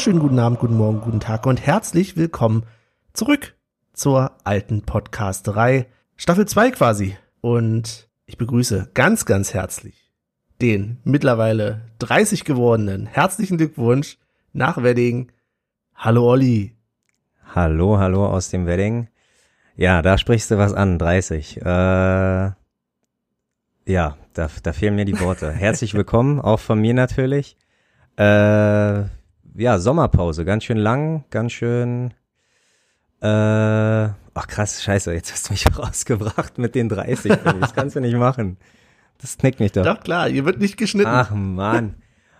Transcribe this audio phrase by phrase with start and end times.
[0.00, 2.64] wunderschönen guten Abend, guten Morgen, guten Tag und herzlich willkommen
[3.12, 3.54] zurück
[3.92, 5.88] zur alten Podcasterei.
[6.16, 7.18] Staffel 2 quasi.
[7.42, 10.10] Und ich begrüße ganz, ganz herzlich
[10.62, 14.16] den mittlerweile 30 gewordenen herzlichen Glückwunsch
[14.54, 15.32] nach Wedding.
[15.94, 16.74] Hallo Olli.
[17.54, 19.08] Hallo, hallo aus dem Wedding.
[19.76, 21.58] Ja, da sprichst du was an, 30.
[21.58, 22.56] Äh, ja,
[23.84, 24.16] da,
[24.62, 25.52] da fehlen mir die Worte.
[25.52, 27.58] Herzlich willkommen, auch von mir natürlich.
[28.16, 29.02] Äh,
[29.60, 32.12] ja, Sommerpause, ganz schön lang, ganz schön.
[33.20, 37.32] Äh, ach krass, scheiße, jetzt hast du mich rausgebracht mit den 30.
[37.60, 38.56] das kannst du nicht machen.
[39.18, 39.84] Das knickt mich doch.
[39.84, 41.10] Doch klar, hier wird nicht geschnitten.
[41.10, 41.96] Ach man.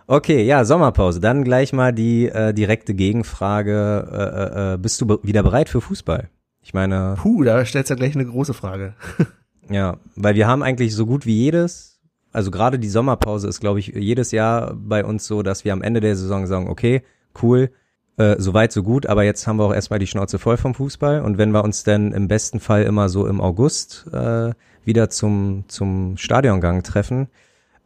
[0.07, 1.21] Okay, ja, Sommerpause.
[1.21, 4.09] Dann gleich mal die äh, direkte Gegenfrage.
[4.11, 6.31] Äh, äh, äh bist du wieder bereit für Fußball?
[6.63, 7.17] Ich meine.
[7.19, 8.95] Puh, da stellst du ja gleich eine große Frage.
[9.71, 11.91] ja, weil wir haben eigentlich so gut wie jedes
[12.33, 15.83] also gerade die Sommerpause ist, glaube ich, jedes Jahr bei uns so, dass wir am
[15.83, 17.03] Ende der Saison sagen, okay,
[17.43, 17.71] cool,
[18.17, 20.75] äh, so weit, so gut, aber jetzt haben wir auch erstmal die Schnauze voll vom
[20.75, 21.23] Fußball.
[21.23, 24.53] Und wenn wir uns dann im besten Fall immer so im August äh,
[24.85, 27.29] wieder zum, zum Stadiongang treffen,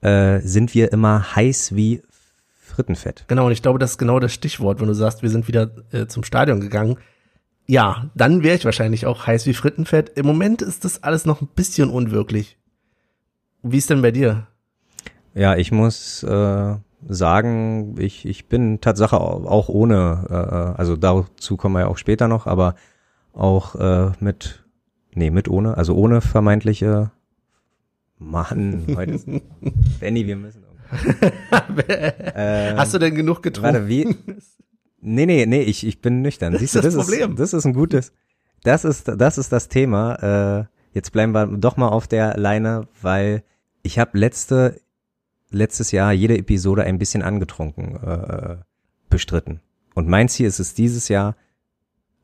[0.01, 2.03] äh, sind wir immer heiß wie
[2.57, 3.25] Frittenfett.
[3.29, 5.71] Genau, und ich glaube, das ist genau das Stichwort, wenn du sagst, wir sind wieder
[5.93, 6.97] äh, zum Stadion gegangen.
[7.67, 10.11] Ja, dann wäre ich wahrscheinlich auch heiß wie Frittenfett.
[10.17, 12.59] Im Moment ist das alles noch ein bisschen unwirklich.
[13.63, 14.47] Wie ist denn bei dir?
[15.35, 16.75] Ja, ich muss äh,
[17.09, 21.99] sagen, ich, ich bin Tatsache auch ohne, äh, äh, also dazu kommen wir ja auch
[21.99, 22.75] später noch, aber
[23.33, 24.65] auch äh, mit,
[25.15, 27.11] nee, mit ohne, also ohne vermeintliche
[28.19, 29.27] Mann, heute ist,
[30.01, 30.63] Benny, wir müssen.
[31.89, 33.75] ähm, Hast du denn genug getrunken?
[33.75, 34.17] Warte, wie?
[35.01, 36.57] Nee, nee, nee, ich, ich bin nüchtern.
[36.57, 37.33] Siehst du, das, das Problem.
[37.33, 38.13] Ist, das ist ein gutes,
[38.63, 40.61] das ist, das ist das Thema.
[40.61, 43.43] Äh, jetzt bleiben wir doch mal auf der Leine, weil
[43.83, 44.81] ich habe letzte,
[45.55, 48.57] letztes Jahr jede Episode ein bisschen angetrunken äh,
[49.09, 49.61] bestritten.
[49.95, 51.37] Und mein Ziel ist es dieses Jahr,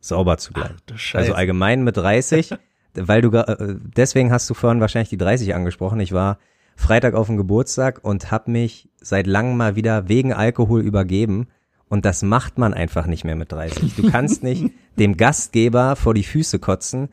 [0.01, 0.77] sauber zu bleiben.
[0.93, 2.55] Ach, also allgemein mit 30,
[2.95, 6.01] weil du äh, deswegen hast du vorhin wahrscheinlich die 30 angesprochen.
[6.01, 6.39] Ich war
[6.77, 11.49] Freitag auf dem Geburtstag und habe mich seit langem mal wieder wegen Alkohol übergeben.
[11.89, 13.97] Und das macht man einfach nicht mehr mit 30.
[13.97, 17.11] Du kannst nicht dem Gastgeber vor die Füße kotzen,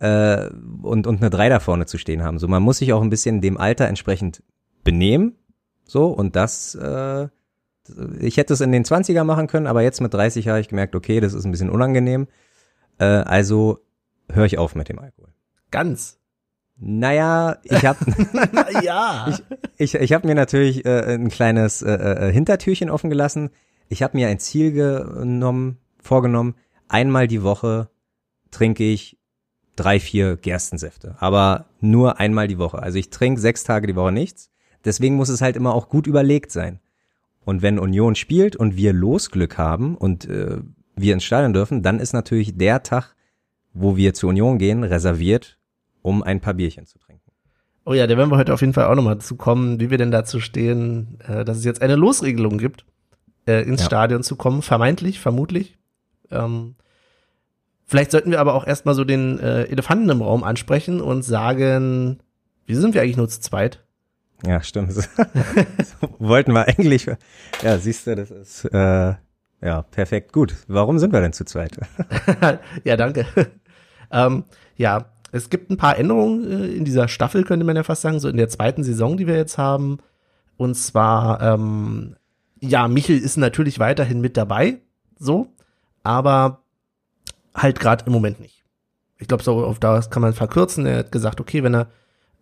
[0.00, 0.50] äh,
[0.82, 2.38] und, und eine 3 da vorne zu stehen haben.
[2.38, 4.42] So, man muss sich auch ein bisschen dem Alter entsprechend
[4.82, 5.36] benehmen.
[5.86, 7.28] So, und das, äh,
[8.18, 10.94] ich hätte es in den 20er machen können, aber jetzt mit 30 habe ich gemerkt,
[10.94, 12.26] okay, das ist ein bisschen unangenehm.
[12.98, 13.80] Äh, also
[14.30, 15.32] höre ich auf mit dem Alkohol.
[15.70, 16.18] Ganz.
[16.76, 17.98] Naja, ich habe
[18.82, 19.28] ja.
[19.28, 19.42] ich,
[19.76, 23.50] ich, ich habe mir natürlich äh, ein kleines äh, äh, Hintertürchen offen gelassen.
[23.88, 26.54] Ich habe mir ein Ziel genommen, vorgenommen,
[26.88, 27.90] einmal die Woche
[28.50, 29.18] trinke ich
[29.76, 32.82] drei, vier Gerstensäfte, aber nur einmal die Woche.
[32.82, 34.50] Also ich trinke sechs Tage die Woche nichts.
[34.84, 36.80] Deswegen muss es halt immer auch gut überlegt sein.
[37.44, 40.58] Und wenn Union spielt und wir Losglück haben und äh,
[40.96, 43.14] wir ins Stadion dürfen, dann ist natürlich der Tag,
[43.72, 45.58] wo wir zur Union gehen, reserviert,
[46.02, 47.30] um ein paar Bierchen zu trinken.
[47.84, 49.98] Oh ja, da werden wir heute auf jeden Fall auch nochmal zu kommen, wie wir
[49.98, 52.86] denn dazu stehen, äh, dass es jetzt eine Losregelung gibt,
[53.46, 53.86] äh, ins ja.
[53.86, 55.76] Stadion zu kommen, vermeintlich, vermutlich.
[56.30, 56.76] Ähm,
[57.86, 62.18] Vielleicht sollten wir aber auch erstmal so den äh, Elefanten im Raum ansprechen und sagen,
[62.66, 63.84] wie sind wir eigentlich nur zu zweit?
[64.46, 64.94] Ja, stimmt.
[66.18, 67.06] wollten wir eigentlich.
[67.62, 69.14] Ja, siehst du, das ist äh,
[69.62, 70.32] ja perfekt.
[70.32, 70.54] Gut.
[70.68, 71.78] Warum sind wir denn zu zweit?
[72.84, 73.26] ja, danke.
[74.10, 74.44] ähm,
[74.76, 78.20] ja, es gibt ein paar Änderungen äh, in dieser Staffel, könnte man ja fast sagen,
[78.20, 79.98] so in der zweiten Saison, die wir jetzt haben.
[80.56, 82.16] Und zwar, ähm,
[82.60, 84.80] ja, Michel ist natürlich weiterhin mit dabei,
[85.18, 85.48] so,
[86.02, 86.62] aber
[87.54, 88.62] halt gerade im Moment nicht.
[89.18, 90.86] Ich glaube, so auf das kann man verkürzen.
[90.86, 91.88] Er hat gesagt, okay, wenn er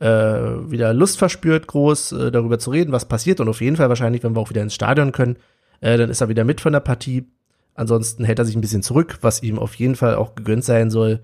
[0.03, 3.89] äh, wieder Lust verspürt, groß äh, darüber zu reden, was passiert und auf jeden Fall
[3.89, 5.37] wahrscheinlich, wenn wir auch wieder ins Stadion können,
[5.81, 7.29] äh, dann ist er wieder mit von der Partie.
[7.75, 10.91] Ansonsten hält er sich ein bisschen zurück, was ihm auf jeden Fall auch gegönnt sein
[10.91, 11.21] soll.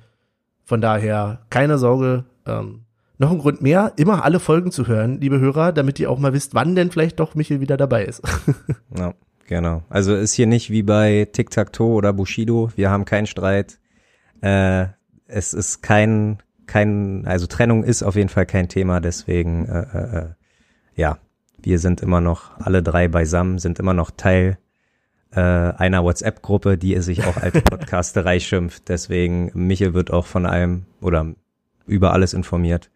[0.65, 2.25] Von daher keine Sorge.
[2.47, 2.85] Ähm,
[3.19, 6.33] noch ein Grund mehr, immer alle Folgen zu hören, liebe Hörer, damit ihr auch mal
[6.33, 8.23] wisst, wann denn vielleicht doch Michel wieder dabei ist.
[8.97, 9.13] ja.
[9.49, 9.83] Genau.
[9.89, 12.71] Also ist hier nicht wie bei Tic-Tac-Toe oder Bushido.
[12.77, 13.79] Wir haben keinen Streit.
[14.43, 14.89] Äh,
[15.27, 19.01] es ist kein, kein, also Trennung ist auf jeden Fall kein Thema.
[19.01, 20.27] Deswegen, äh, äh, äh,
[20.95, 21.19] ja,
[21.61, 24.59] wir sind immer noch alle drei beisammen, sind immer noch Teil
[25.33, 28.89] äh, einer WhatsApp-Gruppe, die sich auch als Podcasterei schimpft.
[28.89, 31.35] Deswegen, Michel wird auch von allem oder
[31.87, 32.91] über alles informiert.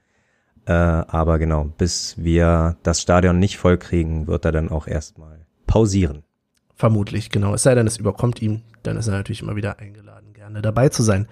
[0.66, 6.22] Äh, aber genau, bis wir das Stadion nicht vollkriegen, wird er dann auch erstmal pausieren.
[6.74, 7.54] Vermutlich, genau.
[7.54, 10.88] Es sei denn, es überkommt ihn, dann ist er natürlich immer wieder eingeladen, gerne dabei
[10.88, 11.26] zu sein.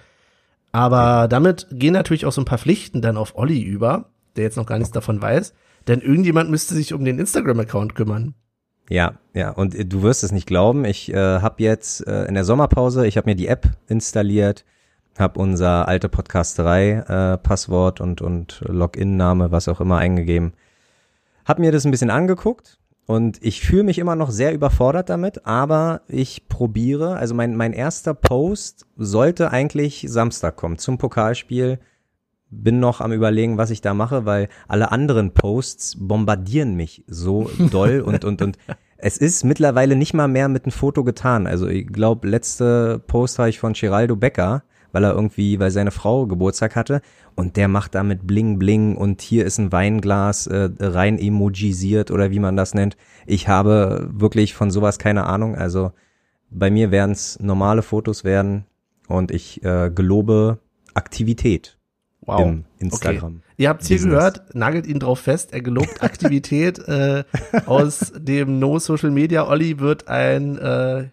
[0.72, 4.56] Aber damit gehen natürlich auch so ein paar Pflichten dann auf Olli über, der jetzt
[4.56, 5.52] noch gar nichts davon weiß.
[5.88, 8.34] Denn irgendjemand müsste sich um den Instagram-Account kümmern.
[8.88, 12.34] Ja, ja, und äh, du wirst es nicht glauben, ich äh, habe jetzt äh, in
[12.34, 14.64] der Sommerpause, ich habe mir die App installiert,
[15.16, 20.54] habe unser alte Podcast 3 äh, und, und Login-Name, was auch immer eingegeben,
[21.44, 22.79] habe mir das ein bisschen angeguckt
[23.10, 27.72] und ich fühle mich immer noch sehr überfordert damit, aber ich probiere, also mein, mein
[27.72, 31.80] erster Post sollte eigentlich Samstag kommen zum Pokalspiel
[32.50, 37.50] bin noch am überlegen, was ich da mache, weil alle anderen Posts bombardieren mich so
[37.72, 38.58] doll und, und, und
[38.96, 41.48] es ist mittlerweile nicht mal mehr mit einem Foto getan.
[41.48, 45.90] Also ich glaube, letzte Post habe ich von Geraldo Becker, weil er irgendwie, weil seine
[45.90, 47.00] Frau Geburtstag hatte
[47.34, 52.30] und der macht damit Bling Bling und hier ist ein Weinglas äh, rein emojisiert oder
[52.30, 52.96] wie man das nennt.
[53.26, 55.54] Ich habe wirklich von sowas keine Ahnung.
[55.54, 55.92] Also
[56.50, 58.66] bei mir werden es normale Fotos werden
[59.08, 60.58] und ich äh, gelobe
[60.94, 61.76] Aktivität.
[62.22, 62.40] Wow.
[62.42, 63.36] Im Instagram.
[63.36, 63.54] Okay.
[63.56, 66.78] Ihr habt es hier gehört, nagelt ihn drauf fest, er gelobt Aktivität.
[66.86, 67.24] äh,
[67.66, 71.08] aus dem No Social Media Olli wird ein äh,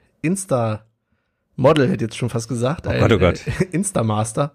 [1.57, 2.85] Insta-Model, hätte jetzt schon fast gesagt.
[2.87, 3.47] Oh ein, Gott, oh Gott.
[3.47, 4.51] Äh, Insta-Master.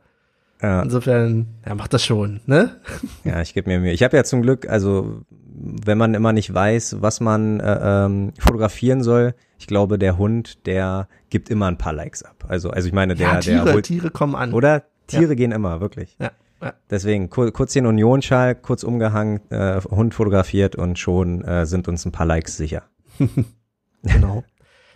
[0.62, 0.82] Ja.
[0.82, 2.80] Insofern, er macht das schon, ne?
[3.24, 3.92] Ja, ich gebe mir Mühe.
[3.92, 5.22] Ich habe ja zum Glück, also
[5.54, 10.66] wenn man immer nicht weiß, was man äh, ähm, fotografieren soll, ich glaube, der Hund,
[10.66, 12.44] der gibt immer ein paar Likes ab.
[12.48, 14.52] Also, also ich meine, der, ja, Tiere, der holt, Tiere kommen an.
[14.52, 15.34] Oder Tiere ja.
[15.34, 16.16] gehen immer, wirklich.
[16.20, 16.30] Ja.
[16.60, 16.74] ja.
[16.90, 22.12] Deswegen kurz den Unionsschal, kurz umgehangen, äh, Hund fotografiert und schon äh, sind uns ein
[22.12, 22.84] paar Likes sicher.
[24.02, 24.44] genau.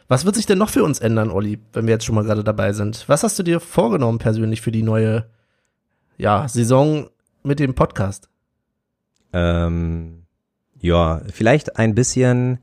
[0.09, 2.45] Was wird sich denn noch für uns ändern, Olli, wenn wir jetzt schon mal gerade
[2.45, 3.09] dabei sind?
[3.09, 5.27] Was hast du dir vorgenommen persönlich für die neue
[6.17, 7.09] ja, Saison
[7.43, 8.29] mit dem Podcast?
[9.33, 10.27] Ähm,
[10.79, 12.59] ja, vielleicht ein bisschen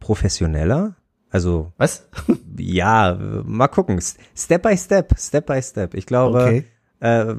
[0.00, 0.96] professioneller.
[1.30, 1.72] Also.
[1.78, 2.08] Was?
[2.58, 4.00] ja, mal gucken.
[4.36, 5.94] Step by step, step by step.
[5.94, 6.64] Ich glaube, okay.
[7.00, 7.34] Äh,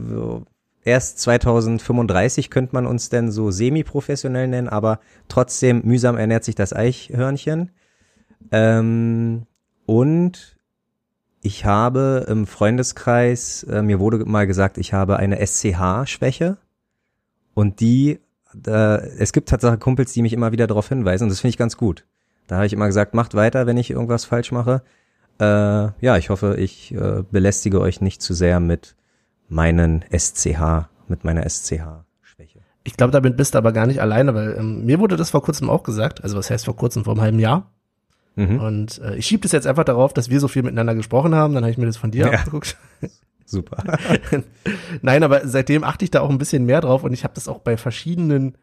[0.83, 6.73] erst 2035 könnte man uns denn so semi-professionell nennen, aber trotzdem mühsam ernährt sich das
[6.73, 7.71] Eichhörnchen.
[8.51, 9.45] Ähm,
[9.85, 10.57] und
[11.41, 16.57] ich habe im Freundeskreis, äh, mir wurde mal gesagt, ich habe eine SCH-Schwäche.
[17.53, 18.19] Und die,
[18.65, 18.71] äh,
[19.17, 21.77] es gibt tatsächlich Kumpels, die mich immer wieder darauf hinweisen und das finde ich ganz
[21.77, 22.05] gut.
[22.47, 24.83] Da habe ich immer gesagt, macht weiter, wenn ich irgendwas falsch mache.
[25.39, 28.95] Äh, ja, ich hoffe, ich äh, belästige euch nicht zu sehr mit
[29.49, 32.59] meinen SCH, mit meiner SCH-Schwäche.
[32.83, 35.41] Ich glaube, damit bist du aber gar nicht alleine, weil ähm, mir wurde das vor
[35.43, 37.71] kurzem auch gesagt, also was heißt vor kurzem, vor einem halben Jahr.
[38.35, 38.59] Mhm.
[38.59, 41.53] Und äh, ich schiebe das jetzt einfach darauf, dass wir so viel miteinander gesprochen haben,
[41.53, 42.31] dann habe ich mir das von dir ja.
[42.31, 42.77] abgeguckt.
[43.45, 43.83] Super.
[45.01, 47.47] Nein, aber seitdem achte ich da auch ein bisschen mehr drauf und ich habe das
[47.47, 48.57] auch bei verschiedenen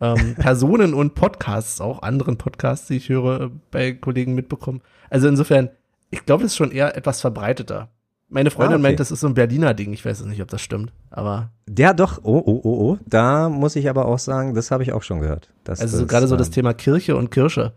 [0.00, 4.82] ähm, Personen und Podcasts, auch anderen Podcasts, die ich höre, äh, bei Kollegen mitbekommen.
[5.08, 5.70] Also insofern,
[6.10, 7.88] ich glaube, das ist schon eher etwas verbreiteter.
[8.28, 8.82] Meine Freundin ah, okay.
[8.82, 9.92] meint, das ist so ein Berliner Ding.
[9.92, 11.50] Ich weiß nicht, ob das stimmt, aber.
[11.78, 12.18] Ja, doch.
[12.22, 12.98] Oh, oh, oh, oh.
[13.06, 15.50] Da muss ich aber auch sagen, das habe ich auch schon gehört.
[15.66, 17.74] also so gerade so das ähm, Thema Kirche und Kirsche.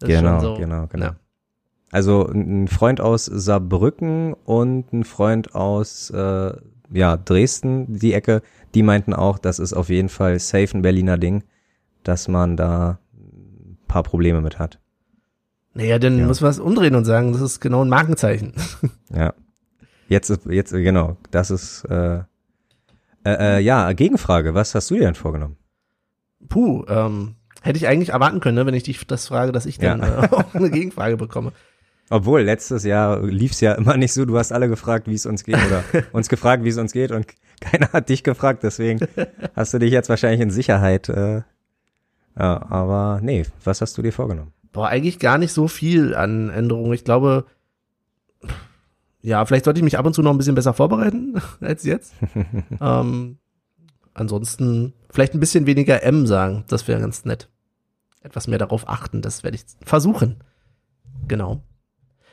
[0.00, 1.06] Genau, so, genau, genau.
[1.06, 1.16] Ja.
[1.90, 6.52] Also ein Freund aus Saarbrücken und ein Freund aus äh,
[6.92, 8.42] ja, Dresden, die Ecke,
[8.74, 11.44] die meinten auch, das ist auf jeden Fall safe ein Berliner Ding,
[12.02, 14.78] dass man da ein paar Probleme mit hat.
[15.74, 16.26] Naja, dann ja.
[16.26, 18.52] muss man es umdrehen und sagen, das ist genau ein Markenzeichen.
[19.14, 19.34] Ja.
[20.08, 25.02] Jetzt ist, jetzt, genau, das ist, äh, äh, äh, ja, Gegenfrage, was hast du dir
[25.02, 25.56] denn vorgenommen?
[26.48, 27.35] Puh, ähm,
[27.66, 30.24] hätte ich eigentlich erwarten können, ne, wenn ich dich das frage, dass ich dann ja.
[30.24, 31.52] äh, auch eine Gegenfrage bekomme.
[32.08, 35.42] Obwohl, letztes Jahr lief's ja immer nicht so, du hast alle gefragt, wie es uns
[35.44, 35.82] geht oder
[36.12, 37.26] uns gefragt, wie es uns geht und
[37.60, 39.00] keiner hat dich gefragt, deswegen
[39.54, 41.08] hast du dich jetzt wahrscheinlich in Sicherheit.
[41.08, 41.42] Äh,
[42.38, 44.52] ja, aber nee, was hast du dir vorgenommen?
[44.72, 46.92] Boah, eigentlich gar nicht so viel an Änderungen.
[46.92, 47.46] Ich glaube,
[49.22, 52.14] ja, vielleicht sollte ich mich ab und zu noch ein bisschen besser vorbereiten als jetzt.
[52.80, 53.38] ähm,
[54.14, 57.48] ansonsten vielleicht ein bisschen weniger M sagen, das wäre ganz nett.
[58.26, 60.42] Etwas mehr darauf achten, das werde ich versuchen.
[61.28, 61.62] Genau.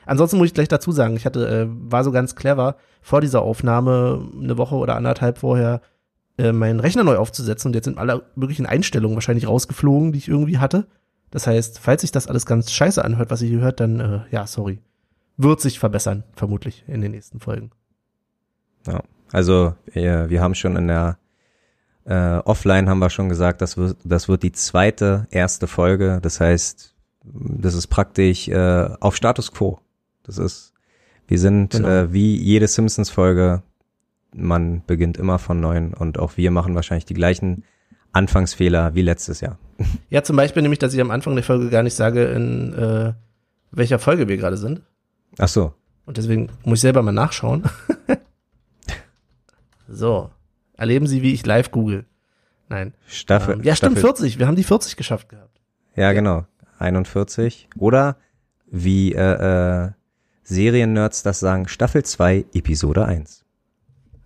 [0.05, 3.41] Ansonsten muss ich gleich dazu sagen, ich hatte, äh, war so ganz clever, vor dieser
[3.41, 5.81] Aufnahme eine Woche oder anderthalb vorher
[6.37, 10.27] äh, meinen Rechner neu aufzusetzen und jetzt sind alle möglichen Einstellungen wahrscheinlich rausgeflogen, die ich
[10.27, 10.87] irgendwie hatte.
[11.31, 14.19] Das heißt, falls sich das alles ganz scheiße anhört, was ihr hier hört, dann äh,
[14.31, 14.79] ja, sorry
[15.37, 17.71] wird sich verbessern, vermutlich in den nächsten Folgen.
[18.87, 21.17] Ja, also wir, wir haben schon in der
[22.05, 26.19] äh, Offline haben wir schon gesagt, das wird, das wird die zweite erste Folge.
[26.21, 26.93] Das heißt,
[27.23, 29.79] das ist praktisch äh, auf Status Quo.
[30.23, 30.73] Das ist,
[31.27, 31.87] wir sind genau.
[31.87, 33.63] äh, wie jede Simpsons-Folge.
[34.35, 37.63] Man beginnt immer von neuem und auch wir machen wahrscheinlich die gleichen
[38.11, 39.57] Anfangsfehler wie letztes Jahr.
[40.09, 43.13] Ja, zum Beispiel nämlich, dass ich am Anfang der Folge gar nicht sage, in äh,
[43.71, 44.81] welcher Folge wir gerade sind.
[45.39, 45.73] Ach so.
[46.05, 47.63] Und deswegen muss ich selber mal nachschauen.
[49.87, 50.29] so.
[50.75, 52.05] Erleben Sie, wie ich live google.
[52.69, 52.93] Nein.
[53.07, 53.55] Staffel.
[53.55, 54.15] Ähm, ja, stimmt, Staffel.
[54.15, 54.39] 40.
[54.39, 55.59] Wir haben die 40 geschafft gehabt.
[55.95, 56.45] Ja, genau.
[56.79, 58.17] 41 oder
[58.65, 59.91] wie äh, äh,
[60.43, 63.45] Seriennerds das sagen, Staffel 2, Episode 1.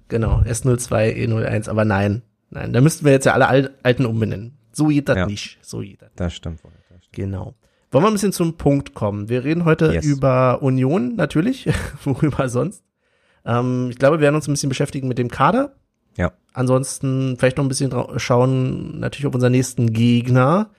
[0.08, 4.58] Genau, S02, E01, aber nein, nein, da müssten wir jetzt ja alle Alten umbenennen.
[4.72, 5.58] So geht das ja, nicht.
[5.62, 6.10] So geht das.
[6.16, 6.72] Das stimmt wohl.
[7.12, 7.56] Genau.
[7.92, 9.30] Wollen wir ein bisschen zum Punkt kommen?
[9.30, 10.06] Wir reden heute yes.
[10.06, 11.68] über Union, natürlich.
[12.04, 12.84] Worüber sonst?
[13.46, 15.74] Ähm, ich glaube, wir werden uns ein bisschen beschäftigen mit dem Kader.
[16.18, 16.34] Ja.
[16.54, 20.72] Ansonsten vielleicht noch ein bisschen schauen, natürlich auf unseren nächsten Gegner,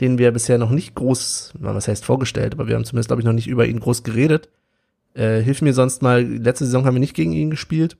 [0.00, 3.26] den wir bisher noch nicht groß, was heißt vorgestellt, aber wir haben zumindest, glaube ich,
[3.26, 4.48] noch nicht über ihn groß geredet.
[5.14, 7.96] Äh, hilf mir sonst mal, letzte Saison haben wir nicht gegen ihn gespielt.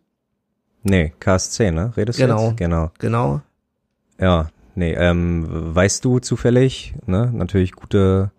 [0.82, 1.92] Nee, KSC, ne?
[1.96, 2.56] Redest genau, du jetzt?
[2.58, 2.90] Genau.
[2.98, 3.40] Genau.
[4.20, 7.30] Ja, nee, ähm, weißt du zufällig, ne?
[7.34, 8.30] Natürlich gute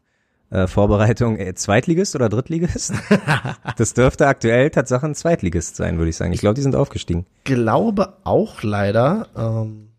[0.49, 2.93] äh, Vorbereitung äh, Zweitligist oder Drittligist?
[3.77, 6.33] das dürfte aktuell Tatsache ein Zweitligist sein, würde ich sagen.
[6.33, 7.25] Ich glaube, die sind aufgestiegen.
[7.43, 9.27] Glaube auch leider.
[9.35, 9.89] Ähm,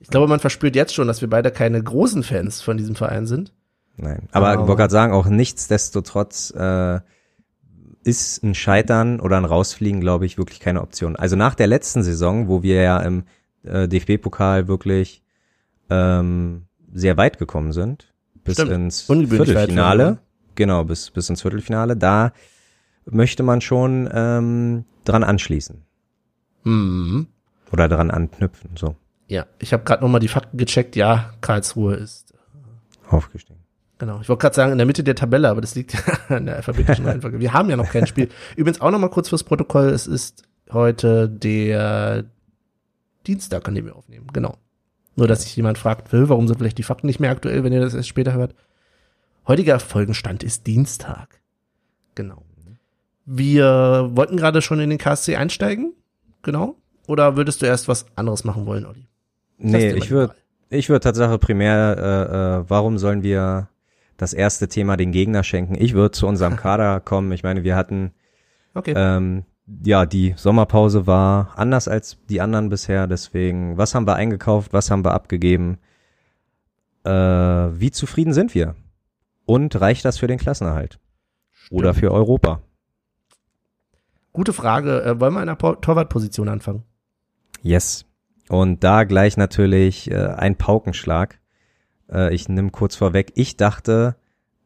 [0.00, 3.26] ich glaube, man verspürt jetzt schon, dass wir beide keine großen Fans von diesem Verein
[3.26, 3.52] sind.
[3.96, 7.00] Nein, aber ich wollte gerade sagen, auch nichtsdestotrotz äh,
[8.02, 11.16] ist ein Scheitern oder ein Rausfliegen, glaube ich, wirklich keine Option.
[11.16, 13.24] Also nach der letzten Saison, wo wir ja im
[13.62, 15.22] äh, DFB-Pokal wirklich
[15.90, 18.13] ähm, sehr weit gekommen sind,
[18.44, 18.72] bis Stimmt.
[18.72, 20.18] ins Viertelfinale.
[20.54, 21.96] Genau, bis, bis ins Viertelfinale.
[21.96, 22.32] Da
[23.06, 25.82] möchte man schon ähm, dran anschließen.
[26.64, 27.26] Mhm.
[27.72, 28.96] Oder dran anknüpfen, so.
[29.26, 30.96] Ja, ich habe gerade nochmal die Fakten gecheckt.
[30.96, 32.34] Ja, Karlsruhe ist
[33.08, 33.60] aufgestiegen.
[33.98, 36.00] Genau, ich wollte gerade sagen, in der Mitte der Tabelle, aber das liegt ja
[36.36, 37.40] in der alphabetischen Reihenfolge.
[37.40, 38.28] Wir haben ja noch kein Spiel.
[38.56, 42.24] Übrigens auch nochmal kurz fürs Protokoll, es ist heute der
[43.26, 44.26] Dienstag, an dem wir aufnehmen.
[44.32, 44.58] Genau.
[45.16, 47.80] Nur, dass sich jemand fragt, warum sind vielleicht die Fakten nicht mehr aktuell, wenn ihr
[47.80, 48.54] das erst später hört.
[49.46, 51.40] Heutiger Folgenstand ist Dienstag.
[52.14, 52.42] Genau.
[53.26, 55.94] Wir wollten gerade schon in den KSC einsteigen.
[56.42, 56.76] Genau.
[57.06, 59.06] Oder würdest du erst was anderes machen wollen, Olli?
[59.58, 60.34] Nee, ich würde
[60.70, 63.68] ich würde Tatsache primär, äh, äh, warum sollen wir
[64.16, 65.76] das erste Thema den Gegner schenken?
[65.78, 67.32] Ich würde zu unserem Kader kommen.
[67.32, 68.12] Ich meine, wir hatten
[68.74, 68.94] okay.
[68.96, 73.06] ähm, ja, die Sommerpause war anders als die anderen bisher.
[73.06, 74.72] Deswegen, was haben wir eingekauft?
[74.72, 75.78] Was haben wir abgegeben?
[77.04, 78.74] Äh, wie zufrieden sind wir?
[79.46, 80.98] Und reicht das für den Klassenerhalt?
[81.50, 81.78] Stimmt.
[81.78, 82.60] Oder für Europa?
[84.32, 85.02] Gute Frage.
[85.02, 86.82] Äh, wollen wir in der Torwartposition anfangen?
[87.62, 88.04] Yes.
[88.48, 91.38] Und da gleich natürlich äh, ein Paukenschlag.
[92.10, 93.32] Äh, ich nehme kurz vorweg.
[93.34, 94.16] Ich dachte,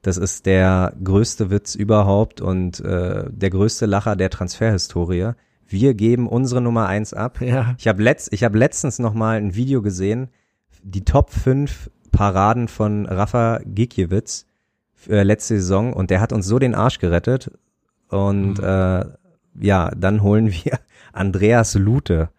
[0.03, 5.33] das ist der größte Witz überhaupt und äh, der größte Lacher der Transferhistorie.
[5.67, 7.41] Wir geben unsere Nummer eins ab.
[7.41, 7.75] Ja.
[7.79, 10.29] Ich habe letzt, ich hab letztens noch mal ein Video gesehen,
[10.83, 14.47] die Top 5 Paraden von Rafa Gikiewicz
[15.09, 17.51] äh, letzte Saison und der hat uns so den Arsch gerettet.
[18.09, 18.65] Und mhm.
[18.65, 19.05] äh,
[19.61, 20.79] ja, dann holen wir
[21.13, 22.31] Andreas Lute,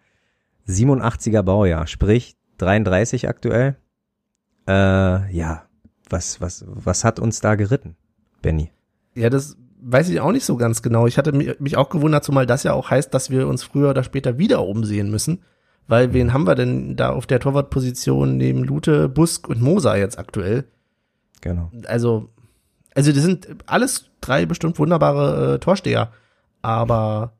[0.66, 3.76] 87er Baujahr, sprich 33 aktuell.
[4.66, 5.64] Äh, ja,
[6.10, 7.96] was, was, was hat uns da geritten,
[8.42, 8.70] Benny?
[9.14, 11.06] Ja, das weiß ich auch nicht so ganz genau.
[11.06, 14.04] Ich hatte mich auch gewundert, zumal das ja auch heißt, dass wir uns früher oder
[14.04, 15.42] später wieder umsehen müssen.
[15.88, 20.18] Weil wen haben wir denn da auf der Torwartposition neben Lute, Busk und Moser jetzt
[20.18, 20.64] aktuell?
[21.40, 21.70] Genau.
[21.86, 22.28] Also,
[22.94, 26.12] also die sind alles drei bestimmt wunderbare äh, Torsteher.
[26.62, 27.32] Aber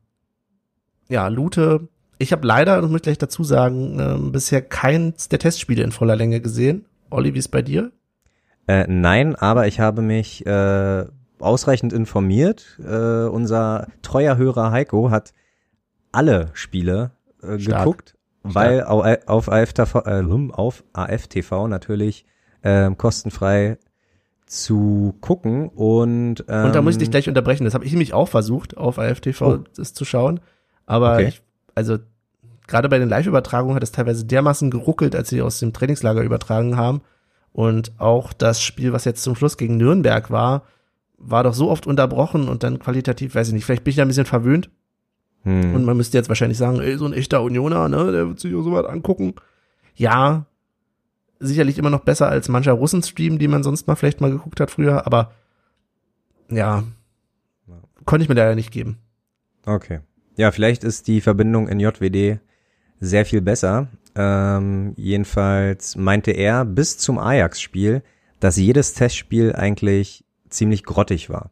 [1.07, 1.87] ja, Lute,
[2.17, 5.91] ich habe leider, das muss ich gleich dazu sagen, äh, bisher keins der Testspiele in
[5.91, 6.85] voller Länge gesehen.
[7.09, 7.91] Olli, wie ist bei dir?
[8.67, 11.05] Äh, nein, aber ich habe mich äh,
[11.39, 12.79] ausreichend informiert.
[12.83, 15.33] Äh, unser treuer Hörer Heiko hat
[16.11, 18.55] alle Spiele äh, geguckt, Stark.
[18.55, 22.25] weil auf, AFTV, äh, auf AFTV natürlich
[22.61, 23.77] äh, kostenfrei
[24.45, 27.63] zu gucken und ähm, und da muss ich dich gleich unterbrechen.
[27.63, 29.59] Das habe ich nämlich auch versucht, auf AFTV oh.
[29.75, 30.41] das zu schauen,
[30.85, 31.27] aber okay.
[31.29, 31.41] ich,
[31.73, 31.99] also
[32.67, 36.75] gerade bei den Live-Übertragungen hat es teilweise dermaßen geruckelt, als sie aus dem Trainingslager übertragen
[36.75, 37.01] haben
[37.53, 40.63] und auch das Spiel, was jetzt zum Schluss gegen Nürnberg war,
[41.17, 44.03] war doch so oft unterbrochen und dann qualitativ, weiß ich nicht, vielleicht bin ich da
[44.03, 44.69] ein bisschen verwöhnt.
[45.43, 45.75] Hm.
[45.75, 48.53] Und man müsste jetzt wahrscheinlich sagen, ey, so ein echter Unioner, ne, der wird sich
[48.55, 49.35] auch sowas angucken.
[49.95, 50.45] Ja,
[51.39, 54.71] sicherlich immer noch besser als mancher Russenstream, die man sonst mal vielleicht mal geguckt hat
[54.71, 55.33] früher, aber
[56.49, 56.83] ja,
[57.67, 57.75] ja.
[58.05, 58.97] konnte ich mir leider nicht geben.
[59.65, 59.99] Okay.
[60.37, 62.39] Ja, vielleicht ist die Verbindung in JWD
[62.99, 63.87] sehr viel besser.
[64.15, 68.03] Ähm, jedenfalls meinte er bis zum Ajax-Spiel,
[68.39, 71.51] dass jedes Testspiel eigentlich ziemlich grottig war.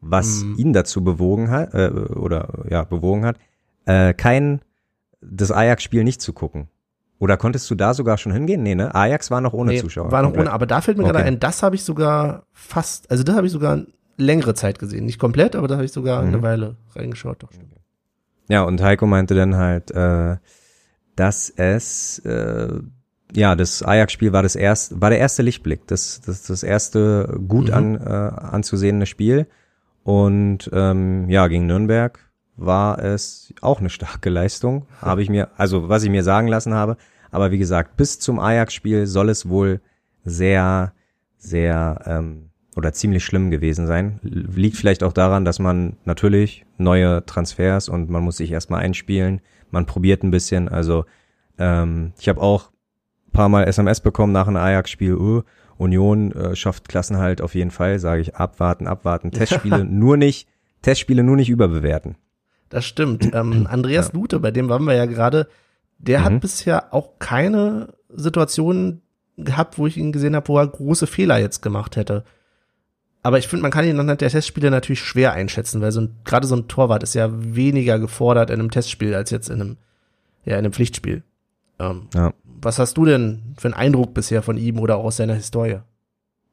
[0.00, 0.54] Was mm.
[0.56, 3.36] ihn dazu bewogen hat, äh, oder ja, bewogen hat,
[3.84, 4.60] äh, kein
[5.20, 6.68] das Ajax-Spiel nicht zu gucken.
[7.18, 8.62] Oder konntest du da sogar schon hingehen?
[8.62, 8.94] Nee, ne?
[8.94, 10.10] Ajax war noch ohne nee, Zuschauer.
[10.10, 11.12] War noch ohne, aber da fällt mir okay.
[11.12, 13.82] gerade ein, das habe ich sogar fast, also das habe ich sogar
[14.16, 15.04] längere Zeit gesehen.
[15.04, 16.28] Nicht komplett, aber da habe ich sogar mhm.
[16.28, 17.42] eine Weile reingeschaut.
[17.42, 17.50] Doch.
[18.48, 20.36] Ja, und Heiko meinte dann halt, äh,
[21.16, 22.80] dass es äh,
[23.34, 27.68] ja, das Ajax-Spiel war das erste, war der erste Lichtblick, das, das, das erste gut
[27.68, 27.74] mhm.
[27.74, 29.46] an, äh, anzusehende Spiel.
[30.02, 32.18] Und ähm, ja, gegen Nürnberg
[32.56, 36.74] war es auch eine starke Leistung, habe ich mir, also was ich mir sagen lassen
[36.74, 36.96] habe.
[37.30, 39.80] Aber wie gesagt, bis zum Ajax-Spiel soll es wohl
[40.24, 40.92] sehr,
[41.38, 44.18] sehr ähm, oder ziemlich schlimm gewesen sein.
[44.22, 49.40] Liegt vielleicht auch daran, dass man natürlich neue Transfers und man muss sich erstmal einspielen.
[49.70, 50.68] Man probiert ein bisschen.
[50.68, 51.04] Also
[51.58, 52.70] ähm, ich habe auch
[53.32, 55.42] paar Mal SMS bekommen nach einem Ajax-Spiel, uh,
[55.78, 60.48] Union äh, schafft Klassenhalt auf jeden Fall, sage ich, abwarten, abwarten, Testspiele nur nicht,
[60.82, 62.16] Testspiele nur nicht überbewerten.
[62.68, 63.30] Das stimmt.
[63.34, 64.14] Ähm, Andreas ja.
[64.14, 65.48] Lute, bei dem waren wir ja gerade,
[65.98, 66.24] der mhm.
[66.24, 69.02] hat bisher auch keine Situation
[69.36, 72.24] gehabt, wo ich ihn gesehen habe, wo er große Fehler jetzt gemacht hätte.
[73.22, 76.16] Aber ich finde, man kann ihn anhand der Testspiele natürlich schwer einschätzen, weil so ein,
[76.24, 79.76] gerade so ein Torwart ist ja weniger gefordert in einem Testspiel als jetzt in einem,
[80.44, 81.22] ja, in einem Pflichtspiel.
[81.78, 82.32] Ähm, ja.
[82.62, 85.80] Was hast du denn für einen Eindruck bisher von ihm oder auch aus seiner Historie?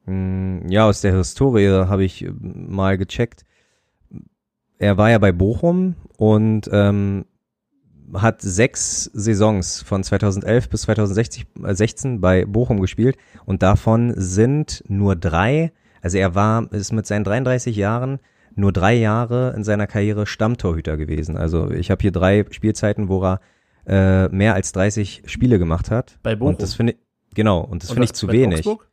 [0.04, 3.44] Hm, ja, aus der Historie habe ich äh, mal gecheckt.
[4.78, 7.24] Er war ja bei Bochum und ähm,
[8.14, 15.16] hat sechs Saisons von 2011 bis 2016 äh, bei Bochum gespielt und davon sind nur
[15.16, 18.20] drei, also er war, ist mit seinen 33 Jahren
[18.54, 21.36] nur drei Jahre in seiner Karriere Stammtorhüter gewesen.
[21.36, 23.40] Also ich habe hier drei Spielzeiten, wo er
[23.86, 26.18] äh, mehr als 30 Spiele gemacht hat.
[26.22, 26.54] Bei Bochum.
[26.54, 26.98] Und das finde ich,
[27.34, 28.58] genau, und das finde ich zu wenig.
[28.58, 28.88] Augsburg?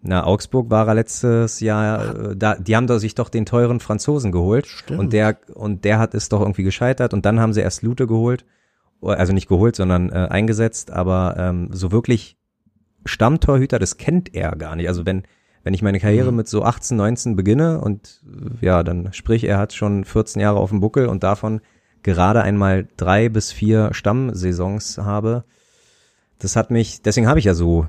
[0.00, 3.80] Na, Augsburg war er letztes Jahr, äh, da, die haben da sich doch den teuren
[3.80, 4.66] Franzosen geholt.
[4.66, 5.00] Stimmt.
[5.00, 8.06] Und der, und der hat es doch irgendwie gescheitert und dann haben sie erst Lute
[8.06, 8.44] geholt.
[9.00, 12.36] Also nicht geholt, sondern äh, eingesetzt, aber ähm, so wirklich
[13.04, 14.88] Stammtorhüter, das kennt er gar nicht.
[14.88, 15.22] Also wenn,
[15.64, 16.38] wenn ich meine Karriere mhm.
[16.38, 18.22] mit so 18, 19 beginne und
[18.60, 21.60] ja, dann sprich, er hat schon 14 Jahre auf dem Buckel und davon
[22.02, 25.44] gerade einmal drei bis vier Stammsaisons habe.
[26.38, 27.86] Das hat mich, deswegen habe ich ja so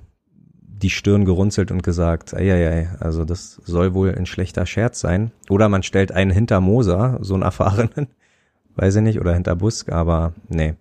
[0.81, 5.31] die Stirn gerunzelt und gesagt, ei, also das soll wohl ein schlechter Scherz sein.
[5.49, 8.07] Oder man stellt einen hinter Moser, so einen erfahrenen,
[8.75, 10.75] weiß ich nicht, oder hinter Busk, aber nee.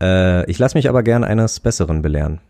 [0.00, 2.40] Äh, ich lasse mich aber gern eines Besseren belehren.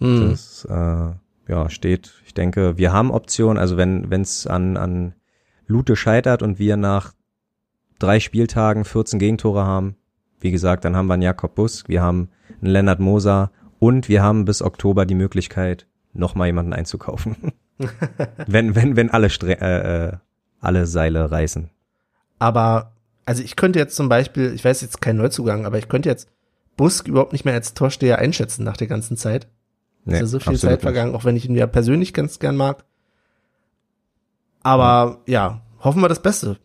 [0.00, 0.30] Hm.
[0.30, 1.12] Das äh,
[1.48, 5.14] ja, steht, ich denke, wir haben Optionen, also wenn es an, an
[5.66, 7.14] Lute scheitert und wir nach
[7.98, 9.96] drei Spieltagen 14 Gegentore haben,
[10.40, 12.28] wie gesagt, dann haben wir einen Jakob Busk, wir haben
[12.60, 17.36] einen Lennart Moser und wir haben bis Oktober die Möglichkeit, nochmal jemanden einzukaufen.
[18.46, 20.12] wenn, wenn, wenn alle, Stre äh, äh,
[20.60, 21.70] alle Seile reißen.
[22.38, 22.92] Aber,
[23.24, 26.28] also ich könnte jetzt zum Beispiel, ich weiß jetzt kein Neuzugang, aber ich könnte jetzt
[26.76, 29.48] Busk überhaupt nicht mehr als Torsteher einschätzen nach der ganzen Zeit.
[30.08, 32.56] Nee, ist ja so viel Zeit vergangen, auch wenn ich ihn ja persönlich ganz gern
[32.56, 32.84] mag.
[34.62, 36.58] Aber ja, hoffen wir das Beste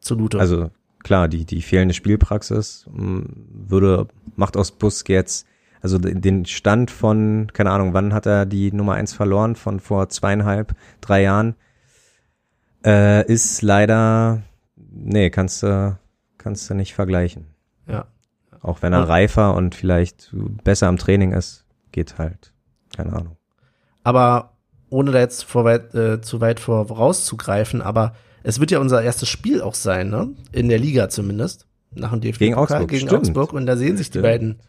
[0.00, 0.38] zugute.
[0.38, 0.70] Also
[1.02, 5.46] klar, die, die fehlende Spielpraxis hm, würde, macht aus Busk jetzt,
[5.80, 10.08] also den Stand von, keine Ahnung, wann hat er die Nummer eins verloren, von vor
[10.10, 11.56] zweieinhalb, drei Jahren,
[12.84, 14.42] äh, ist leider,
[14.76, 15.98] nee, kannst du,
[16.38, 17.46] kannst du nicht vergleichen.
[17.88, 18.06] Ja.
[18.60, 22.51] Auch wenn er reifer und vielleicht besser am Training ist, geht halt.
[22.96, 23.36] Keine Ahnung.
[24.02, 24.52] Aber
[24.90, 29.28] ohne da jetzt vor weit, äh, zu weit vorauszugreifen, aber es wird ja unser erstes
[29.28, 30.30] Spiel auch sein, ne?
[30.52, 31.66] In der Liga zumindest.
[31.94, 32.88] Nach dem DFB gegen Augsburg.
[32.88, 33.20] Gegen Stimmt.
[33.20, 33.52] Augsburg.
[33.52, 34.24] Und da sehen sich Stimmt.
[34.24, 34.60] die beiden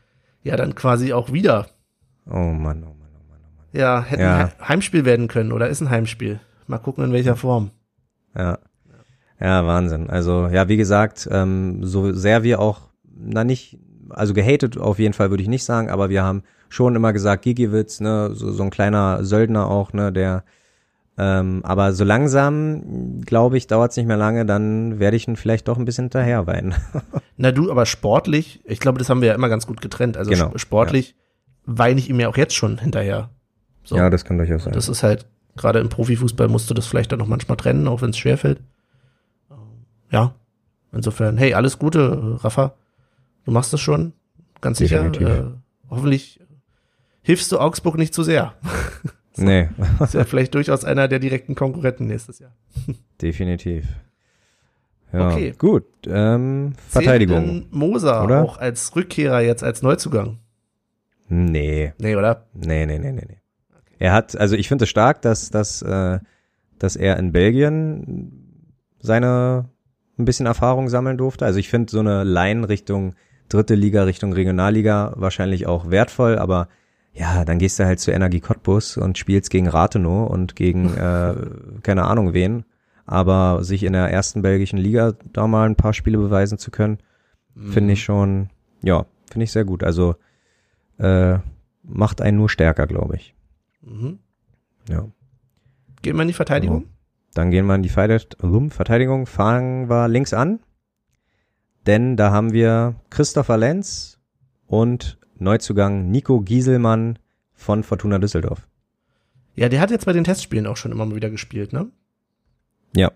[0.43, 1.67] ja dann quasi auch wieder.
[2.29, 3.39] Oh Mann, oh Mann, oh Mann, oh Mann.
[3.71, 4.51] Ja, hätten ja.
[4.65, 6.39] Heimspiel werden können oder ist ein Heimspiel.
[6.67, 7.71] Mal gucken, in welcher Form.
[8.35, 8.59] Ja.
[9.39, 10.09] Ja, Wahnsinn.
[10.09, 15.13] Also, ja, wie gesagt, ähm, so sehr wir auch, na nicht, also gehatet auf jeden
[15.13, 18.63] Fall würde ich nicht sagen, aber wir haben schon immer gesagt, Gigiewicz, ne, so, so
[18.63, 20.43] ein kleiner Söldner auch, ne, der
[21.15, 25.35] ähm, aber so langsam, glaube ich, dauert es nicht mehr lange, dann werde ich ihn
[25.35, 26.73] vielleicht doch ein bisschen hinterher weinen.
[27.37, 30.17] Na du, aber sportlich, ich glaube, das haben wir ja immer ganz gut getrennt.
[30.17, 31.77] Also genau, sportlich ja.
[31.77, 33.29] weine ich ihm ja auch jetzt schon hinterher.
[33.83, 33.95] So.
[33.95, 34.73] Ja, das kann durchaus sein.
[34.73, 38.01] Das ist halt, gerade im Profifußball musst du das vielleicht dann noch manchmal trennen, auch
[38.01, 38.59] wenn es schwerfällt.
[40.09, 40.33] Ja,
[40.91, 42.73] insofern, hey, alles Gute, Rafa.
[43.45, 44.13] Du machst das schon,
[44.61, 45.05] ganz sicher.
[45.21, 45.43] Äh,
[45.89, 46.39] hoffentlich
[47.23, 48.53] hilfst du Augsburg nicht zu sehr.
[48.63, 48.69] So.
[49.35, 49.69] Nee.
[49.99, 52.55] ist ja vielleicht durchaus einer der direkten Konkurrenten nächstes Jahr.
[53.21, 53.85] Definitiv.
[55.11, 55.53] Ja, okay.
[55.57, 55.85] gut.
[56.07, 57.45] Ähm, Verteidigung.
[57.45, 58.43] Zählt Moser oder?
[58.43, 60.39] auch als Rückkehrer jetzt als Neuzugang?
[61.29, 61.93] Nee.
[61.97, 62.45] Nee, oder?
[62.53, 63.41] Nee, nee, nee, nee, nee.
[63.71, 63.95] Okay.
[63.99, 66.19] Er hat, also ich finde es stark, dass, dass, äh,
[66.79, 69.69] dass er in Belgien seine
[70.17, 71.45] ein bisschen Erfahrung sammeln durfte.
[71.45, 73.15] Also ich finde so eine Line Richtung
[73.49, 76.69] dritte Liga, Richtung Regionalliga wahrscheinlich auch wertvoll, aber
[77.13, 81.35] ja, dann gehst du halt zu Energie Cottbus und spielst gegen Rathenow und gegen äh,
[81.83, 82.65] keine Ahnung wen.
[83.05, 86.99] Aber sich in der ersten belgischen Liga da mal ein paar Spiele beweisen zu können,
[87.53, 87.71] mhm.
[87.71, 88.49] finde ich schon,
[88.81, 89.83] ja, finde ich sehr gut.
[89.83, 90.15] Also
[90.97, 91.37] äh,
[91.83, 93.35] macht einen nur stärker, glaube ich.
[93.81, 94.19] Mhm.
[94.89, 95.07] Ja.
[96.01, 96.85] Gehen wir in die Verteidigung?
[97.33, 99.25] Dann gehen wir in die Verteidigung.
[99.25, 100.59] Fangen wir links an.
[101.85, 104.19] Denn da haben wir Christopher Lenz
[104.65, 107.19] und Neuzugang Nico Gieselmann
[107.53, 108.67] von Fortuna Düsseldorf.
[109.55, 111.87] Ja, der hat jetzt bei den Testspielen auch schon immer mal wieder gespielt, ne?
[112.95, 113.11] Ja.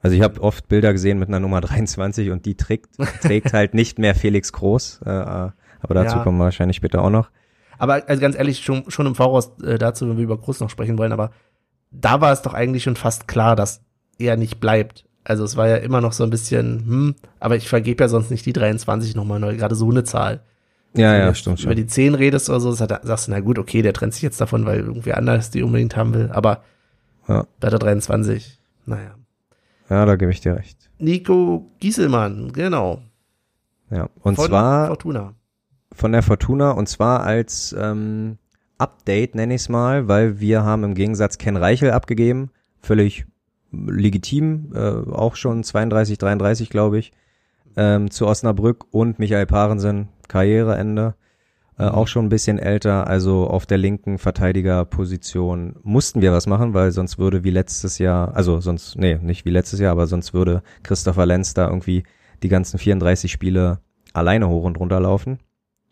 [0.00, 3.74] Also ich habe oft Bilder gesehen mit einer Nummer 23 und die trägt, trägt halt
[3.74, 5.00] nicht mehr Felix Groß.
[5.04, 5.10] Äh,
[5.80, 6.22] aber dazu ja.
[6.22, 7.30] kommen wir wahrscheinlich später auch noch.
[7.78, 10.70] Aber also ganz ehrlich, schon, schon im Voraus äh, dazu, wenn wir über Groß noch
[10.70, 11.30] sprechen wollen, aber
[11.90, 13.82] da war es doch eigentlich schon fast klar, dass
[14.18, 15.06] er nicht bleibt.
[15.24, 18.30] Also es war ja immer noch so ein bisschen, hm, aber ich vergebe ja sonst
[18.30, 20.40] nicht die 23 nochmal neu, gerade so eine Zahl.
[20.94, 21.66] Ja, ja, stimmt schon.
[21.66, 24.40] Über die 10 redest oder so, sagst du, na gut, okay, der trennt sich jetzt
[24.40, 26.62] davon, weil irgendwie anders die unbedingt haben will, aber
[27.28, 27.46] ja.
[27.60, 29.14] bei der 23, naja.
[29.90, 30.90] Ja, da gebe ich dir recht.
[30.98, 33.02] Nico Gieselmann, genau.
[33.90, 35.34] Ja, und von zwar Fortuna.
[35.92, 38.38] von der Fortuna und zwar als ähm,
[38.76, 43.26] Update nenne ich es mal, weil wir haben im Gegensatz Ken Reichel abgegeben, völlig
[43.72, 47.12] legitim, äh, auch schon 32, 33 glaube ich,
[47.76, 51.14] ähm, zu Osnabrück und Michael Parensen, Karriereende,
[51.78, 51.90] äh, mhm.
[51.90, 56.92] auch schon ein bisschen älter, also auf der linken Verteidigerposition mussten wir was machen, weil
[56.92, 60.62] sonst würde wie letztes Jahr, also sonst, nee, nicht wie letztes Jahr, aber sonst würde
[60.82, 62.04] Christopher Lenz da irgendwie
[62.42, 63.80] die ganzen 34 Spiele
[64.12, 65.38] alleine hoch und runter laufen.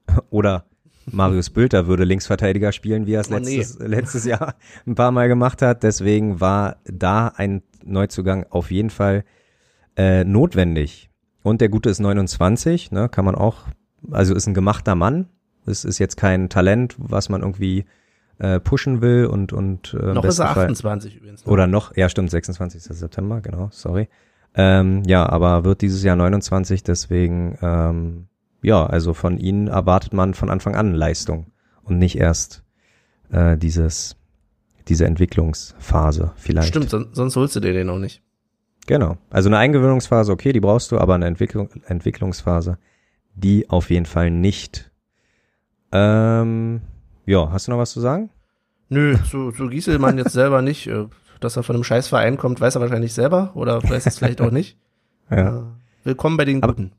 [0.31, 0.65] Oder
[1.11, 3.87] Marius Bülter würde Linksverteidiger spielen, wie er es oh, letztes, nee.
[3.87, 4.55] letztes Jahr
[4.87, 5.83] ein paar Mal gemacht hat.
[5.83, 9.25] Deswegen war da ein Neuzugang auf jeden Fall
[9.97, 11.11] äh, notwendig.
[11.43, 13.67] Und der Gute ist 29, ne, kann man auch,
[14.11, 15.29] also ist ein gemachter Mann.
[15.67, 17.85] Es ist jetzt kein Talent, was man irgendwie
[18.39, 21.45] äh, pushen will und und äh, noch ist er 28 Fall, übrigens.
[21.45, 21.53] Ne?
[21.53, 22.83] Oder noch, ja stimmt, 26.
[22.83, 24.09] September, genau, sorry.
[24.55, 28.29] Ähm, ja, aber wird dieses Jahr 29, deswegen ähm,
[28.63, 31.47] ja, also von ihnen erwartet man von Anfang an Leistung
[31.83, 32.65] und nicht erst
[33.31, 34.17] äh, dieses
[34.89, 36.69] diese Entwicklungsphase vielleicht.
[36.69, 38.23] Stimmt, son sonst holst du dir den auch nicht.
[38.87, 39.19] Genau.
[39.31, 42.79] Also eine Eingewöhnungsphase, okay, die brauchst du, aber eine Entwicklung, Entwicklungsphase,
[43.37, 44.91] die auf jeden Fall nicht.
[45.93, 46.81] Ähm,
[47.25, 48.31] ja, hast du noch was zu sagen?
[48.89, 50.89] Nö, zu, zu Gieselmann jetzt selber nicht.
[50.89, 51.07] Äh,
[51.41, 54.51] dass er von einem Scheißverein kommt, weiß er wahrscheinlich selber oder weiß es vielleicht auch
[54.51, 54.79] nicht.
[55.29, 55.59] Ja.
[55.59, 55.63] Äh,
[56.05, 56.85] willkommen bei den Guten.
[56.85, 56.97] Aber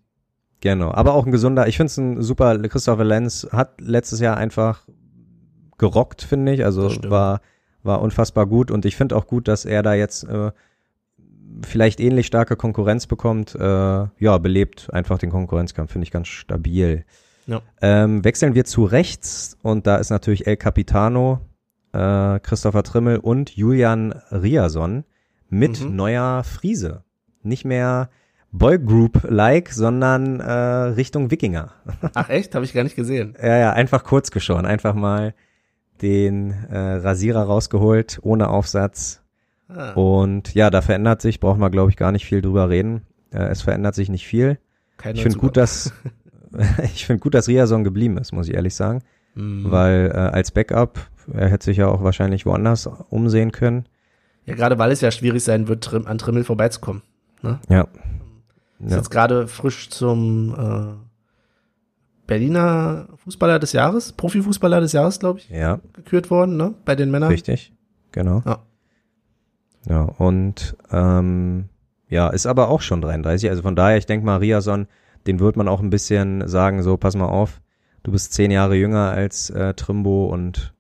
[0.60, 4.36] Genau, aber auch ein gesunder, ich finde es ein super, Christopher Lenz hat letztes Jahr
[4.36, 4.86] einfach
[5.78, 7.39] gerockt, finde ich, also war,
[7.84, 10.52] war unfassbar gut und ich finde auch gut, dass er da jetzt äh,
[11.62, 17.06] vielleicht ähnlich starke Konkurrenz bekommt, äh, ja, belebt einfach den Konkurrenzkampf, finde ich ganz stabil.
[17.46, 17.62] Ja.
[17.82, 21.39] Ähm, wechseln wir zu rechts und da ist natürlich El Capitano,
[21.93, 25.06] äh, Christopher Trimmel und Julian Riason
[25.50, 25.96] mit mhm.
[25.96, 27.04] neuer Friese.
[27.43, 28.10] Nicht mehr
[28.52, 31.72] Boygroup-like, sondern äh, Richtung Wikinger.
[32.13, 32.56] Ach echt?
[32.56, 33.36] Habe ich gar nicht gesehen.
[33.41, 34.65] ja, ja, einfach kurz geschoren.
[34.65, 35.34] Einfach mal
[36.02, 39.22] den äh, Rasierer rausgeholt, ohne Aufsatz.
[39.70, 39.92] Ah.
[39.94, 43.02] Und ja, da verändert sich, brauchen wir, glaube ich, gar nicht viel drüber reden.
[43.32, 44.60] Äh, es verändert sich nicht viel.
[44.98, 45.94] Kein ich finde gut, dass
[46.94, 49.02] ich finde gut, dass Riason geblieben ist, muss ich ehrlich sagen.
[49.36, 49.70] Mhm.
[49.70, 51.00] Weil äh, als Backup,
[51.34, 53.86] er hätte sich ja auch wahrscheinlich woanders umsehen können.
[54.46, 57.02] Ja, gerade weil es ja schwierig sein wird, an Trimmel vorbeizukommen.
[57.42, 57.60] Ne?
[57.70, 57.88] Ja,
[58.80, 58.98] ist ja.
[58.98, 60.94] jetzt gerade frisch zum äh,
[62.28, 65.80] Berliner Fußballer des Jahres, Profifußballer des Jahres, glaube ich, ja.
[65.94, 66.76] gekürt worden, ne?
[66.86, 67.30] Bei den Männern.
[67.30, 67.74] Richtig,
[68.12, 68.44] genau.
[68.46, 68.60] Ja,
[69.89, 71.69] ja und ähm,
[72.10, 73.50] ja, ist aber auch schon 33.
[73.50, 74.88] Also von daher, ich denke mal, Riason,
[75.26, 77.62] den wird man auch ein bisschen sagen, so, pass mal auf,
[78.04, 80.73] du bist zehn Jahre jünger als äh, Trimbo und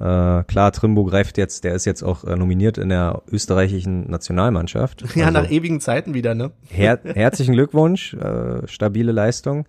[0.00, 5.04] äh, klar, Trimbo greift jetzt, der ist jetzt auch äh, nominiert in der österreichischen Nationalmannschaft.
[5.14, 6.50] Ja, also, nach ewigen Zeiten wieder, ne?
[6.68, 9.66] Her herzlichen Glückwunsch, äh, stabile Leistung.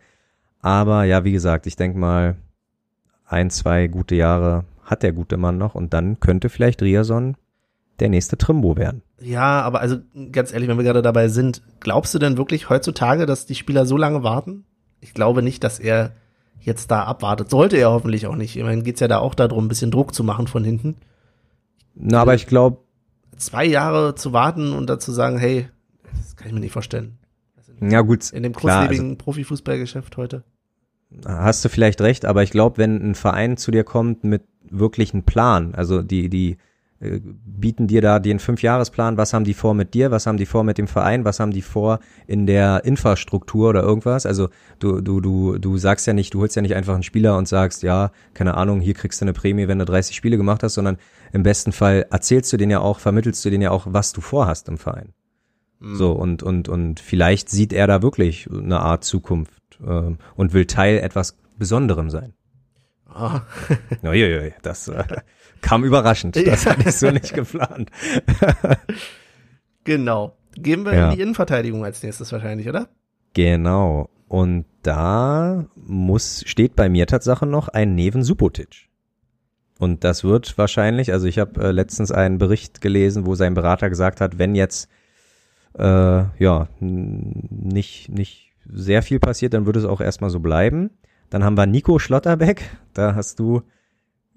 [0.62, 2.36] Aber ja, wie gesagt, ich denke mal,
[3.26, 7.36] ein, zwei gute Jahre hat der gute Mann noch und dann könnte vielleicht Riason
[8.00, 9.02] der nächste Trimbo werden.
[9.22, 9.98] Ja, aber also
[10.32, 13.86] ganz ehrlich, wenn wir gerade dabei sind, glaubst du denn wirklich heutzutage, dass die Spieler
[13.86, 14.66] so lange warten?
[15.00, 16.14] Ich glaube nicht, dass er
[16.60, 17.50] jetzt da abwartet.
[17.50, 18.56] Sollte er hoffentlich auch nicht.
[18.58, 20.96] Immerhin geht's ja da auch darum, ein bisschen Druck zu machen von hinten.
[21.96, 22.78] Na, aber ich glaube.
[23.38, 25.68] Zwei Jahre zu warten und dazu sagen, hey,
[26.16, 27.18] das kann ich mir nicht vorstellen.
[27.82, 28.32] Ja, gut.
[28.32, 30.44] In dem kurzlebigen also, Profifußballgeschäft heute.
[31.26, 35.24] Hast du vielleicht recht, aber ich glaube, wenn ein Verein zu dir kommt mit wirklichen
[35.24, 36.58] Plan, also die, die
[37.46, 40.64] bieten dir da den Fünfjahresplan, was haben die vor mit dir, was haben die vor
[40.64, 44.26] mit dem Verein, was haben die vor in der Infrastruktur oder irgendwas.
[44.26, 47.38] Also du, du, du, du sagst ja nicht, du holst ja nicht einfach einen Spieler
[47.38, 50.64] und sagst, ja, keine Ahnung, hier kriegst du eine Prämie, wenn du 30 Spiele gemacht
[50.64, 50.98] hast, sondern
[51.32, 54.22] im besten Fall erzählst du denen ja auch, vermittelst du denen ja auch, was du
[54.22, 55.14] vorhast im Verein.
[55.80, 55.96] Mhm.
[55.96, 60.66] So, und, und, und vielleicht sieht er da wirklich eine Art Zukunft äh, und will
[60.66, 62.34] Teil etwas Besonderem sein.
[63.16, 63.40] Oh.
[64.04, 65.04] Uiuiui, das äh,
[65.64, 66.36] kam überraschend.
[66.46, 67.90] Das hatte ich so nicht geplant.
[69.84, 70.38] genau.
[70.56, 71.10] Gehen wir ja.
[71.10, 72.90] in die Innenverteidigung als nächstes wahrscheinlich, oder?
[73.34, 74.10] Genau.
[74.28, 78.90] Und da muss, steht bei mir tatsächlich noch ein Neven Subotic.
[79.80, 83.90] Und das wird wahrscheinlich, also ich habe äh, letztens einen Bericht gelesen, wo sein Berater
[83.90, 84.90] gesagt hat, wenn jetzt
[85.78, 90.92] äh, ja nicht, nicht sehr viel passiert, dann würde es auch erstmal so bleiben.
[91.30, 92.70] Dann haben wir Nico Schlotterbeck.
[92.94, 93.64] Da hast du,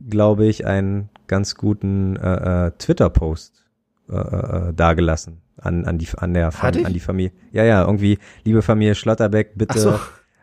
[0.09, 3.65] glaube ich, einen ganz guten äh, äh, Twitter-Post
[4.09, 7.33] äh, äh, dagelassen an, an, die, an, der Fam an die Familie.
[7.53, 9.79] Ja, ja, irgendwie, liebe Familie Schlotterbeck, bitte.
[9.79, 9.99] So.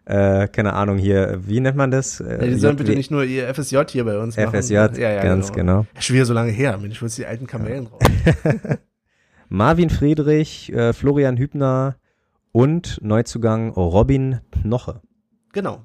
[0.06, 2.20] Äh, keine Ahnung hier, wie nennt man das?
[2.20, 4.62] Äh, die sollen bitte nicht nur ihr FSJ hier bei uns machen.
[4.62, 5.84] FSJ, ja, ja, ganz genau.
[5.84, 6.02] genau.
[6.02, 8.02] Schon wieder so lange her, ich wollte die alten Kamellen raus.
[9.50, 11.96] Marvin Friedrich, äh, Florian Hübner
[12.52, 15.00] und Neuzugang Robin Knoche.
[15.54, 15.84] Genau,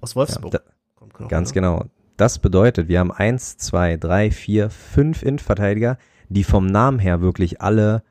[0.00, 0.54] aus Wolfsburg.
[0.54, 1.54] Ja, da, Knoche, ganz ne?
[1.54, 1.84] genau.
[2.18, 7.62] Das bedeutet, wir haben eins, zwei, drei, vier, fünf Innenverteidiger, die vom Namen her wirklich
[7.62, 8.02] alle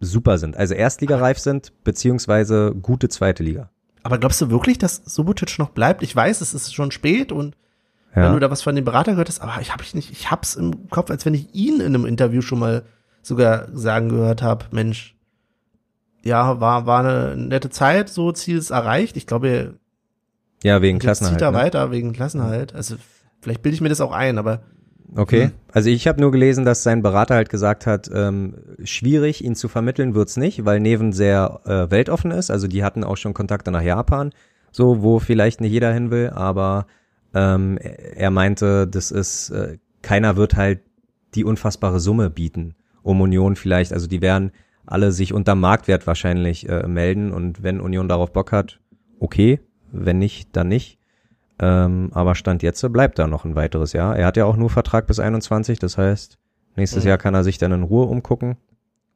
[0.00, 0.56] super sind.
[0.56, 3.68] Also Erstligareif sind, beziehungsweise gute zweite Liga.
[4.02, 6.02] Aber glaubst du wirklich, dass Subotic noch bleibt?
[6.02, 7.58] Ich weiß, es ist schon spät und
[8.16, 8.24] ja.
[8.24, 10.30] wenn du da was von dem Berater gehört hast, aber ich habe ich nicht, ich
[10.30, 12.84] hab's im Kopf, als wenn ich ihn in einem Interview schon mal
[13.20, 15.14] sogar sagen gehört habe, Mensch,
[16.22, 19.18] ja, war, war eine nette Zeit, so Ziel ist erreicht.
[19.18, 19.74] Ich glaube,
[20.62, 21.38] ja, wegen Klassenhalt.
[21.38, 21.58] Zieht er ne?
[21.58, 22.74] weiter, wegen Klassenhalt.
[22.74, 22.96] Also,
[23.40, 24.62] vielleicht bilde ich mir das auch ein, aber.
[25.16, 25.44] Okay.
[25.44, 25.52] Hm.
[25.72, 29.68] Also ich habe nur gelesen, dass sein Berater halt gesagt hat, ähm, schwierig, ihn zu
[29.68, 32.50] vermitteln wird's nicht, weil Neven sehr äh, weltoffen ist.
[32.50, 34.30] Also die hatten auch schon Kontakte nach Japan,
[34.70, 36.86] so wo vielleicht nicht jeder hin will, aber
[37.34, 40.80] ähm, er meinte, das ist, äh, keiner wird halt
[41.34, 44.52] die unfassbare Summe bieten um Union vielleicht, also die werden
[44.86, 48.80] alle sich unter Marktwert wahrscheinlich äh, melden und wenn Union darauf Bock hat,
[49.18, 49.60] okay,
[49.92, 50.98] wenn nicht, dann nicht.
[51.58, 54.16] Ähm, aber Stand jetzt bleibt da noch ein weiteres Jahr.
[54.16, 56.38] Er hat ja auch nur Vertrag bis 21, das heißt,
[56.76, 57.08] nächstes mhm.
[57.10, 58.56] Jahr kann er sich dann in Ruhe umgucken.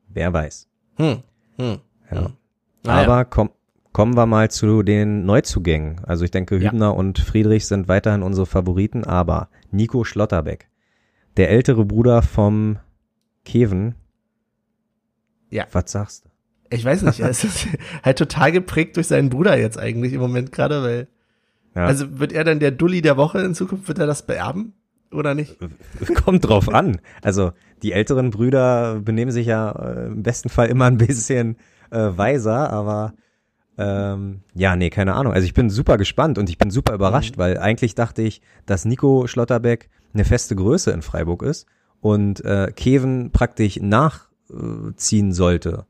[0.09, 0.69] Wer weiß.
[0.97, 1.23] Hm.
[1.57, 1.79] Hm.
[2.11, 2.27] Ja.
[2.27, 2.33] Hm.
[2.87, 3.25] Aber ja.
[3.25, 3.51] komm,
[3.93, 6.05] kommen wir mal zu den Neuzugängen.
[6.05, 6.91] Also ich denke, Hübner ja.
[6.91, 10.69] und Friedrich sind weiterhin unsere Favoriten, aber Nico Schlotterbeck,
[11.37, 12.79] der ältere Bruder vom
[13.45, 13.95] Kevin.
[15.49, 15.67] Ja.
[15.73, 16.24] Was sagst du?
[16.75, 17.47] Ich weiß nicht, er ist
[18.03, 21.09] halt total geprägt durch seinen Bruder jetzt eigentlich im Moment gerade, weil.
[21.75, 21.87] Ja.
[21.87, 24.75] Also wird er dann der Dulli der Woche in Zukunft, wird er das beerben?
[25.11, 25.57] Oder nicht?
[26.25, 27.01] Kommt drauf an.
[27.23, 31.57] Also die älteren Brüder benehmen sich ja äh, im besten Fall immer ein bisschen
[31.91, 33.15] äh, weiser, aber
[33.77, 35.33] ähm, ja, nee, keine Ahnung.
[35.33, 37.41] Also ich bin super gespannt und ich bin super überrascht, mhm.
[37.41, 41.67] weil eigentlich dachte ich, dass Nico Schlotterbeck eine feste Größe in Freiburg ist
[42.01, 45.87] und äh, Kevin praktisch nachziehen sollte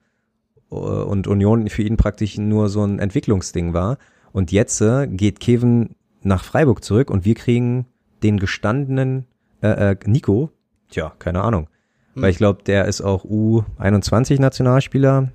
[0.68, 3.98] und Union für ihn praktisch nur so ein Entwicklungsding war.
[4.32, 7.86] Und jetzt äh, geht Kevin nach Freiburg zurück und wir kriegen
[8.22, 9.26] den gestandenen
[9.62, 10.50] äh, äh, Nico,
[10.90, 11.68] tja, keine Ahnung.
[12.14, 12.22] Hm.
[12.22, 15.28] Weil ich glaube, der ist auch U21-Nationalspieler.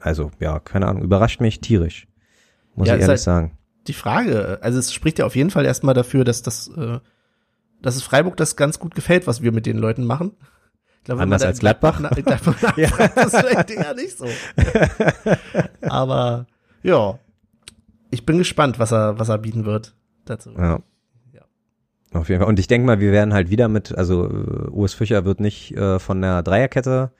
[0.00, 2.06] Also, ja, keine Ahnung, überrascht mich tierisch.
[2.74, 3.58] Muss ja, ich ehrlich halt sagen.
[3.86, 6.98] Die Frage, also es spricht ja auf jeden Fall erstmal dafür, dass das äh,
[7.82, 10.32] dass es Freiburg das ganz gut gefällt, was wir mit den Leuten machen.
[11.02, 11.98] Ich glaube, Anders als Gladbach?
[11.98, 12.88] Gladbach, Gladbach ja.
[13.12, 14.28] das ist vielleicht eher nicht so.
[15.80, 16.46] Aber
[16.84, 17.18] ja,
[18.12, 20.52] ich bin gespannt, was er, was er bieten wird dazu.
[20.56, 20.78] Ja.
[21.32, 21.40] ja.
[22.12, 22.48] Auf jeden Fall.
[22.48, 25.76] Und ich denke mal, wir werden halt wieder mit, also uh, Urs Fischer wird nicht
[25.76, 27.10] äh, von der Dreierkette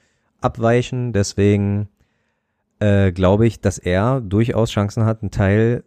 [0.40, 1.88] abweichen, deswegen
[2.79, 5.83] äh, glaube ich, dass er durchaus Chancen hat, ein Teil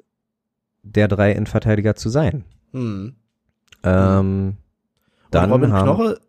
[0.84, 2.44] der drei Innenverteidiger zu sein.
[2.74, 3.16] Hm.
[3.84, 4.58] Ähm,
[5.32, 6.20] dann Robin haben, Knoche,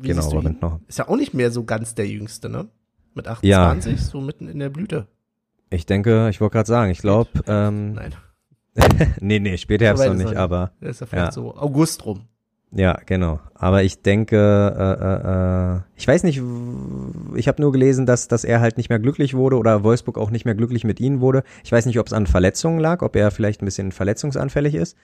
[0.00, 0.58] wie genau, Robin ihn?
[0.58, 0.80] Knoche.
[0.88, 2.68] Ist ja auch nicht mehr so ganz der Jüngste, ne?
[3.14, 3.98] Mit 28, ja.
[3.98, 5.06] so mitten in der Blüte.
[5.70, 8.14] Ich denke, ich wollte gerade sagen, ich glaube, ähm, Nein.
[9.20, 10.72] nee, nee, später Herbst noch nicht, aber.
[10.80, 11.32] Das ist ja vielleicht ja.
[11.32, 12.22] so August rum.
[12.72, 13.40] Ja, genau.
[13.54, 16.42] Aber ich denke, äh, äh, äh ich weiß nicht,
[17.34, 20.30] ich habe nur gelesen, dass, dass er halt nicht mehr glücklich wurde oder Wolfsburg auch
[20.30, 21.42] nicht mehr glücklich mit ihm wurde.
[21.64, 24.96] Ich weiß nicht, ob es an Verletzungen lag, ob er vielleicht ein bisschen verletzungsanfällig ist.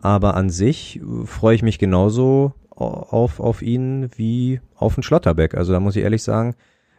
[0.00, 5.54] Aber an sich äh, freue ich mich genauso auf, auf ihn wie auf den Schlotterbeck.
[5.54, 6.54] Also da muss ich ehrlich sagen,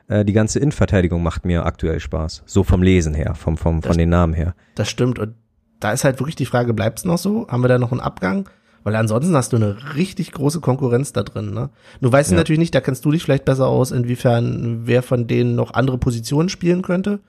[0.07, 2.43] äh, die ganze Innenverteidigung macht mir aktuell Spaß.
[2.45, 4.55] So vom Lesen her, vom, vom, von den Namen her.
[4.75, 5.19] Das stimmt.
[5.19, 5.35] Und
[5.79, 7.47] da ist halt wirklich die Frage, bleibt's noch so?
[7.47, 8.47] Haben wir da noch einen Abgang?
[8.83, 11.53] Weil ansonsten hast du eine richtig große Konkurrenz da drin.
[11.53, 11.69] Ne?
[12.01, 12.37] Du weißt ja.
[12.37, 15.97] natürlich nicht, da kennst du dich vielleicht besser aus, inwiefern wer von denen noch andere
[15.97, 17.19] Positionen spielen könnte.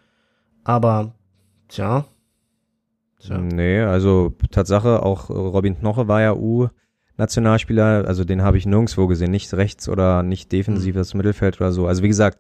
[0.64, 1.14] Aber,
[1.68, 2.06] tja.
[3.20, 3.38] tja.
[3.38, 6.68] Nee, also Tatsache, auch Robin Knoche war ja U.
[7.22, 11.18] Nationalspieler, also den habe ich nirgendwo gesehen, nicht rechts oder nicht defensives mhm.
[11.18, 11.86] Mittelfeld oder so.
[11.86, 12.38] Also wie gesagt,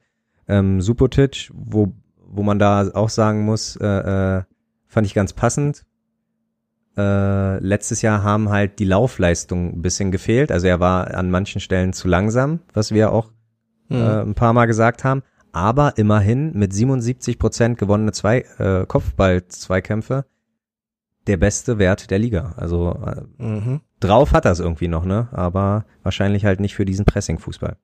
[0.48, 1.92] ähm, Supotic, wo,
[2.26, 4.42] wo man da auch sagen muss, äh, äh,
[4.88, 5.84] fand ich ganz passend.
[6.96, 10.50] Äh, letztes Jahr haben halt die Laufleistung ein bisschen gefehlt.
[10.50, 13.30] Also er war an manchen Stellen zu langsam, was wir auch
[13.88, 13.96] mhm.
[13.96, 15.22] äh, ein paar Mal gesagt haben.
[15.52, 20.24] Aber immerhin mit 77 Prozent gewonnene zwei, äh, Kopfball-Zweikämpfe
[21.26, 22.54] der beste Wert der Liga.
[22.56, 23.80] Also äh, mhm.
[24.00, 25.28] drauf hat er es irgendwie noch, ne?
[25.32, 27.76] Aber wahrscheinlich halt nicht für diesen Pressing-Fußball.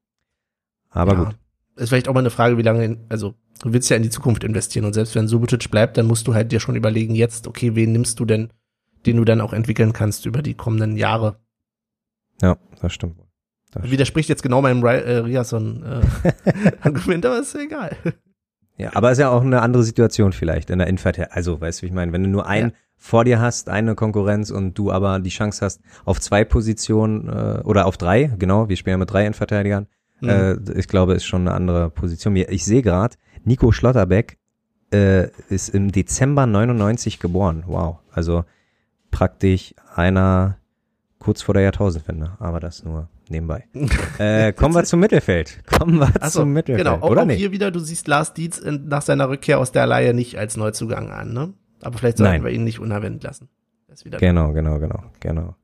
[0.91, 1.25] Aber ja.
[1.25, 1.39] gut.
[1.77, 4.43] Ist vielleicht auch mal eine Frage, wie lange, also du willst ja in die Zukunft
[4.43, 7.77] investieren und selbst wenn Subotic bleibt, dann musst du halt dir schon überlegen, jetzt, okay,
[7.77, 8.51] wen nimmst du denn
[9.07, 11.39] den du dann auch entwickeln kannst über die kommenden Jahre.
[12.43, 13.17] Ja, das stimmt.
[13.73, 17.97] Das Widerspricht jetzt genau meinem äh, Riasson-Argument, äh, aber ist egal.
[18.79, 21.35] Ja, aber ist ja auch eine andere Situation vielleicht in der Innenverteidigung.
[21.35, 22.77] Also, weißt du, wie ich meine, wenn du nur einen ja.
[22.97, 27.61] vor dir hast, eine Konkurrenz und du aber die Chance hast, auf zwei Positionen äh,
[27.65, 29.89] oder auf drei, genau, wir spielen ja mit drei Innenverteidigern,
[30.21, 30.29] mhm.
[30.29, 32.37] äh, ich glaube, ist schon eine andere Position.
[32.37, 34.39] Ich sehe gerade, Nico Schlotterbeck
[34.93, 37.65] äh, ist im Dezember 99 geboren.
[37.67, 37.99] Wow.
[38.13, 38.45] Also
[39.11, 40.57] praktisch einer
[41.19, 43.67] kurz vor der Jahrtausendwende, aber das nur nebenbei.
[44.19, 45.63] äh, kommen wir zum Mittelfeld.
[45.67, 46.87] Kommen wir so, zum Mittelfeld.
[46.87, 47.39] Genau, auch, oder auch nicht?
[47.39, 50.57] hier wieder, du siehst Lars Dietz in, nach seiner Rückkehr aus der Leihe nicht als
[50.57, 51.53] Neuzugang an, ne?
[51.83, 52.45] Aber vielleicht sollten Nein.
[52.45, 53.49] wir ihn nicht unerwähnt lassen.
[54.19, 55.55] genau, genau, genau, genau.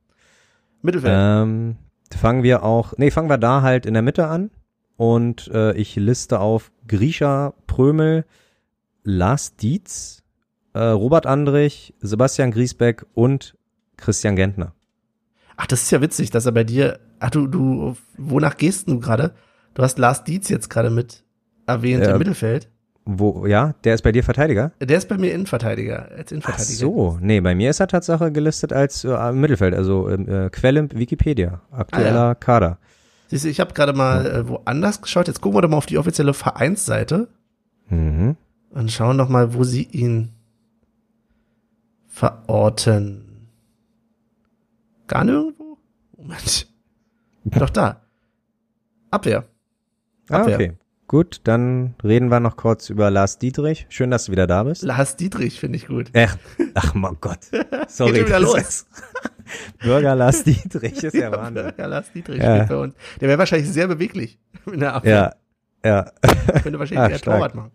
[0.81, 1.13] Mittelfeld.
[1.15, 1.75] Ähm,
[2.15, 4.51] fangen wir auch, nee, fangen wir da halt in der Mitte an.
[4.97, 8.25] Und äh, ich liste auf Grisha Prömel,
[9.03, 10.23] Lars Dietz,
[10.73, 13.57] äh, Robert Andrich, Sebastian Griesbeck und
[13.97, 14.73] Christian Gentner.
[15.57, 18.99] Ach, das ist ja witzig, dass er bei dir, ach du, du, wonach gehst du
[18.99, 19.33] gerade?
[19.73, 21.23] Du hast Lars Dietz jetzt gerade mit
[21.67, 22.69] erwähnt äh, im Mittelfeld.
[23.07, 24.71] Wo, ja, der ist bei dir Verteidiger?
[24.79, 26.73] Der ist bei mir Innenverteidiger, als Innenverteidiger.
[26.73, 30.89] Ach so, nee, bei mir ist er Tatsache gelistet als äh, Mittelfeld, also äh, Quelle
[30.91, 32.35] Wikipedia, aktueller ah, ja.
[32.35, 32.79] Kader.
[33.27, 35.85] Siehst du, ich habe gerade mal äh, woanders geschaut, jetzt gucken wir doch mal auf
[35.85, 37.27] die offizielle Vereinsseite
[37.89, 38.37] mhm.
[38.71, 40.29] und schauen doch mal, wo sie ihn
[42.07, 43.49] verorten.
[45.07, 45.77] Gar nirgendwo?
[46.17, 46.67] Moment.
[47.45, 48.01] Doch da.
[49.11, 49.45] Abwehr.
[50.29, 50.53] Ah, Abwehr.
[50.53, 50.77] Ah, okay.
[51.07, 53.85] Gut, dann reden wir noch kurz über Lars Dietrich.
[53.89, 54.81] Schön, dass du wieder da bist.
[54.81, 56.09] Lars Dietrich finde ich gut.
[56.15, 56.35] Ach,
[56.73, 57.39] ach mein Gott.
[57.87, 58.13] Sorry.
[58.13, 58.87] Geht wieder los.
[59.79, 61.65] Bürger Lars Dietrich ist ja, ja Wahnsinn.
[61.65, 62.55] Bürger Lars Dietrich ja.
[62.55, 62.95] steht bei uns.
[63.21, 65.35] Der wäre wahrscheinlich sehr beweglich in der Abwehr.
[65.83, 66.11] Ja, ja.
[66.63, 67.71] Könnte wahrscheinlich ah, eher Torwart machen.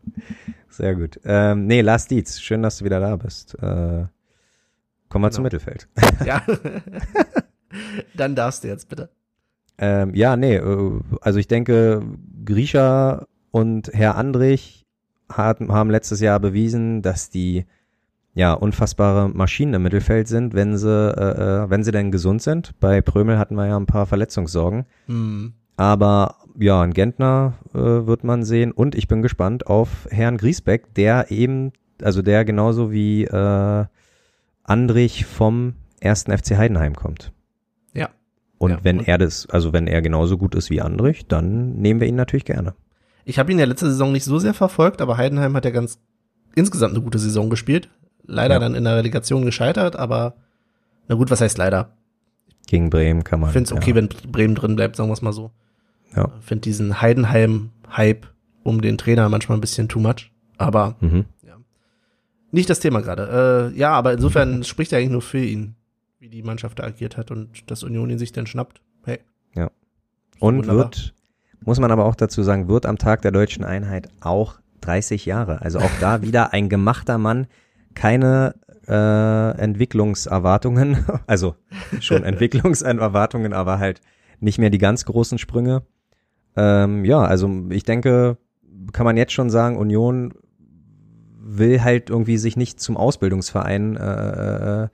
[0.69, 1.21] Sehr gut.
[1.25, 3.55] Ähm, nee, Lars Dietz, schön, dass du wieder da bist.
[3.55, 4.07] Äh,
[5.09, 5.31] Kommen wir genau.
[5.31, 5.89] zum Mittelfeld.
[6.25, 6.43] Ja.
[8.15, 9.09] Dann darfst du jetzt bitte.
[9.83, 12.03] Ähm, ja, nee, äh, also ich denke,
[12.45, 14.87] Grisha und Herr Andrich
[15.31, 17.65] hat, haben letztes Jahr bewiesen, dass die
[18.35, 22.79] ja unfassbare Maschinen im Mittelfeld sind, wenn sie äh, äh, wenn sie denn gesund sind.
[22.79, 24.85] Bei Prömel hatten wir ja ein paar Verletzungssorgen.
[25.07, 25.55] Mhm.
[25.77, 30.93] Aber ja, ein Gentner äh, wird man sehen und ich bin gespannt auf Herrn Griesbeck,
[30.95, 33.85] der eben, also der genauso wie äh,
[34.63, 37.33] Andrich vom ersten FC Heidenheim kommt.
[38.61, 38.67] Ja.
[38.67, 38.79] Und ja.
[38.83, 42.17] wenn er das, also wenn er genauso gut ist wie Andrich, dann nehmen wir ihn
[42.17, 42.75] natürlich gerne.
[43.25, 45.99] Ich habe ihn ja letzte Saison nicht so sehr verfolgt, aber Heidenheim hat ja ganz
[46.55, 47.89] insgesamt eine gute Saison gespielt.
[48.27, 48.61] Leider ja.
[48.61, 50.35] dann in der Relegation gescheitert, aber
[51.09, 51.97] na gut, was heißt leider?
[52.67, 53.49] Gegen Bremen kann man.
[53.49, 53.97] Ich finde es okay, ja.
[53.97, 55.51] wenn Bremen drin bleibt, sagen wir es mal so.
[56.15, 56.31] Ja.
[56.41, 58.27] Ich finde diesen Heidenheim-Hype
[58.63, 61.25] um den Trainer manchmal ein bisschen too much, aber mhm.
[62.53, 63.71] Nicht das Thema gerade.
[63.73, 65.77] Äh, ja, aber insofern spricht er eigentlich nur für ihn,
[66.21, 68.83] wie die Mannschaft da agiert hat und dass Union ihn sich dann schnappt.
[69.05, 69.21] Hey.
[69.55, 69.71] Ja.
[70.39, 70.77] Und wunderbar.
[70.77, 71.15] wird,
[71.65, 75.63] muss man aber auch dazu sagen, wird am Tag der deutschen Einheit auch 30 Jahre.
[75.63, 77.47] Also auch da wieder ein gemachter Mann,
[77.95, 78.55] keine
[78.87, 81.57] äh, Entwicklungserwartungen, also
[82.01, 84.03] schon Entwicklungserwartungen, aber halt
[84.41, 85.85] nicht mehr die ganz großen Sprünge.
[86.55, 88.37] Ähm, ja, also ich denke,
[88.93, 90.35] kann man jetzt schon sagen, Union
[91.39, 94.89] will halt irgendwie sich nicht zum Ausbildungsverein äh, äh,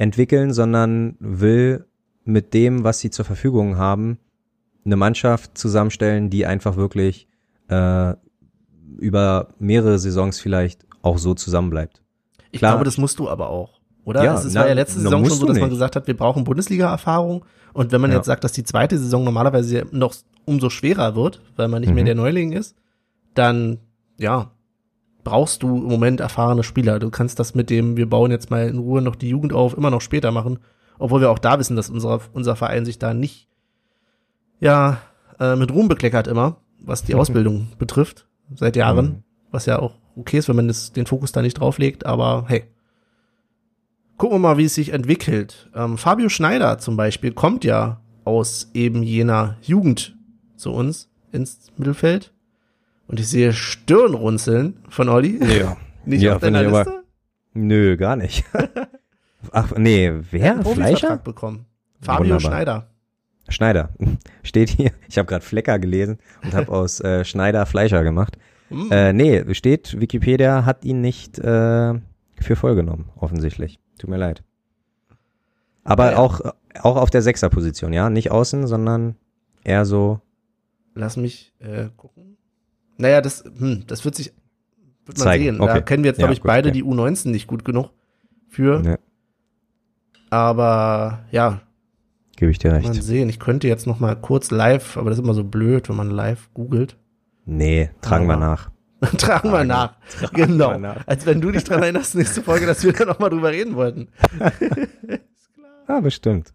[0.00, 1.84] entwickeln, sondern will
[2.24, 4.18] mit dem, was sie zur Verfügung haben,
[4.86, 7.28] eine Mannschaft zusammenstellen, die einfach wirklich
[7.68, 8.14] äh,
[8.96, 12.02] über mehrere Saisons vielleicht auch so zusammenbleibt.
[12.50, 14.24] Ich glaube, das musst du aber auch, oder?
[14.24, 17.44] Ja, es war ja letzte Saison schon so, dass man gesagt hat, wir brauchen Bundesliga-Erfahrung.
[17.74, 18.16] Und wenn man ja.
[18.16, 20.14] jetzt sagt, dass die zweite Saison normalerweise noch
[20.46, 21.96] umso schwerer wird, weil man nicht mhm.
[21.96, 22.74] mehr der Neuling ist,
[23.34, 23.78] dann
[24.18, 24.50] ja,
[25.24, 26.98] brauchst du im Moment erfahrene Spieler.
[26.98, 29.76] Du kannst das mit dem, wir bauen jetzt mal in Ruhe noch die Jugend auf,
[29.76, 30.58] immer noch später machen.
[30.98, 33.48] Obwohl wir auch da wissen, dass unser, unser Verein sich da nicht,
[34.60, 34.98] ja,
[35.38, 37.20] äh, mit Ruhm bekleckert immer, was die mhm.
[37.20, 39.06] Ausbildung betrifft, seit Jahren.
[39.06, 39.22] Mhm.
[39.50, 42.64] Was ja auch okay ist, wenn man das, den Fokus da nicht drauflegt, aber hey.
[44.16, 45.70] Gucken wir mal, wie es sich entwickelt.
[45.74, 50.16] Ähm, Fabio Schneider zum Beispiel kommt ja aus eben jener Jugend
[50.56, 52.34] zu uns ins Mittelfeld.
[53.10, 55.40] Und ich sehe Stirnrunzeln von Olli.
[55.44, 55.76] Ja.
[56.04, 56.90] nicht ja, auf deiner Liste?
[56.90, 57.02] Aber,
[57.54, 58.44] nö, gar nicht.
[59.50, 60.64] Ach, nee, wer?
[60.64, 61.16] Fleischer?
[61.16, 61.66] bekommen.
[62.00, 62.40] Fabio Wunderbar.
[62.40, 62.90] Schneider.
[63.48, 63.88] Schneider.
[64.44, 64.92] Steht hier.
[65.08, 68.38] Ich habe gerade Flecker gelesen und habe aus äh, Schneider Fleischer gemacht.
[68.68, 68.92] Mm.
[68.92, 71.94] Äh, nee, steht, Wikipedia hat ihn nicht äh,
[72.38, 73.80] für voll genommen, offensichtlich.
[73.98, 74.44] Tut mir leid.
[75.82, 76.18] Aber ja.
[76.18, 76.40] auch,
[76.80, 78.08] auch auf der Sechserposition, ja?
[78.08, 79.16] Nicht außen, sondern
[79.64, 80.20] eher so.
[80.94, 82.29] Lass mich äh, gucken.
[83.00, 84.32] Naja, das, hm, das wird sich
[85.06, 85.44] wird man Zeigen.
[85.44, 85.60] sehen.
[85.60, 85.74] Okay.
[85.74, 87.90] Da kennen wir jetzt, glaube ja, ich, gut, beide die U19 nicht gut genug
[88.48, 88.82] für.
[88.84, 88.98] Ja.
[90.30, 91.62] Aber ja.
[92.36, 92.86] Gebe ich dir recht.
[92.86, 93.28] Mal sehen.
[93.28, 96.10] Ich könnte jetzt noch mal kurz live, aber das ist immer so blöd, wenn man
[96.10, 96.96] live googelt.
[97.44, 98.70] Nee, tragen aber wir nach.
[99.18, 99.94] tragen wir nach.
[100.08, 100.70] Tragen genau.
[100.72, 101.06] Wir nach.
[101.06, 103.74] Als wenn du dich dran erinnerst, nächste Folge, dass wir da noch mal drüber reden
[103.76, 104.08] wollten.
[104.30, 105.70] ist klar.
[105.88, 106.54] Ja, bestimmt.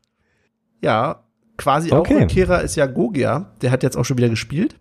[0.82, 1.24] Ja,
[1.58, 2.16] quasi okay.
[2.16, 3.52] auch Rückkehrer ist ja Gogia.
[3.62, 4.80] Der hat jetzt auch schon wieder gespielt.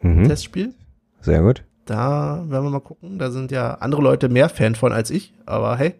[0.00, 0.26] Mhm.
[0.26, 0.74] Testspiel.
[1.22, 1.64] Sehr gut.
[1.86, 3.18] Da werden wir mal gucken.
[3.18, 5.94] Da sind ja andere Leute mehr Fan von als ich, aber hey.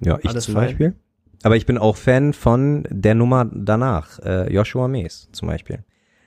[0.00, 0.66] Ja, ich zum fein.
[0.66, 0.94] Beispiel.
[1.42, 5.84] Aber ich bin auch Fan von der Nummer danach, äh, Joshua Mees zum Beispiel.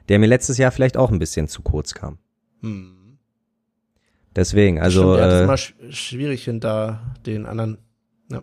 [0.10, 2.18] Der mir letztes Jahr vielleicht auch ein bisschen zu kurz kam.
[2.62, 3.18] Hm.
[4.36, 5.14] Deswegen, also.
[5.14, 7.78] Stimmt, ja, das ist immer sch schwierig hinter den anderen.
[8.32, 8.42] Ja.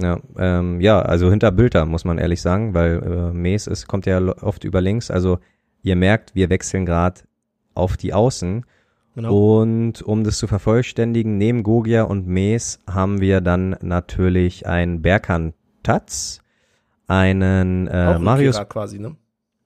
[0.00, 4.06] Ja, ähm, ja, also hinter Bülter, muss man ehrlich sagen, weil äh, Mees ist, kommt
[4.06, 5.10] ja oft über links.
[5.10, 5.38] Also
[5.82, 7.20] ihr merkt, wir wechseln gerade
[7.74, 8.64] auf die Außen.
[9.20, 9.60] Genau.
[9.60, 15.52] Und um das zu vervollständigen, neben Gogia und Mees haben wir dann natürlich einen Berkan
[15.82, 16.40] Taz,
[17.06, 19.16] einen äh, Marius quasi, ne?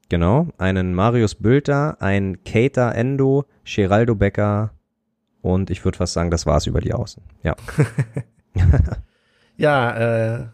[0.08, 4.72] Genau, einen Marius Bülter, ein Keita Endo, Geraldo Becker
[5.40, 7.22] und ich würde fast sagen, das war's über die Außen.
[7.42, 7.54] Ja.
[9.56, 10.46] ja, äh,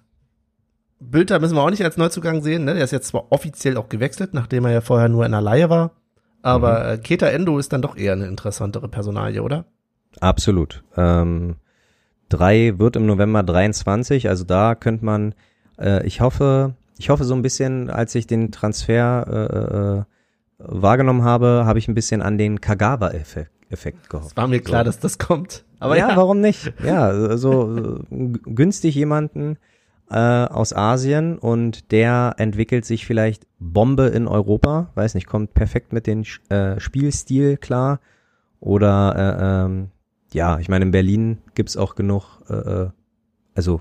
[1.01, 2.75] Bülter müssen wir auch nicht als Neuzugang sehen, ne?
[2.75, 5.71] Der ist jetzt zwar offiziell auch gewechselt, nachdem er ja vorher nur in der Laie
[5.71, 5.93] war.
[6.43, 6.95] Aber mhm.
[6.95, 9.65] Äh, Keta Endo ist dann doch eher eine interessantere Personalie, oder?
[10.21, 10.83] Absolut.
[10.97, 11.57] Ähm,
[12.29, 15.35] drei wird im November 23, also da könnte man,
[15.79, 20.05] äh, ich hoffe, ich hoffe so ein bisschen, als ich den Transfer äh, äh,
[20.59, 24.33] wahrgenommen habe, habe ich ein bisschen an den Kagawa-Effekt Effekt gehofft.
[24.33, 24.87] Es war mir klar, so.
[24.87, 25.65] dass das kommt.
[25.79, 26.73] Aber ja, ja, warum nicht?
[26.85, 29.59] Ja, so günstig jemanden
[30.11, 35.93] äh, aus Asien und der entwickelt sich vielleicht Bombe in Europa, weiß nicht, kommt perfekt
[35.93, 38.01] mit dem äh, Spielstil klar.
[38.59, 39.89] Oder äh, ähm,
[40.33, 42.89] ja, ich meine, in Berlin gibt's auch genug, äh, äh,
[43.55, 43.81] also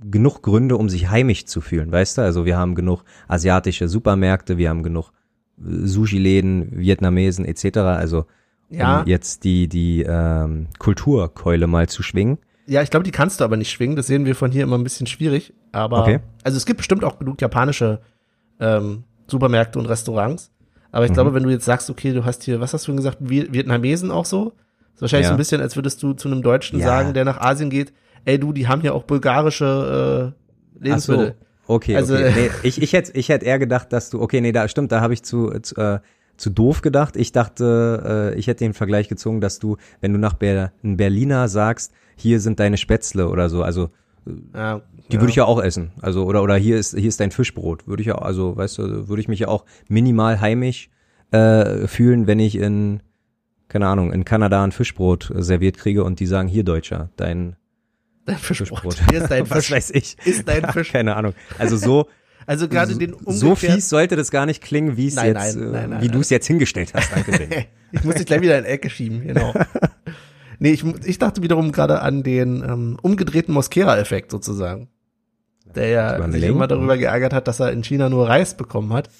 [0.00, 2.22] genug Gründe, um sich heimisch zu fühlen, weißt du?
[2.22, 5.12] Also wir haben genug asiatische Supermärkte, wir haben genug
[5.58, 7.78] äh, Sushi-Läden, Vietnamesen etc.
[7.78, 8.26] Also
[8.70, 9.00] ja.
[9.00, 12.38] um jetzt die die ähm, Kulturkeule mal zu schwingen.
[12.66, 13.96] Ja, ich glaube, die kannst du aber nicht schwingen.
[13.96, 15.52] Das sehen wir von hier immer ein bisschen schwierig.
[15.72, 16.20] Aber okay.
[16.44, 18.00] also es gibt bestimmt auch genug japanische
[18.60, 20.52] ähm, Supermärkte und Restaurants.
[20.92, 21.14] Aber ich mhm.
[21.14, 24.10] glaube, wenn du jetzt sagst, okay, du hast hier, was hast du denn gesagt, Vietnamesen
[24.10, 24.52] auch so?
[24.94, 25.28] ist wahrscheinlich ja.
[25.30, 26.86] so ein bisschen, als würdest du zu einem Deutschen ja.
[26.86, 27.92] sagen, der nach Asien geht,
[28.24, 30.34] ey du, die haben ja auch bulgarische
[30.80, 31.34] äh, Lebensmittel.
[31.66, 31.74] So.
[31.74, 32.32] Okay, also, okay.
[32.34, 35.00] Nee, ich, ich hätte ich hätte eher gedacht, dass du, okay, nee, da stimmt, da
[35.00, 36.00] habe ich zu, zu, äh,
[36.36, 37.16] zu doof gedacht.
[37.16, 41.48] Ich dachte, äh, ich hätte den Vergleich gezogen, dass du, wenn du nach Ber Berliner
[41.48, 41.92] sagst,
[42.22, 43.90] hier sind deine Spätzle oder so, also
[44.54, 45.20] ja, die ja.
[45.20, 45.92] würde ich ja auch essen.
[46.00, 47.86] Also, oder, oder hier ist, hier ist dein Fischbrot.
[47.86, 50.90] Würde ich ja, also, weißt du, würde ich mich ja auch minimal heimisch
[51.32, 53.00] äh, fühlen, wenn ich in,
[53.68, 57.56] keine Ahnung, in Kanada ein Fischbrot serviert kriege und die sagen, hier Deutscher, dein,
[58.26, 58.94] dein Fischbrot.
[58.94, 59.10] Fischbrot.
[59.10, 60.16] Hier ist dein Was weiß ich.
[60.24, 60.92] Ist dein Fisch.
[60.92, 61.34] keine Ahnung.
[61.58, 62.08] Also so,
[62.46, 65.90] also gerade den So fies sollte das gar nicht klingen, wie es jetzt, nein, nein,
[65.90, 67.10] nein, wie du es jetzt hingestellt hast.
[67.12, 67.64] Danke, Ben.
[67.92, 69.52] ich muss dich gleich wieder in die Ecke schieben, genau.
[70.62, 74.88] Nee, ich, ich dachte wiederum gerade an den ähm, umgedrehten Mosquera-Effekt sozusagen.
[75.74, 79.10] Der ja sich immer darüber geärgert hat, dass er in China nur Reis bekommen hat.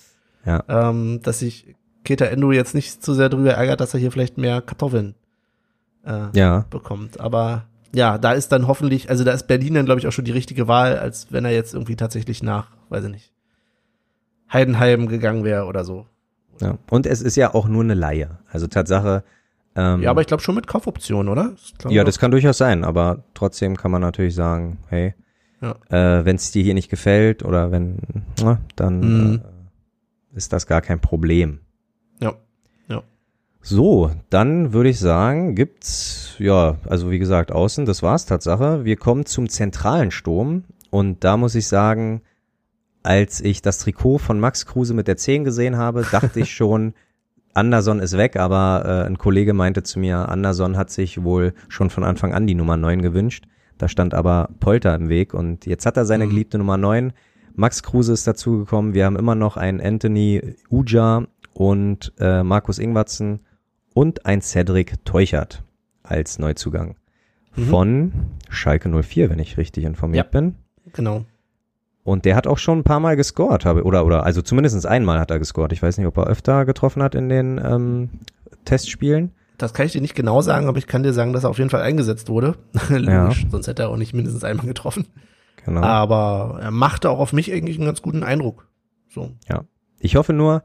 [0.47, 0.63] Ja.
[0.69, 1.75] Ähm, dass sich
[2.05, 5.17] Keta Endo jetzt nicht zu sehr darüber ärgert, dass er hier vielleicht mehr Kartoffeln
[6.07, 6.65] äh, ja.
[6.71, 7.19] bekommt.
[7.19, 10.25] Aber ja, da ist dann hoffentlich, also da ist Berlin dann, glaube ich, auch schon
[10.25, 13.33] die richtige Wahl, als wenn er jetzt irgendwie tatsächlich nach, weiß ich nicht,
[14.53, 16.07] Heidenheim gegangen wäre oder so.
[16.61, 18.39] Ja, und es ist ja auch nur eine Laie.
[18.49, 19.25] Also Tatsache,
[19.75, 21.55] ähm, ja, aber ich glaube schon mit Kaufoption, oder?
[21.79, 25.15] Das ja, das kann durchaus sein, aber trotzdem kann man natürlich sagen, hey,
[25.63, 25.77] ja.
[25.89, 27.99] äh, wenn es dir hier nicht gefällt oder wenn,
[28.43, 29.43] na, dann mhm.
[30.35, 31.61] äh, ist das gar kein Problem.
[32.21, 32.35] Ja.
[32.89, 33.03] Ja.
[33.63, 38.85] So, dann würde ich sagen, gibt's, ja, also wie gesagt, außen, das war's Tatsache.
[38.85, 42.23] Wir kommen zum zentralen Sturm und da muss ich sagen,
[43.03, 46.93] als ich das Trikot von Max Kruse mit der 10 gesehen habe, dachte ich schon,
[47.55, 51.91] Anderson ist weg, aber äh, ein Kollege meinte zu mir, Anderson hat sich wohl schon
[51.91, 53.45] von Anfang an die Nummer 9 gewünscht.
[53.79, 56.31] Da stand aber Polter im Weg und jetzt hat er seine mhm.
[56.31, 57.13] geliebte Nummer 9.
[57.55, 58.95] Max Kruse ist dazugekommen.
[58.95, 63.41] Wir haben immer noch einen Anthony Uja und äh, Markus Ingwatzen
[63.95, 65.63] und ein Cedric Teuchert
[66.03, 66.97] als Neuzugang
[67.57, 67.65] mhm.
[67.65, 68.13] von
[68.49, 70.41] Schalke 04, wenn ich richtig informiert ja.
[70.41, 70.55] bin.
[70.93, 71.25] Genau.
[72.05, 75.21] Und der hat auch schon ein paar Mal gescored, habe oder oder also zumindest einmal
[75.21, 75.73] hat er gescored.
[75.73, 78.11] Ich weiß nicht, ob er öfter getroffen hat in den ähm,
[78.65, 79.33] Testspielen.
[79.57, 81.59] Das kann ich dir nicht genau sagen, aber ich kann dir sagen, dass er auf
[81.59, 82.57] jeden Fall eingesetzt wurde.
[82.89, 83.51] Logisch, ja.
[83.51, 85.07] sonst hätte er auch nicht mindestens einmal getroffen.
[85.65, 85.83] Genau.
[85.83, 88.67] Aber er machte auch auf mich eigentlich einen ganz guten Eindruck.
[89.09, 89.31] So.
[89.49, 89.65] Ja.
[90.01, 90.65] Ich hoffe nur,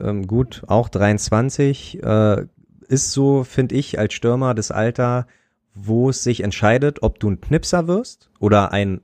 [0.00, 2.46] ähm, gut, auch 23 äh,
[2.88, 5.28] ist so, finde ich, als Stürmer das Alter,
[5.74, 9.00] wo es sich entscheidet, ob du ein Knipser wirst oder ein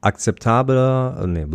[0.00, 1.46] akzeptabler, äh, nee,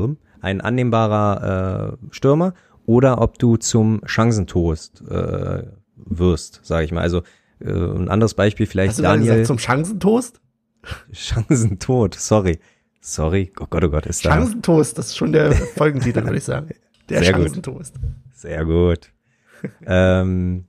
[0.41, 2.53] ein annehmbarer äh, Stürmer
[2.85, 5.63] oder ob du zum Chancentoast äh,
[5.95, 7.01] wirst, sage ich mal.
[7.01, 7.23] Also
[7.59, 9.27] äh, ein anderes Beispiel vielleicht Hast du Daniel.
[9.27, 10.41] Gesagt, zum Chancentoast?
[11.11, 12.59] Chancentod, sorry.
[13.01, 14.31] Sorry, oh Gott, oh Gott, ist da.
[14.31, 16.69] Chancentoast, das ist schon der Folgentitel, würde ich sagen.
[17.09, 18.01] Der Sehr Chancentoast.
[18.01, 18.11] Gut.
[18.33, 19.11] Sehr gut.
[19.85, 20.65] ähm,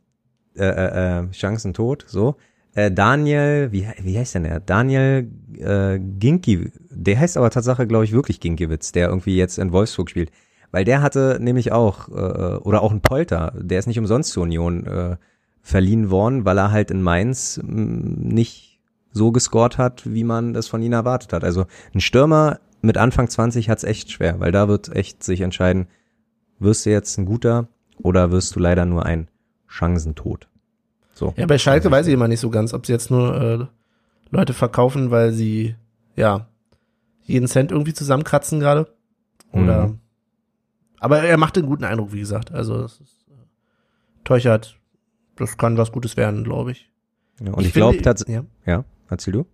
[0.55, 2.37] äh, äh, äh, Chancentod, so.
[2.77, 4.61] Äh, Daniel, wie, wie heißt denn der?
[4.61, 9.73] Daniel äh, Ginki, der heißt aber Tatsache, glaube ich, wirklich Ginkiewicz, der irgendwie jetzt in
[9.73, 10.31] Wolfsburg spielt.
[10.73, 14.43] Weil der hatte nämlich auch, äh, oder auch ein Polter, der ist nicht umsonst zur
[14.43, 15.17] Union äh,
[15.63, 18.79] verliehen worden, weil er halt in Mainz mh, nicht
[19.11, 21.45] so gescored hat, wie man das von ihm erwartet hat.
[21.45, 21.65] Also
[21.95, 25.87] ein Stürmer mit Anfang 20 hat's echt schwer, weil da wird echt sich entscheiden,
[26.59, 27.69] wirst du jetzt ein guter
[28.03, 29.29] oder wirst du leider nur ein
[29.67, 30.47] Chancentod.
[31.17, 31.33] So.
[31.39, 33.67] Ja, bei Schalke weiß ich immer nicht so ganz, ob sie jetzt nur äh,
[34.31, 35.75] Leute verkaufen, weil sie
[36.15, 36.47] ja
[37.23, 38.93] jeden Cent irgendwie zusammenkratzen gerade.
[39.51, 39.99] Oder mhm.
[41.01, 42.53] aber er macht einen guten Eindruck, wie gesagt.
[42.53, 44.79] Also das ist, äh, Teuchert,
[45.37, 46.91] das kann was Gutes werden, glaube ich.
[47.41, 48.37] Ja, und ich, ich glaube tatsächlich.
[48.67, 48.73] Ja.
[48.73, 49.47] ja, erzähl du.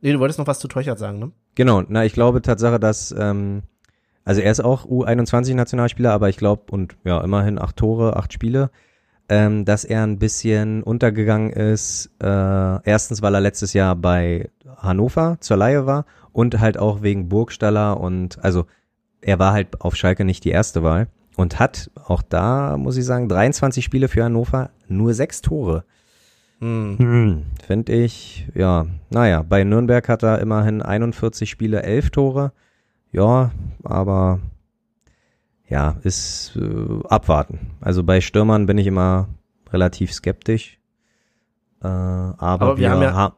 [0.00, 1.30] Nee, du wolltest noch was zu Teuchert sagen, ne?
[1.56, 3.64] Genau, na, ich glaube Tatsache, dass, ähm,
[4.24, 8.70] also er ist auch U21-Nationalspieler, aber ich glaube, und ja, immerhin acht Tore, acht Spiele
[9.28, 12.10] ähm, dass er ein bisschen untergegangen ist.
[12.22, 17.28] Äh, erstens, weil er letztes Jahr bei Hannover zur Laie war und halt auch wegen
[17.28, 18.66] Burgstaller und also
[19.20, 23.04] er war halt auf Schalke nicht die erste Wahl und hat auch da, muss ich
[23.04, 25.84] sagen, 23 Spiele für Hannover, nur sechs Tore.
[26.60, 26.98] Hm.
[26.98, 32.52] Hm, Finde ich, ja, naja, bei Nürnberg hat er immerhin 41 Spiele, elf Tore.
[33.12, 33.52] Ja,
[33.84, 34.40] aber
[35.68, 37.76] ja, ist äh, abwarten.
[37.80, 39.28] Also bei Stürmern bin ich immer
[39.70, 40.78] relativ skeptisch.
[41.82, 43.36] Äh, aber, aber wir, wir haben ja ha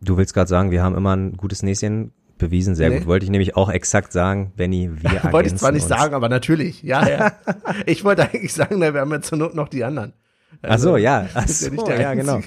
[0.00, 2.98] Du willst gerade sagen, wir haben immer ein gutes Näschen bewiesen, sehr nee.
[2.98, 3.08] gut.
[3.08, 5.88] Wollte ich nämlich auch exakt sagen, Benny, wir Wollte ich zwar nicht uns.
[5.88, 7.32] sagen, aber natürlich, ja, ja.
[7.86, 10.12] ich wollte eigentlich sagen, na, wir haben ja zur Not noch die anderen.
[10.62, 12.40] Also, ach so, ja, ach so, ja, ja, genau.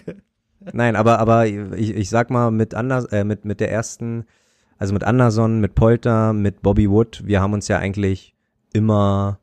[0.72, 4.26] Nein, aber aber ich, ich sag mal mit Anders, äh, mit mit der ersten,
[4.78, 8.34] also mit Anderson, mit Polter, mit Bobby Wood, wir haben uns ja eigentlich
[8.74, 9.40] immer.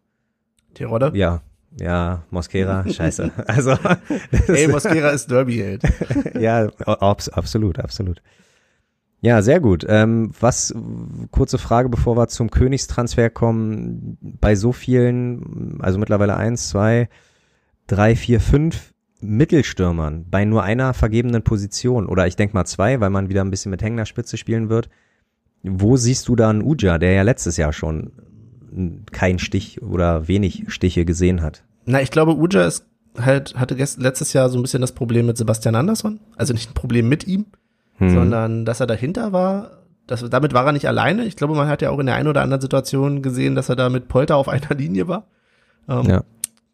[0.74, 1.12] Tirode?
[1.14, 1.42] Ja.
[1.80, 3.30] Ja, Mosquera, scheiße.
[3.46, 3.76] Also.
[4.48, 5.82] Ey, Mosquera ist Derby-Held.
[6.40, 8.20] ja, abs absolut, absolut.
[9.20, 9.84] Ja, sehr gut.
[9.88, 10.74] Ähm, was,
[11.30, 14.18] kurze Frage, bevor wir zum Königstransfer kommen.
[14.20, 17.08] Bei so vielen, also mittlerweile eins, zwei,
[17.86, 23.10] drei, vier, fünf Mittelstürmern bei nur einer vergebenen Position oder ich denke mal zwei, weil
[23.10, 24.88] man wieder ein bisschen mit hängender Spitze spielen wird.
[25.64, 28.12] Wo siehst du da einen Uja, der ja letztes Jahr schon
[29.12, 31.64] keinen Stich oder wenig Stiche gesehen hat.
[31.86, 32.86] Na, ich glaube, Uja ist
[33.18, 36.20] halt, hatte letztes Jahr so ein bisschen das Problem mit Sebastian Andersson.
[36.36, 37.46] Also nicht ein Problem mit ihm,
[37.96, 38.10] hm.
[38.10, 39.78] sondern dass er dahinter war.
[40.06, 41.24] Das, damit war er nicht alleine.
[41.24, 43.76] Ich glaube, man hat ja auch in der einen oder anderen Situation gesehen, dass er
[43.76, 45.26] da mit Polter auf einer Linie war.
[45.88, 46.24] Ähm, ja.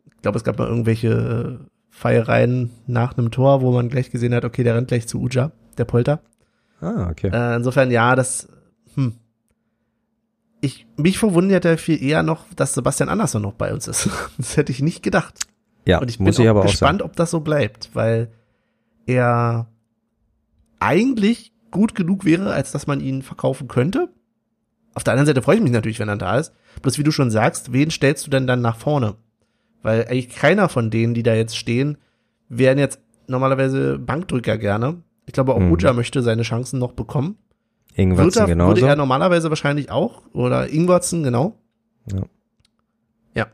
[0.07, 4.45] Ich glaube, es gab mal irgendwelche Feiereien nach einem Tor, wo man gleich gesehen hat,
[4.45, 6.21] okay, der rennt gleich zu Uja, der Polter.
[6.81, 7.31] Ah, okay.
[7.33, 8.49] Äh, insofern, ja, das,
[8.95, 9.15] hm,
[10.65, 14.09] ich, mich verwundert ja viel eher noch, dass Sebastian Andersson noch bei uns ist.
[14.39, 15.47] Das hätte ich nicht gedacht.
[15.87, 18.31] Ja, und ich bin ich auch gespannt, auch ob das so bleibt, weil
[19.07, 19.69] er
[20.81, 24.09] eigentlich gut genug wäre, als dass man ihn verkaufen könnte.
[24.95, 26.53] Auf der anderen Seite freue ich mich natürlich, wenn er da ist.
[26.81, 29.17] Bloß wie du schon sagst, wen stellst du denn dann nach vorne?
[29.83, 31.99] Weil eigentlich keiner von denen, die da jetzt stehen,
[32.49, 35.03] wären jetzt normalerweise Bankdrücker gerne.
[35.27, 35.73] Ich glaube, auch mhm.
[35.73, 37.37] Uja möchte seine Chancen noch bekommen.
[37.95, 38.77] Ingwertsen genauso.
[38.77, 40.23] Würde er normalerweise wahrscheinlich auch.
[40.33, 41.55] Oder Ingwertsen, genau.
[42.13, 42.23] Ja.
[43.35, 43.47] Ja.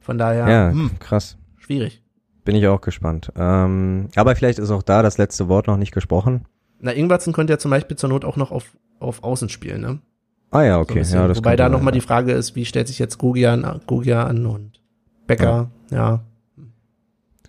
[0.00, 0.48] Von daher.
[0.48, 1.38] Ja, hm, krass.
[1.56, 2.02] Schwierig.
[2.44, 3.32] Bin ich auch gespannt.
[3.36, 6.44] Ähm, aber vielleicht ist auch da das letzte Wort noch nicht gesprochen.
[6.80, 10.00] Na, Ingwertsen könnte ja zum Beispiel zur Not auch noch auf, auf Außen spielen, ne?
[10.50, 11.02] Ah ja, okay.
[11.02, 13.80] So ja, das Wobei da nochmal die Frage ist, wie stellt sich jetzt Gogia an,
[13.86, 14.80] Gogia an und
[15.26, 15.96] Becker, ja.
[15.96, 16.20] ja.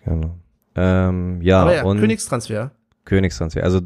[0.06, 0.38] Genau.
[0.76, 2.72] Ähm, ja, Aber ja, und Königstransfer.
[3.04, 3.64] Königstransfer.
[3.64, 3.82] Also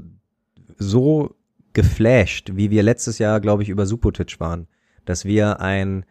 [0.78, 1.36] so
[1.78, 4.66] geflasht, wie wir letztes Jahr, glaube ich, über Supotic waren,
[5.06, 6.06] dass wir einen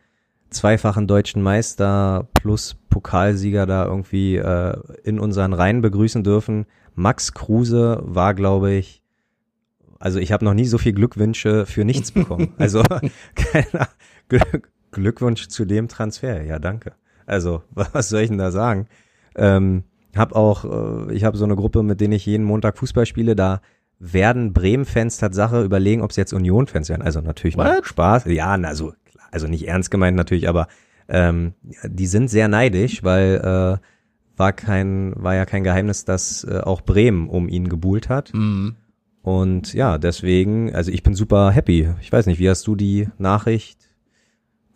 [0.48, 6.66] zweifachen deutschen Meister plus Pokalsieger da irgendwie äh, in unseren Reihen begrüßen dürfen.
[6.94, 9.02] Max Kruse war, glaube ich,
[9.98, 12.54] also ich habe noch nie so viel Glückwünsche für nichts bekommen.
[12.58, 12.84] Also
[13.34, 13.88] keiner
[14.28, 16.44] Glück, Glückwunsch zu dem Transfer.
[16.44, 16.92] Ja, danke.
[17.26, 18.86] Also was soll ich denn da sagen?
[19.34, 19.82] Ähm,
[20.14, 23.34] hab auch, äh, ich habe so eine Gruppe, mit denen ich jeden Montag Fußball spiele.
[23.34, 23.62] Da
[23.98, 27.02] werden Bremen-Fans Tatsache überlegen, ob sie jetzt Union-Fans werden.
[27.02, 28.26] Also natürlich nur Spaß.
[28.26, 28.92] Ja, also
[29.30, 30.68] also nicht ernst gemeint natürlich, aber
[31.08, 36.60] ähm, die sind sehr neidisch, weil äh, war kein, war ja kein Geheimnis, dass äh,
[36.60, 38.32] auch Bremen um ihn gebuhlt hat.
[38.34, 38.76] Mhm.
[39.22, 41.90] Und ja, deswegen, also ich bin super happy.
[42.00, 43.78] Ich weiß nicht, wie hast du die Nachricht?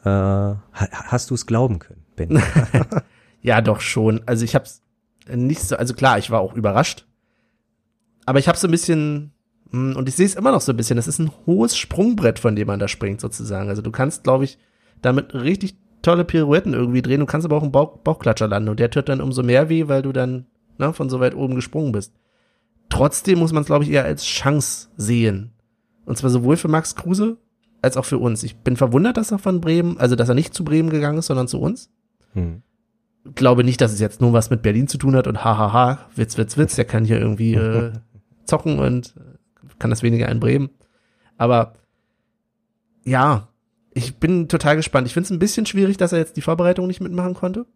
[0.04, 0.08] Äh,
[0.72, 2.42] hast du es glauben können, Ben?
[3.42, 4.22] ja, doch schon.
[4.26, 4.82] Also ich hab's
[5.32, 7.06] nicht so, also klar, ich war auch überrascht.
[8.30, 9.32] Aber ich habe so ein bisschen,
[9.72, 12.38] hm, und ich sehe es immer noch so ein bisschen, das ist ein hohes Sprungbrett,
[12.38, 13.68] von dem man da springt, sozusagen.
[13.68, 14.56] Also du kannst, glaube ich,
[15.02, 17.18] damit richtig tolle Pirouetten irgendwie drehen.
[17.18, 19.88] Du kannst aber auch einen Bauch, Bauchklatscher landen und der tut dann umso mehr weh,
[19.88, 20.46] weil du dann
[20.78, 22.14] ne, von so weit oben gesprungen bist.
[22.88, 25.50] Trotzdem muss man es, glaube ich, eher als Chance sehen.
[26.04, 27.36] Und zwar sowohl für Max Kruse
[27.82, 28.44] als auch für uns.
[28.44, 31.26] Ich bin verwundert, dass er von Bremen, also dass er nicht zu Bremen gegangen ist,
[31.26, 31.90] sondern zu uns.
[32.34, 32.62] Hm.
[33.34, 36.38] Glaube nicht, dass es jetzt nur was mit Berlin zu tun hat und hahaha, Witz,
[36.38, 37.90] Witz, Witz, der kann hier irgendwie äh,
[38.44, 39.14] zocken und
[39.78, 40.70] kann das weniger in Bremen.
[41.36, 41.74] Aber
[43.04, 43.48] ja,
[43.92, 45.06] ich bin total gespannt.
[45.06, 47.66] Ich finde es ein bisschen schwierig, dass er jetzt die Vorbereitung nicht mitmachen konnte.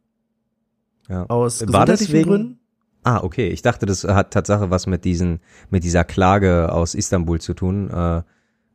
[1.08, 1.26] Ja.
[1.26, 2.58] Aus War gesundheitlichen Gründen.
[3.02, 3.48] Ah, okay.
[3.48, 5.40] Ich dachte, das hat Tatsache was mit diesen,
[5.70, 8.22] mit dieser Klage aus Istanbul zu tun, äh,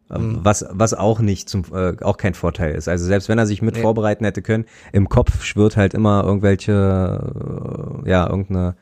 [0.09, 0.39] mhm.
[0.43, 2.87] was, was auch nicht zum, äh, auch kein Vorteil ist.
[2.87, 3.81] Also selbst wenn er sich mit nee.
[3.81, 8.75] vorbereiten hätte können, im Kopf schwirrt halt immer irgendwelche, äh, ja, irgendeine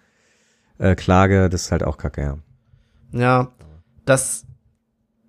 [0.80, 2.38] äh, Klage, das ist halt auch kacke, ja.
[3.12, 3.51] Ja,
[4.05, 4.45] das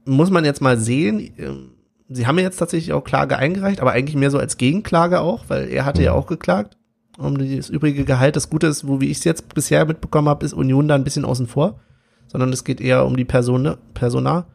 [0.05, 1.71] muss man jetzt mal sehen ähm,
[2.09, 5.45] sie haben ja jetzt tatsächlich auch Klage eingereicht, aber eigentlich mehr so als Gegenklage auch,
[5.49, 6.07] weil er hatte mhm.
[6.07, 6.77] ja auch geklagt
[7.19, 8.37] um das übrige Gehalt.
[8.37, 11.03] Das Gute ist, wo wie ich es jetzt bisher mitbekommen habe, ist Union da ein
[11.03, 11.81] bisschen außen vor,
[12.29, 14.47] sondern es geht eher um die Person, Persona.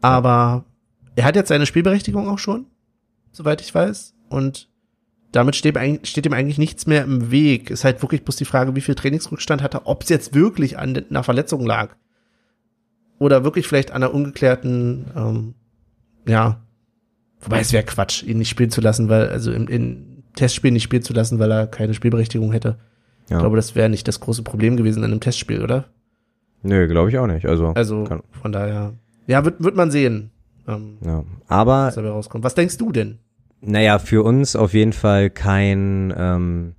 [0.00, 0.64] Aber
[1.14, 2.66] er hat jetzt seine Spielberechtigung auch schon,
[3.32, 4.70] soweit ich weiß, und
[5.30, 5.76] damit steht,
[6.06, 7.70] steht ihm eigentlich nichts mehr im Weg.
[7.70, 10.78] Ist halt wirklich bloß die Frage, wie viel Trainingsrückstand hat er, ob es jetzt wirklich
[10.78, 11.96] an einer Verletzung lag.
[13.18, 15.54] Oder wirklich vielleicht an einer ungeklärten, ähm,
[16.26, 16.64] ja,
[17.44, 20.82] Wobei es wäre Quatsch, ihn nicht spielen zu lassen, weil, also im, in Testspiel nicht
[20.82, 22.78] spielen zu lassen, weil er keine Spielberechtigung hätte.
[23.28, 23.36] Ja.
[23.36, 25.86] Ich glaube, das wäre nicht das große Problem gewesen in einem Testspiel, oder?
[26.62, 27.46] Nö, glaube ich auch nicht.
[27.46, 28.94] Also, also von daher,
[29.26, 30.30] ja, wird, wird man sehen.
[30.66, 31.24] Ähm, ja.
[31.46, 32.44] Aber was dabei rauskommt.
[32.44, 33.18] Was denkst du denn?
[33.60, 36.74] Naja, für uns auf jeden Fall kein, ähm,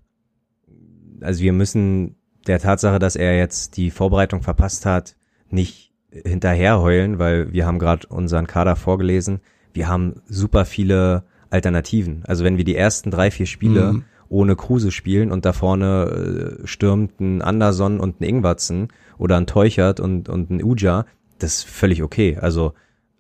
[1.21, 2.15] also wir müssen
[2.47, 5.15] der Tatsache, dass er jetzt die Vorbereitung verpasst hat,
[5.49, 5.93] nicht
[6.24, 9.41] hinterher heulen, weil wir haben gerade unseren Kader vorgelesen
[9.76, 12.24] wir haben super viele Alternativen.
[12.26, 14.03] Also wenn wir die ersten drei, vier Spiele mhm.
[14.30, 18.88] ohne Kruse spielen und da vorne äh, stürmt ein Anderson und ein Ingwatzen
[19.18, 21.05] oder ein Teuchert und, und ein Uja,
[21.39, 22.38] das ist völlig okay.
[22.39, 22.74] Also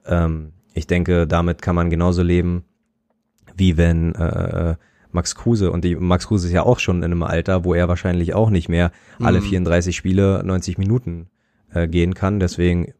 [0.05, 2.63] ähm, ich denke, damit kann man genauso leben,
[3.55, 4.75] wie wenn äh,
[5.11, 7.87] Max Kruse, und die, Max Kruse ist ja auch schon in einem Alter, wo er
[7.87, 9.97] wahrscheinlich auch nicht mehr alle 34 mhm.
[9.97, 11.27] Spiele 90 Minuten
[11.73, 12.39] äh, gehen kann.
[12.39, 12.93] Deswegen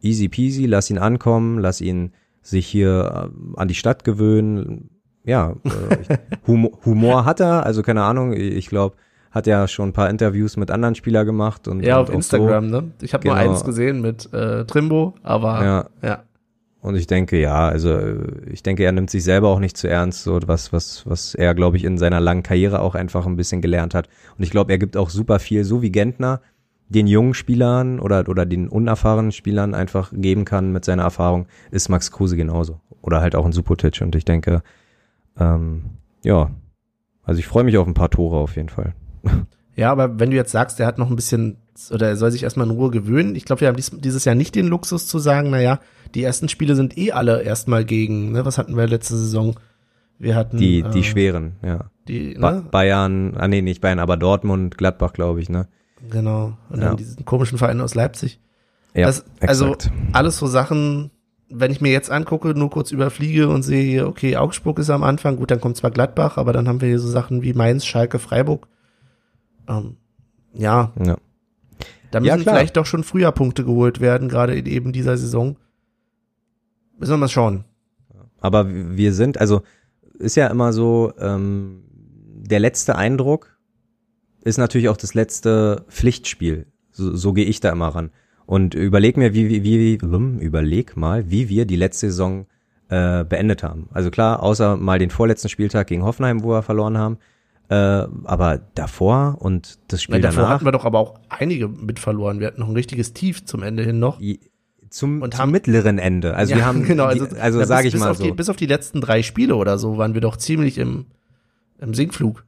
[0.00, 2.12] easy peasy, lass ihn ankommen, lass ihn
[2.42, 4.90] sich hier äh, an die Stadt gewöhnen.
[5.24, 6.16] Ja, äh,
[6.46, 8.96] Humor, Humor hat er, also keine Ahnung, ich glaube,
[9.30, 12.68] hat ja schon ein paar Interviews mit anderen Spielern gemacht und ja und auf Instagram,
[12.68, 12.80] so.
[12.80, 12.92] ne?
[13.00, 13.34] Ich habe genau.
[13.36, 15.86] nur eins gesehen mit äh, Trimbo, aber ja.
[16.02, 16.22] ja.
[16.82, 17.96] Und ich denke, ja, also
[18.50, 21.54] ich denke, er nimmt sich selber auch nicht zu ernst, so was, was, was er,
[21.54, 24.08] glaube ich, in seiner langen Karriere auch einfach ein bisschen gelernt hat.
[24.36, 26.40] Und ich glaube, er gibt auch super viel, so wie Gentner,
[26.92, 31.88] den jungen Spielern oder, oder den unerfahrenen Spielern einfach geben kann mit seiner Erfahrung, ist
[31.88, 32.80] Max Kruse genauso.
[33.00, 34.00] Oder halt auch ein Supotic.
[34.00, 34.62] Und ich denke,
[35.38, 35.82] ähm,
[36.22, 36.50] ja,
[37.24, 38.94] also ich freue mich auf ein paar Tore auf jeden Fall.
[39.74, 41.56] Ja, aber wenn du jetzt sagst, er hat noch ein bisschen,
[41.90, 44.34] oder er soll sich erstmal in Ruhe gewöhnen, ich glaube, wir haben dies, dieses Jahr
[44.34, 45.80] nicht den Luxus zu sagen, naja,
[46.14, 49.58] die ersten Spiele sind eh alle erstmal gegen, ne, was hatten wir letzte Saison?
[50.18, 50.58] Wir hatten.
[50.58, 51.90] Die, die äh, schweren, ja.
[52.06, 52.40] Die, ne?
[52.40, 55.68] Ba Bayern, ah nee, nicht Bayern, aber Dortmund, Gladbach, glaube ich, ne?
[56.10, 56.56] Genau.
[56.68, 56.88] Und ja.
[56.88, 58.40] dann diesen komischen Verein aus Leipzig.
[58.94, 59.92] Ja, das, also exakt.
[60.12, 61.10] alles so Sachen,
[61.48, 65.02] wenn ich mir jetzt angucke, nur kurz überfliege und sehe hier, okay, Augsburg ist am
[65.02, 67.86] Anfang, gut, dann kommt zwar Gladbach, aber dann haben wir hier so Sachen wie Mainz,
[67.86, 68.68] Schalke, Freiburg.
[69.68, 69.96] Ähm,
[70.54, 70.92] ja.
[71.02, 71.16] ja.
[72.10, 75.56] Da müssen ja, vielleicht doch schon früher Punkte geholt werden, gerade in eben dieser Saison.
[76.98, 77.64] Müssen wir mal schauen.
[78.40, 79.62] Aber wir sind, also
[80.18, 81.84] ist ja immer so, ähm,
[82.52, 83.56] der letzte Eindruck
[84.42, 86.66] ist natürlich auch das letzte Pflichtspiel.
[86.90, 88.10] So, so gehe ich da immer ran.
[88.44, 89.94] Und überleg mir, wie, wie, wie,
[90.44, 92.46] überleg mal, wie wir die letzte Saison
[92.88, 93.88] äh, beendet haben.
[93.92, 97.18] Also klar, außer mal den vorletzten Spieltag gegen Hoffenheim, wo wir verloren haben.
[97.68, 97.74] Äh,
[98.24, 100.54] aber davor und das Spiel Nein, davor danach.
[100.56, 102.40] hatten wir doch aber auch einige mit verloren.
[102.40, 104.20] Wir hatten noch ein richtiges Tief zum Ende hin noch.
[104.90, 106.34] zum, und zum mittleren Ende.
[106.34, 108.24] Also ja, wir haben, genau, also, die, also sage ich mal so.
[108.24, 111.06] Die, bis auf die letzten drei Spiele oder so waren wir doch ziemlich im,
[111.78, 112.44] im Sinkflug.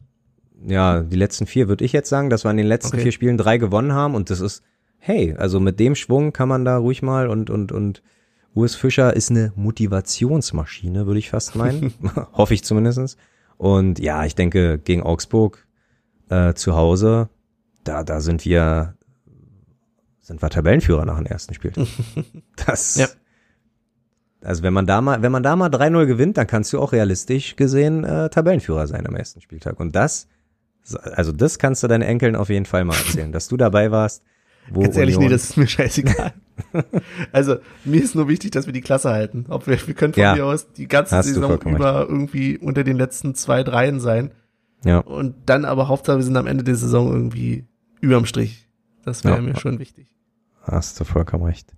[0.67, 3.03] Ja, die letzten vier würde ich jetzt sagen, dass wir in den letzten okay.
[3.03, 4.63] vier Spielen drei gewonnen haben und das ist,
[4.99, 8.03] hey, also mit dem Schwung kann man da ruhig mal und, und, und
[8.55, 11.93] Urs Fischer ist eine Motivationsmaschine, würde ich fast meinen.
[12.33, 13.17] Hoffe ich zumindestens.
[13.57, 15.67] Und ja, ich denke, gegen Augsburg
[16.29, 17.29] äh, zu Hause,
[17.83, 18.95] da, da sind wir,
[20.21, 21.73] sind wir Tabellenführer nach dem ersten Spiel.
[22.67, 23.09] Das, ja.
[24.43, 26.93] also wenn man da mal, wenn man da mal 3-0 gewinnt, dann kannst du auch
[26.93, 29.81] realistisch gesehen äh, Tabellenführer sein am ersten Spieltag.
[29.81, 30.29] Und das,
[31.15, 34.23] also das kannst du deinen Enkeln auf jeden Fall mal erzählen, dass du dabei warst.
[34.71, 36.33] Wo Ganz ehrlich, Union nee, das ist mir scheißegal.
[37.33, 39.47] also mir ist nur wichtig, dass wir die Klasse halten.
[39.49, 42.11] Ob wir, wir können von ja, mir aus die ganze Saison über recht.
[42.11, 44.31] irgendwie unter den letzten zwei, dreien sein.
[44.85, 44.99] Ja.
[44.99, 47.65] Und dann aber Hauptsache, wir sind am Ende der Saison irgendwie
[48.01, 48.69] überm Strich.
[49.05, 49.43] Das wäre ja.
[49.43, 50.07] mir schon wichtig.
[50.63, 51.75] Hast du vollkommen recht.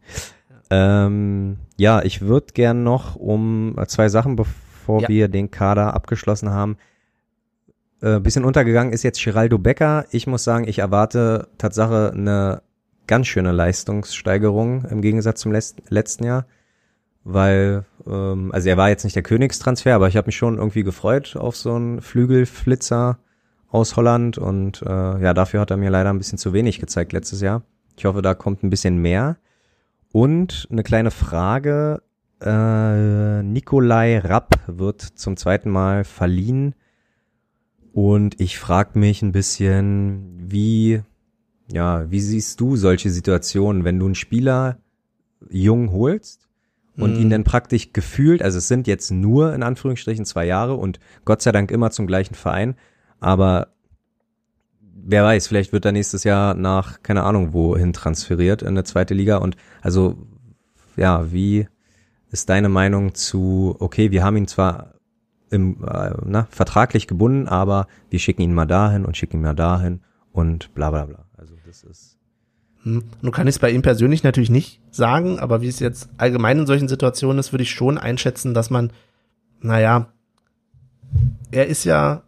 [0.71, 5.09] Ja, ähm, ja ich würde gern noch um zwei Sachen, bevor ja.
[5.09, 6.77] wir den Kader abgeschlossen haben.
[8.03, 10.05] Äh, bisschen untergegangen ist jetzt Geraldo Becker.
[10.11, 12.63] Ich muss sagen, ich erwarte Tatsache eine
[13.07, 16.47] ganz schöne Leistungssteigerung im Gegensatz zum letzten Jahr,
[17.25, 20.83] weil ähm, also er war jetzt nicht der Königstransfer, aber ich habe mich schon irgendwie
[20.83, 23.19] gefreut auf so einen Flügelflitzer
[23.69, 27.13] aus Holland und äh, ja, dafür hat er mir leider ein bisschen zu wenig gezeigt
[27.13, 27.63] letztes Jahr.
[27.97, 29.37] Ich hoffe, da kommt ein bisschen mehr.
[30.13, 32.03] Und eine kleine Frage,
[32.41, 36.75] äh, Nikolai Rapp wird zum zweiten Mal verliehen
[37.97, 41.01] und ich frage mich ein bisschen, wie
[41.73, 44.77] ja, wie siehst du solche Situationen, wenn du einen Spieler
[45.49, 46.47] jung holst
[46.99, 47.23] und mhm.
[47.23, 51.41] ihn dann praktisch gefühlt, also es sind jetzt nur in Anführungsstrichen zwei Jahre und Gott
[51.41, 52.75] sei Dank immer zum gleichen Verein,
[53.19, 53.69] aber
[54.79, 59.15] wer weiß, vielleicht wird er nächstes Jahr nach, keine Ahnung, wohin transferiert in eine zweite
[59.15, 60.19] Liga und also,
[60.97, 61.67] ja, wie
[62.31, 64.96] ist deine Meinung zu, okay, wir haben ihn zwar
[65.51, 69.55] im, äh, na, vertraglich gebunden, aber wir schicken ihn mal dahin und schicken ihn mal
[69.55, 70.01] dahin
[70.33, 71.25] und bla bla bla.
[71.37, 72.17] Also das ist.
[72.83, 73.05] Hm.
[73.23, 76.59] Nun kann ich es bei ihm persönlich natürlich nicht sagen, aber wie es jetzt allgemein
[76.59, 78.93] in solchen Situationen ist, würde ich schon einschätzen, dass man,
[79.61, 80.09] naja,
[81.51, 82.23] er ist ja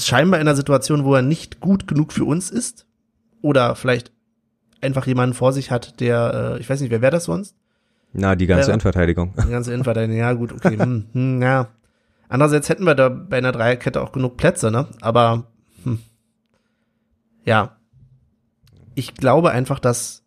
[0.00, 2.86] scheinbar in einer Situation, wo er nicht gut genug für uns ist.
[3.40, 4.12] Oder vielleicht
[4.80, 7.56] einfach jemanden vor sich hat, der, äh, ich weiß nicht, wer wäre das sonst?
[8.12, 9.34] Na, die ganze äh, Endverteidigung.
[9.46, 10.78] Die ganze Endverteidigung, ja gut, okay.
[10.78, 11.68] hm, hm, ja.
[12.28, 14.86] Andererseits hätten wir da bei einer Dreierkette auch genug Plätze, ne?
[15.00, 15.44] Aber
[15.84, 15.98] hm,
[17.44, 17.76] ja,
[18.94, 20.22] ich glaube einfach, dass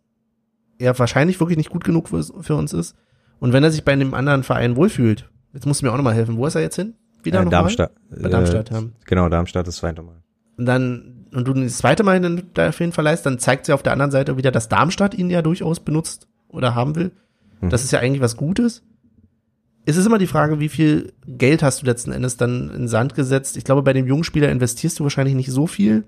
[0.78, 2.96] er wahrscheinlich wirklich nicht gut genug für, für uns ist.
[3.38, 6.14] Und wenn er sich bei einem anderen Verein wohlfühlt, jetzt musst du mir auch nochmal
[6.14, 6.94] helfen, wo ist er jetzt hin?
[7.22, 7.92] Wieder äh, noch Darmstadt.
[8.10, 8.82] Bei Darmstadt, ja.
[9.04, 10.22] Genau, Darmstadt das zweite Mal.
[10.56, 13.92] Und dann, und du das zweite Mal ihn dafür verleihst, dann zeigt sie auf der
[13.92, 17.12] anderen Seite wieder, dass Darmstadt ihn ja durchaus benutzt oder haben will.
[17.60, 17.70] Mhm.
[17.70, 18.82] Das ist ja eigentlich was Gutes.
[19.84, 23.14] Es ist immer die Frage, wie viel Geld hast du letzten Endes dann in Sand
[23.14, 23.56] gesetzt.
[23.56, 26.04] Ich glaube, bei dem jungen Spieler investierst du wahrscheinlich nicht so viel.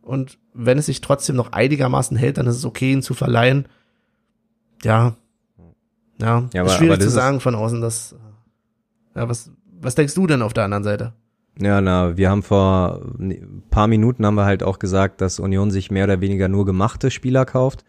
[0.00, 3.66] Und wenn es sich trotzdem noch einigermaßen hält, dann ist es okay, ihn zu verleihen.
[4.82, 5.16] Ja.
[6.18, 8.14] Ja, ja aber, ist schwierig zu sagen von außen, dass,
[9.14, 11.12] ja, was, was denkst du denn auf der anderen Seite?
[11.60, 15.70] Ja, na, wir haben vor ein paar Minuten haben wir halt auch gesagt, dass Union
[15.70, 17.84] sich mehr oder weniger nur gemachte Spieler kauft,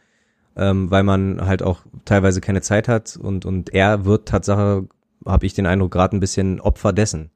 [0.56, 4.88] ähm, weil man halt auch teilweise keine Zeit hat und, und er wird Tatsache,
[5.26, 7.32] habe ich den Eindruck, gerade ein bisschen Opfer dessen.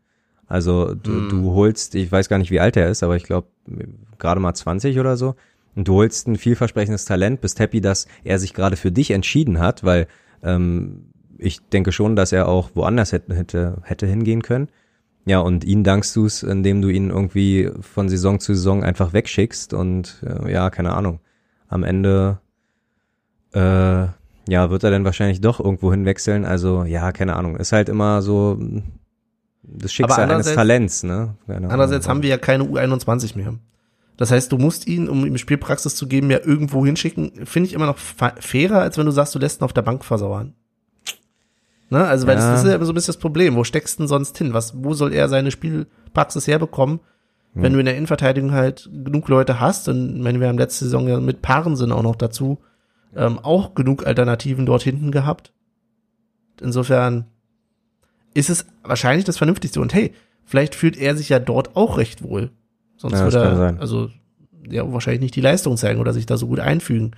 [0.47, 1.29] Also du, mm.
[1.29, 3.47] du holst, ich weiß gar nicht, wie alt er ist, aber ich glaube
[4.17, 5.35] gerade mal 20 oder so.
[5.75, 9.59] Und du holst ein vielversprechendes Talent, bist happy, dass er sich gerade für dich entschieden
[9.59, 10.07] hat, weil
[10.43, 14.69] ähm, ich denke schon, dass er auch woanders hätte, hätte, hätte hingehen können.
[15.25, 19.11] Ja, und ihn dankst du es, indem du ihn irgendwie von Saison zu Saison einfach
[19.11, 21.19] wegschickst und äh, ja, keine Ahnung.
[21.67, 22.39] Am Ende
[23.51, 24.07] äh,
[24.47, 26.45] ja, wird er dann wahrscheinlich doch irgendwo hinwechseln.
[26.45, 27.57] Also ja, keine Ahnung.
[27.57, 28.59] Ist halt immer so
[29.63, 31.35] das Schicksal eines Talents, ne?
[31.47, 33.55] Keine andererseits haben wir ja keine U21 mehr.
[34.17, 37.45] Das heißt, du musst ihn, um ihm Spielpraxis zu geben, ja irgendwo hinschicken.
[37.45, 40.05] Finde ich immer noch fairer, als wenn du sagst, du lässt ihn auf der Bank
[40.05, 40.53] versauern.
[41.89, 42.05] Ne?
[42.05, 42.41] Also, weil ja.
[42.41, 43.55] das, das, ist ja immer so ein bisschen das Problem.
[43.55, 44.53] Wo steckst du denn sonst hin?
[44.53, 46.99] Was, wo soll er seine Spielpraxis herbekommen,
[47.53, 47.63] hm.
[47.63, 49.89] wenn du in der Innenverteidigung halt genug Leute hast?
[49.89, 52.59] Und meine, wir haben letzte Saison ja mit Paaren sind auch noch dazu
[53.15, 55.51] ähm, auch genug Alternativen dort hinten gehabt.
[56.61, 57.25] Insofern
[58.33, 59.81] ist es wahrscheinlich das Vernünftigste.
[59.81, 60.13] Und hey,
[60.43, 62.51] vielleicht fühlt er sich ja dort auch recht wohl.
[62.97, 64.09] Sonst ja, würde er, also,
[64.69, 67.11] ja, wahrscheinlich nicht die Leistung zeigen oder sich da so gut einfügen.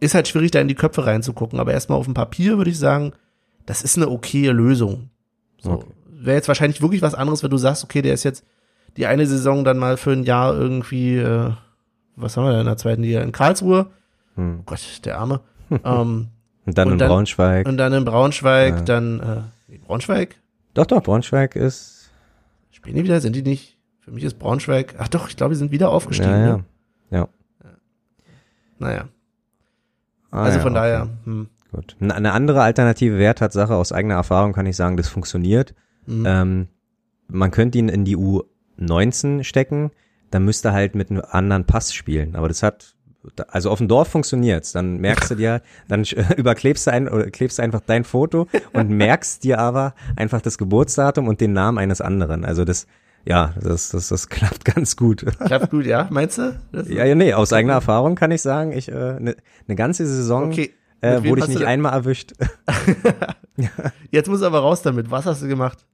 [0.00, 2.78] Ist halt schwierig, da in die Köpfe reinzugucken, aber erstmal auf dem Papier würde ich
[2.78, 3.12] sagen,
[3.66, 5.10] das ist eine okaye Lösung.
[5.60, 5.72] So.
[5.72, 5.86] Okay.
[6.06, 8.44] Wäre jetzt wahrscheinlich wirklich was anderes, wenn du sagst, okay, der ist jetzt
[8.96, 11.52] die eine Saison dann mal für ein Jahr irgendwie, äh,
[12.16, 13.20] was haben wir da in der zweiten Liga?
[13.20, 13.86] In Karlsruhe.
[14.38, 14.60] Hm.
[14.60, 15.40] Oh Gott, der Arme.
[15.70, 16.28] ähm,
[16.64, 17.66] und dann und in dann, Braunschweig.
[17.66, 18.80] Und dann in Braunschweig, ja.
[18.82, 19.20] dann
[19.68, 20.36] äh, Braunschweig?
[20.74, 22.10] Doch, doch, Braunschweig ist.
[22.70, 23.20] Spielen die wieder?
[23.20, 23.78] Sind die nicht?
[24.00, 24.94] Für mich ist Braunschweig.
[24.98, 26.30] Ach doch, ich glaube, die sind wieder aufgestiegen.
[26.30, 26.56] Ja, ja.
[26.56, 26.64] Ne?
[27.10, 27.28] ja.
[28.78, 29.08] Naja.
[30.30, 30.80] Ah, also ja, von okay.
[30.80, 31.08] daher.
[31.24, 31.48] Hm.
[31.72, 31.96] Gut.
[32.00, 35.74] Eine andere alternative Werttatsache aus eigener Erfahrung kann ich sagen, das funktioniert.
[36.06, 36.24] Mhm.
[36.26, 36.68] Ähm,
[37.28, 39.90] man könnte ihn in die U19 stecken,
[40.30, 42.36] dann müsste halt mit einem anderen Pass spielen.
[42.36, 42.94] Aber das hat,
[43.48, 44.72] also auf dem Dorf funktioniert's.
[44.72, 46.04] Dann merkst du dir, dann
[46.36, 51.28] überklebst du ein oder klebst einfach dein Foto und merkst dir aber einfach das Geburtsdatum
[51.28, 52.44] und den Namen eines anderen.
[52.44, 52.86] Also das,
[53.24, 55.24] ja, das, das, das klappt ganz gut.
[55.44, 56.58] Klappt gut, ja, meinst du?
[56.88, 60.48] ja, ja, nee, aus eigener Erfahrung kann ich sagen, ich eine äh, ne, ganze Saison
[60.48, 60.72] okay.
[61.00, 62.32] äh, wurde ich nicht einmal erwischt.
[64.10, 65.10] Jetzt muss aber raus damit.
[65.10, 65.84] Was hast du gemacht?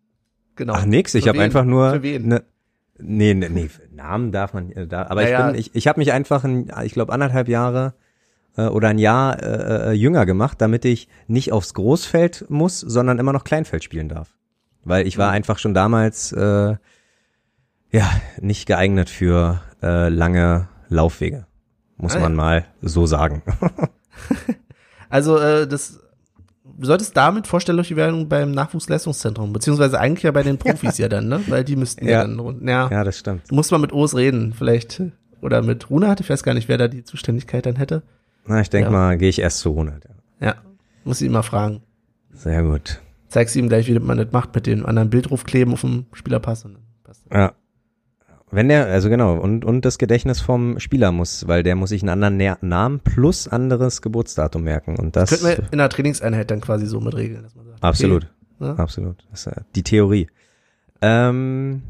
[0.56, 0.74] Genau.
[0.74, 1.98] Ach nix, ich habe einfach nur?
[1.98, 2.44] Ne,
[2.98, 5.40] nee, nee, nee, Namen darf man äh, da, aber naja.
[5.40, 7.94] ich bin ich, ich habe mich einfach ein, ich glaube anderthalb Jahre
[8.56, 13.18] äh, oder ein Jahr äh, äh, jünger gemacht, damit ich nicht aufs Großfeld muss, sondern
[13.18, 14.34] immer noch Kleinfeld spielen darf.
[14.84, 15.36] Weil ich war mhm.
[15.36, 16.76] einfach schon damals äh,
[17.90, 21.46] ja, nicht geeignet für äh, lange Laufwege,
[21.96, 22.36] muss ah, man ja.
[22.36, 23.42] mal so sagen.
[25.08, 26.00] also äh, das
[26.80, 31.40] solltest damit Vorstellungsbewerbung beim Nachwuchsleistungszentrum, beziehungsweise eigentlich ja bei den Profis ja, dann, ne?
[31.48, 32.66] Weil die müssten ja, ja dann.
[32.66, 33.50] Ja, ja, das stimmt.
[33.50, 35.02] Muss man mit Os reden, vielleicht.
[35.40, 38.02] Oder mit Runert, ich weiß gar nicht, wer da die Zuständigkeit dann hätte.
[38.46, 38.92] Na, ich denke ja.
[38.92, 40.04] mal, gehe ich erst zu Runert.
[40.40, 40.46] Ja.
[40.46, 40.54] ja,
[41.04, 41.82] muss ich ihn mal fragen.
[42.32, 43.00] Sehr gut.
[43.28, 46.64] Zeigst ihm gleich, wie man das macht mit dem anderen Bildruf kleben auf dem Spielerpass.
[46.64, 47.38] Und dann passt das.
[47.38, 47.52] Ja.
[48.50, 52.02] Wenn der, also genau, und, und das Gedächtnis vom Spieler muss, weil der muss sich
[52.02, 54.96] einen anderen Namen plus anderes Geburtsdatum merken.
[54.96, 57.66] Und das, das könnte man in der Trainingseinheit dann quasi so mit regeln, dass man
[57.66, 57.82] sagt.
[57.82, 58.30] Absolut.
[58.60, 58.74] Okay, ja?
[58.76, 59.26] Absolut.
[59.30, 60.28] Das ist die Theorie.
[61.00, 61.82] Ähm,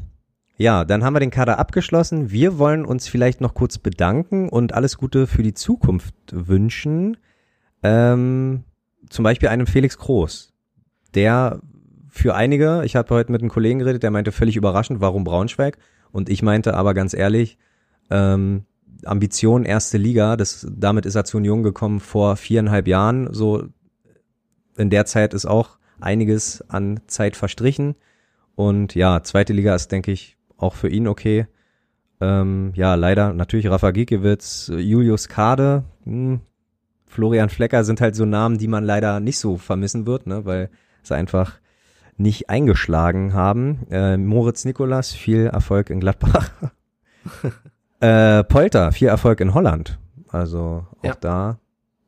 [0.57, 2.31] ja, dann haben wir den Kader abgeschlossen.
[2.31, 7.17] Wir wollen uns vielleicht noch kurz bedanken und alles Gute für die Zukunft wünschen.
[7.83, 8.63] Ähm,
[9.09, 10.53] zum Beispiel einem Felix Groß,
[11.13, 11.59] der
[12.09, 15.77] für einige, ich habe heute mit einem Kollegen geredet, der meinte völlig überraschend, warum Braunschweig?
[16.15, 17.57] Und ich meinte aber ganz ehrlich,
[18.09, 18.63] ähm,
[19.03, 23.33] Ambition erste Liga, das, damit ist er zu Union gekommen vor viereinhalb Jahren.
[23.33, 23.65] So
[24.77, 27.95] in der Zeit ist auch einiges an Zeit verstrichen.
[28.55, 31.47] Und ja, zweite Liga ist, denke ich, auch für ihn okay.
[32.21, 36.39] Ähm, ja, leider natürlich Rafa Giekewitz, Julius Kade, hm,
[37.05, 40.69] Florian Flecker sind halt so Namen, die man leider nicht so vermissen wird, ne, weil
[41.03, 41.59] es einfach
[42.17, 43.87] nicht eingeschlagen haben.
[43.89, 46.51] Äh, Moritz Nikolas, viel Erfolg in Gladbach.
[47.99, 49.99] äh, Polter, viel Erfolg in Holland.
[50.29, 51.15] Also auch ja.
[51.19, 51.59] da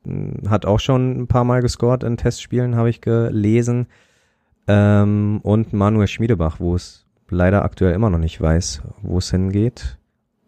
[0.04, 3.86] mh, hm, hat auch schon ein paar Mal gescored in Testspielen, habe ich gelesen.
[4.66, 9.98] Ähm, und Manuel Schmiedebach, wo es leider aktuell immer noch nicht weiß, wo es hingeht.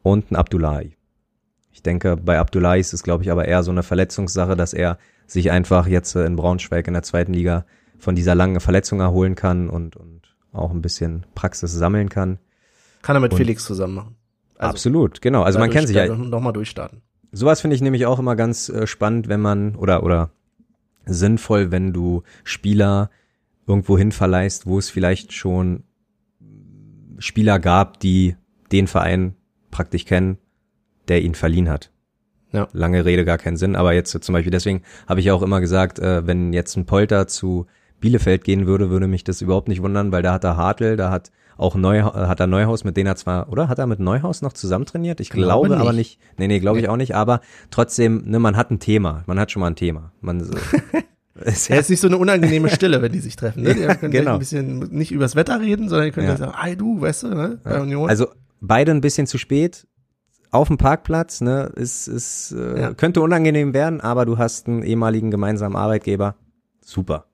[0.03, 0.97] Und ein Abdullahi.
[1.73, 4.99] Ich denke, bei Abdullahi ist es, glaube ich, aber eher so eine Verletzungssache, dass er
[5.27, 7.65] sich einfach jetzt in Braunschweig in der zweiten Liga
[8.01, 10.23] von dieser langen Verletzung erholen kann und, und
[10.53, 12.39] auch ein bisschen Praxis sammeln kann.
[13.03, 14.17] Kann er mit und Felix zusammen machen.
[14.57, 15.43] Also, absolut, genau.
[15.43, 16.15] Also man kennt sich ja.
[16.15, 17.03] Nochmal durchstarten.
[17.33, 20.31] Sowas finde ich nämlich auch immer ganz äh, spannend, wenn man oder oder
[21.07, 23.11] sinnvoll, wenn du Spieler
[23.67, 25.85] irgendwo hin verleihst, wo es vielleicht schon
[27.19, 28.37] Spieler gab, die
[28.73, 29.35] den Verein
[29.71, 30.39] praktisch kennen,
[31.09, 31.91] der ihn verliehen hat.
[32.53, 32.69] Ja.
[32.73, 33.77] Lange Rede, gar keinen Sinn.
[33.77, 37.29] Aber jetzt zum Beispiel, deswegen habe ich auch immer gesagt, äh, wenn jetzt ein Polter
[37.29, 37.67] zu
[38.01, 41.11] Bielefeld gehen würde, würde mich das überhaupt nicht wundern, weil da hat er Hartl, da
[41.11, 43.69] hat auch Neu, hat er Neuhaus, mit denen er zwar, oder?
[43.69, 45.21] Hat er mit Neuhaus noch zusammen trainiert?
[45.21, 45.81] Ich glaube, glaube nicht.
[45.81, 46.19] aber nicht.
[46.39, 46.85] Nee, nee, glaube nee.
[46.85, 47.15] ich auch nicht.
[47.15, 49.25] Aber trotzdem, ne, man hat ein Thema.
[49.27, 50.13] Man hat schon mal ein Thema.
[50.23, 50.55] Man, so,
[51.45, 53.63] ist ja, ist nicht so eine unangenehme Stille, wenn die sich treffen.
[53.63, 53.75] Ne?
[53.75, 54.33] Die können genau.
[54.33, 56.37] ein bisschen nicht übers Wetter reden, sondern die können ja.
[56.39, 57.59] sagen, hey du, weißt du, ne?
[57.63, 58.09] Bei Union.
[58.09, 58.29] Also
[58.63, 59.87] beide ein bisschen zu spät
[60.51, 61.71] auf dem Parkplatz, ne?
[61.77, 62.95] Ist, ist, äh, ja.
[62.95, 66.37] könnte unangenehm werden, aber du hast einen ehemaligen gemeinsamen Arbeitgeber.
[66.83, 67.27] Super.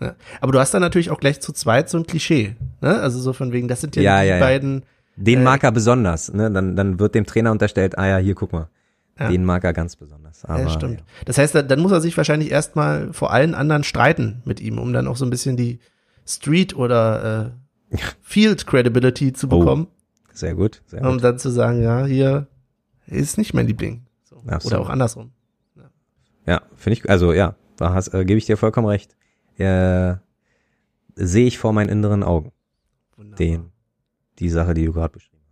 [0.00, 0.14] Ja.
[0.40, 3.00] Aber du hast dann natürlich auch gleich zu zweit so ein Klischee, ne?
[3.00, 4.82] Also so von wegen, das sind ja, ja die ja, beiden.
[5.16, 6.50] Den äh, mag er besonders, ne?
[6.50, 8.68] Dann, dann wird dem Trainer unterstellt, ah ja, hier guck mal.
[9.18, 10.44] Den mag er ganz besonders.
[10.44, 11.02] Aber, ja, stimmt.
[11.24, 14.92] Das heißt, dann muss er sich wahrscheinlich erstmal vor allen anderen streiten mit ihm, um
[14.92, 15.78] dann auch so ein bisschen die
[16.26, 17.54] Street oder
[17.92, 19.86] äh, Field Credibility zu oh, bekommen.
[19.88, 20.82] Oh, sehr gut.
[20.86, 22.46] Sehr um dann zu sagen, ja, hier
[23.06, 24.02] ist nicht mein Liebling.
[24.24, 24.42] So.
[24.64, 25.30] Oder auch andersrum.
[26.44, 29.15] Ja, finde ich, also ja, da äh, gebe ich dir vollkommen recht
[29.58, 30.16] äh,
[31.14, 32.52] sehe ich vor meinen inneren Augen.
[33.16, 33.36] Wunderbar.
[33.36, 33.72] Den,
[34.38, 35.46] die Sache, die du gerade beschrieben hast.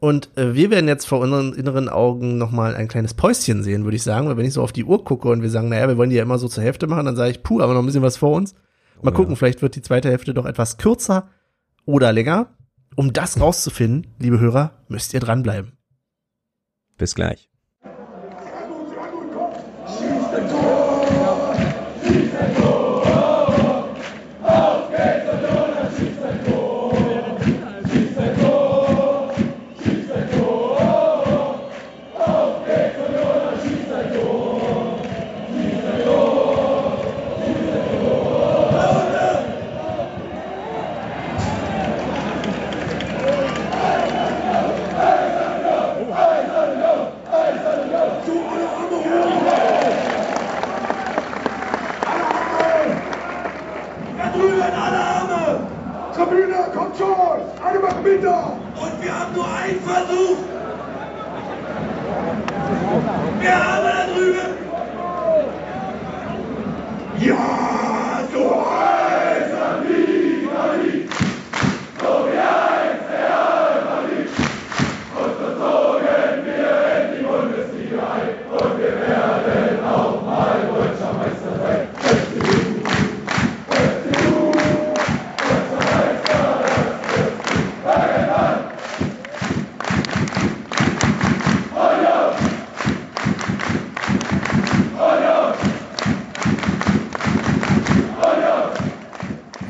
[0.00, 3.96] Und äh, wir werden jetzt vor unseren inneren Augen nochmal ein kleines Päuschen sehen, würde
[3.96, 5.96] ich sagen, weil wenn ich so auf die Uhr gucke und wir sagen, naja, wir
[5.96, 7.86] wollen die ja immer so zur Hälfte machen, dann sage ich, puh, aber noch ein
[7.86, 8.54] bisschen was vor uns.
[9.02, 9.36] Mal oh, gucken, ja.
[9.36, 11.30] vielleicht wird die zweite Hälfte doch etwas kürzer
[11.84, 12.48] oder länger.
[12.96, 15.72] Um das rauszufinden, liebe Hörer, müsst ihr dranbleiben.
[16.96, 17.50] Bis gleich.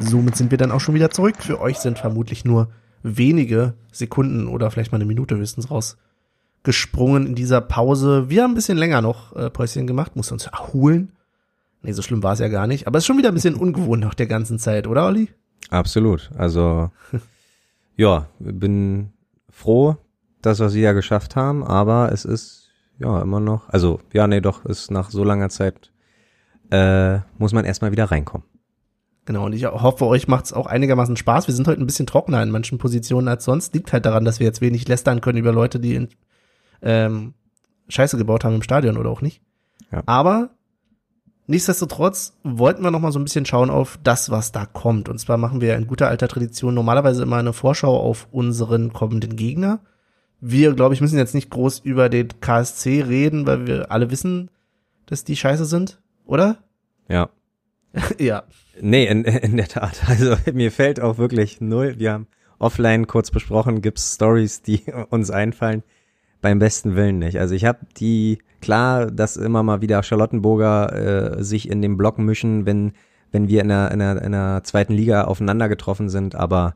[0.07, 1.37] Somit sind wir dann auch schon wieder zurück.
[1.41, 2.69] Für euch sind vermutlich nur
[3.03, 8.31] wenige Sekunden oder vielleicht mal eine Minute höchstens rausgesprungen in dieser Pause.
[8.31, 11.13] Wir haben ein bisschen länger noch äh, Päuschen gemacht, mussten uns erholen.
[11.83, 12.87] Nee, so schlimm war es ja gar nicht.
[12.87, 15.29] Aber es ist schon wieder ein bisschen ungewohnt nach der ganzen Zeit, oder Olli?
[15.69, 16.31] Absolut.
[16.37, 16.91] Also,
[17.97, 19.13] ja, bin
[19.51, 19.97] froh,
[20.41, 24.41] dass wir sie ja geschafft haben, aber es ist ja immer noch, also, ja, nee,
[24.41, 25.93] doch, ist nach so langer Zeit,
[26.71, 28.47] äh, muss man erstmal wieder reinkommen.
[29.27, 31.47] Genau, und ich hoffe, euch macht es auch einigermaßen Spaß.
[31.47, 33.75] Wir sind heute ein bisschen trockener in manchen Positionen als sonst.
[33.75, 36.09] Liegt halt daran, dass wir jetzt wenig lästern können über Leute, die in,
[36.83, 37.35] ähm,
[37.89, 39.41] Scheiße gebaut haben im Stadion oder auch nicht.
[39.91, 40.03] Ja.
[40.07, 40.51] Aber
[41.47, 45.09] nichtsdestotrotz wollten wir noch mal so ein bisschen schauen auf das, was da kommt.
[45.09, 49.37] Und zwar machen wir in guter alter Tradition normalerweise immer eine Vorschau auf unseren kommenden
[49.37, 49.81] Gegner.
[50.41, 54.51] Wir, glaube ich, müssen jetzt nicht groß über den KSC reden, weil wir alle wissen,
[55.07, 56.59] dass die scheiße sind, oder?
[57.09, 57.31] Ja.
[58.19, 58.45] ja.
[58.81, 60.03] Nee, in, in der Tat.
[60.07, 61.95] Also mir fällt auch wirklich null.
[61.99, 62.27] Wir haben
[62.59, 65.83] offline kurz besprochen, gibt's Stories, die uns einfallen.
[66.41, 67.39] Beim besten Willen nicht.
[67.39, 72.19] Also ich habe die, klar, dass immer mal wieder Charlottenburger äh, sich in den Block
[72.19, 72.93] mischen, wenn,
[73.33, 76.75] wenn wir in der, in, der, in der zweiten Liga aufeinander getroffen sind, aber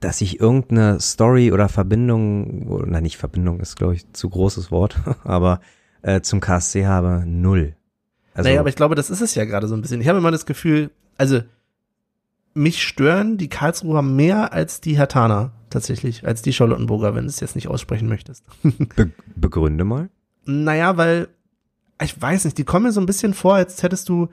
[0.00, 4.96] dass ich irgendeine Story oder Verbindung, na nicht Verbindung ist, glaube ich, zu großes Wort,
[5.24, 5.60] aber
[6.02, 7.76] äh, zum KSC habe, null.
[8.34, 10.00] Also, naja, aber ich glaube, das ist es ja gerade so ein bisschen.
[10.00, 11.40] Ich habe immer das Gefühl, also
[12.54, 17.40] mich stören die Karlsruher mehr als die Hertaner tatsächlich, als die Charlottenburger, wenn du es
[17.40, 18.44] jetzt nicht aussprechen möchtest.
[18.96, 20.08] Be begründe mal.
[20.44, 21.28] Naja, weil,
[22.00, 24.28] ich weiß nicht, die kommen mir so ein bisschen vor, als hättest du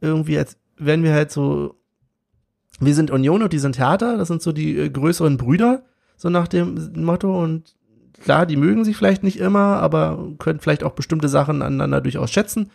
[0.00, 1.74] irgendwie, als wären wir halt so,
[2.78, 5.84] wir sind Union und die sind Hertha, das sind so die äh, größeren Brüder,
[6.16, 7.74] so nach dem Motto und
[8.22, 12.30] klar, die mögen sich vielleicht nicht immer, aber können vielleicht auch bestimmte Sachen aneinander durchaus
[12.30, 12.70] schätzen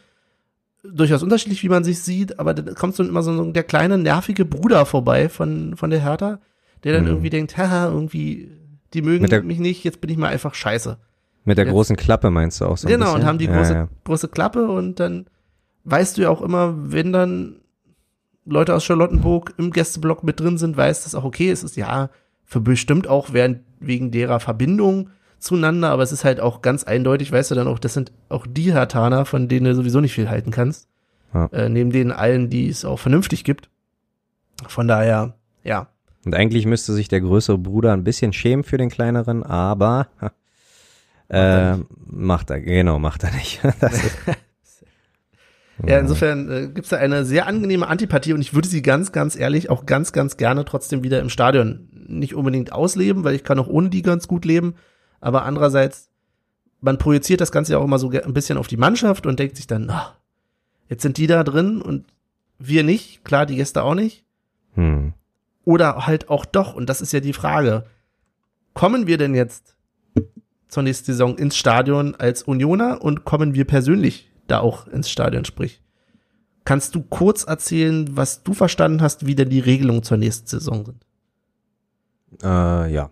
[0.84, 4.46] durchaus unterschiedlich, wie man sich sieht, aber da kommt so immer so der kleine nervige
[4.46, 6.40] Bruder vorbei von, von der Hertha,
[6.84, 7.10] der dann mhm.
[7.10, 8.52] irgendwie denkt, haha, irgendwie,
[8.94, 10.98] die mögen der, mich nicht, jetzt bin ich mal einfach scheiße.
[11.46, 13.22] Mit der jetzt, großen Klappe meinst du auch so Genau, bisschen?
[13.22, 15.26] und haben die große, ja, große Klappe und dann
[15.84, 17.56] weißt du ja auch immer, wenn dann
[18.46, 22.10] Leute aus Charlottenburg im Gästeblock mit drin sind, weiß das auch okay, es ist ja
[22.46, 25.10] für bestimmt auch während, wegen derer Verbindung
[25.40, 28.46] zueinander, aber es ist halt auch ganz eindeutig, weißt du dann auch, das sind auch
[28.48, 30.88] die Hartaner, von denen du sowieso nicht viel halten kannst.
[31.34, 31.46] Ja.
[31.48, 33.70] Äh, neben denen allen, die es auch vernünftig gibt.
[34.68, 35.88] Von daher, ja.
[36.26, 40.08] Und eigentlich müsste sich der größere Bruder ein bisschen schämen für den kleineren, aber
[41.30, 43.62] äh, macht er, genau, macht er nicht.
[45.86, 49.12] ja, insofern äh, gibt es da eine sehr angenehme Antipathie und ich würde sie ganz,
[49.12, 53.44] ganz ehrlich auch ganz, ganz gerne trotzdem wieder im Stadion nicht unbedingt ausleben, weil ich
[53.44, 54.74] kann auch ohne die ganz gut leben
[55.22, 56.10] aber andererseits,
[56.82, 59.58] man projiziert das Ganze ja auch immer so ein bisschen auf die Mannschaft und denkt
[59.58, 60.16] sich dann, ach,
[60.88, 62.06] jetzt sind die da drin und
[62.58, 64.26] wir nicht, klar, die Gäste auch nicht.
[64.76, 65.14] Hm.
[65.66, 67.86] Oder halt auch doch, und das ist ja die Frage,
[68.74, 69.76] kommen wir denn jetzt
[70.68, 75.46] zur nächsten Saison ins Stadion als Unioner und kommen wir persönlich da auch ins Stadion,
[75.46, 75.82] sprich?
[76.64, 80.86] Kannst du kurz erzählen, was du verstanden hast, wie denn die Regelungen zur nächsten Saison
[80.86, 81.06] sind?
[82.44, 83.10] Äh, ja.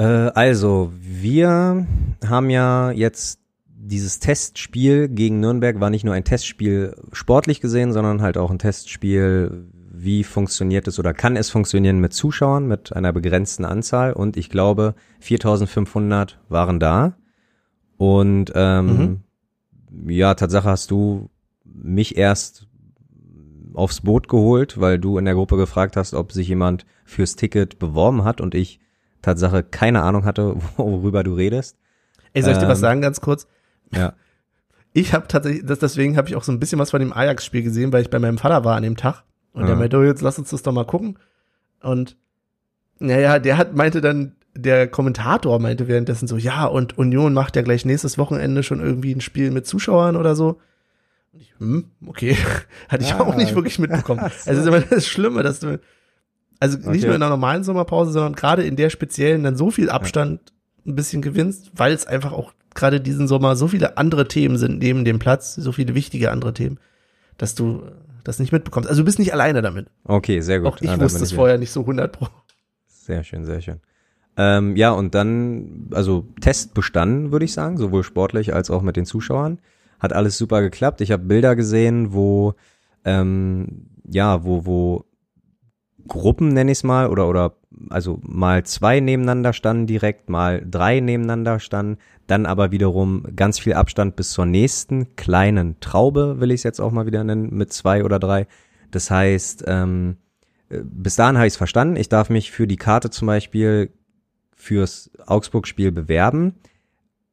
[0.00, 1.86] Äh, also, wir
[2.26, 8.22] haben ja jetzt dieses Testspiel gegen Nürnberg war nicht nur ein Testspiel sportlich gesehen, sondern
[8.22, 13.12] halt auch ein Testspiel, wie funktioniert es oder kann es funktionieren mit Zuschauern, mit einer
[13.12, 14.12] begrenzten Anzahl.
[14.14, 17.16] Und ich glaube, 4500 waren da.
[17.98, 19.22] Und ähm,
[19.90, 20.10] mhm.
[20.10, 21.28] ja, Tatsache hast du
[21.64, 22.68] mich erst
[23.74, 27.78] aufs Boot geholt, weil du in der Gruppe gefragt hast, ob sich jemand fürs Ticket
[27.78, 28.80] beworben hat und ich
[29.22, 31.76] Tatsache keine Ahnung hatte, worüber du redest.
[32.32, 33.46] Ey, soll ich dir was ähm, sagen, ganz kurz?
[33.92, 34.14] Ja.
[34.92, 37.62] Ich habe tatsächlich, das, deswegen habe ich auch so ein bisschen was von dem Ajax-Spiel
[37.62, 39.24] gesehen, weil ich bei meinem Vater war an dem Tag.
[39.52, 39.68] Und ja.
[39.68, 41.18] der meinte, oh, jetzt lass uns das doch mal gucken.
[41.82, 42.16] Und
[42.98, 47.62] naja, der hat, meinte dann, der Kommentator meinte währenddessen so, ja, und Union macht ja
[47.62, 50.60] gleich nächstes Wochenende schon irgendwie ein Spiel mit Zuschauern oder so.
[51.32, 52.36] Und ich, hm, okay,
[52.88, 53.20] hatte ich ah.
[53.20, 54.20] auch nicht wirklich mitbekommen.
[54.20, 55.80] Also ist immer das Schlimme, dass du,
[56.60, 57.06] Also nicht okay.
[57.06, 60.40] nur in einer normalen Sommerpause, sondern gerade in der speziellen dann so viel Abstand
[60.84, 60.92] ja.
[60.92, 64.78] ein bisschen gewinnst, weil es einfach auch gerade diesen Sommer so viele andere Themen sind
[64.78, 66.78] neben dem Platz, so viele wichtige andere Themen,
[67.38, 67.82] dass du
[68.24, 68.88] das nicht mitbekommst.
[68.88, 69.88] Also du bist nicht alleine damit.
[70.04, 70.68] Okay, sehr gut.
[70.68, 72.28] Auch ich ah, wusste es vorher nicht so 100 pro.
[72.86, 73.80] Sehr schön, sehr schön.
[74.36, 78.96] Ähm, ja, und dann, also Test bestanden, würde ich sagen, sowohl sportlich als auch mit
[78.96, 79.58] den Zuschauern.
[79.98, 81.00] Hat alles super geklappt.
[81.00, 82.54] Ich habe Bilder gesehen, wo,
[83.04, 85.04] ähm, ja, wo, wo
[86.10, 87.56] Gruppen, nenne ich es mal, oder, oder
[87.88, 93.72] also mal zwei nebeneinander standen direkt, mal drei nebeneinander standen, dann aber wiederum ganz viel
[93.72, 97.72] Abstand bis zur nächsten kleinen Traube, will ich es jetzt auch mal wieder nennen, mit
[97.72, 98.46] zwei oder drei.
[98.90, 100.16] Das heißt, ähm,
[100.68, 101.96] äh, bis dahin habe ich es verstanden.
[101.96, 103.90] Ich darf mich für die Karte zum Beispiel
[104.54, 106.56] fürs Augsburg-Spiel bewerben.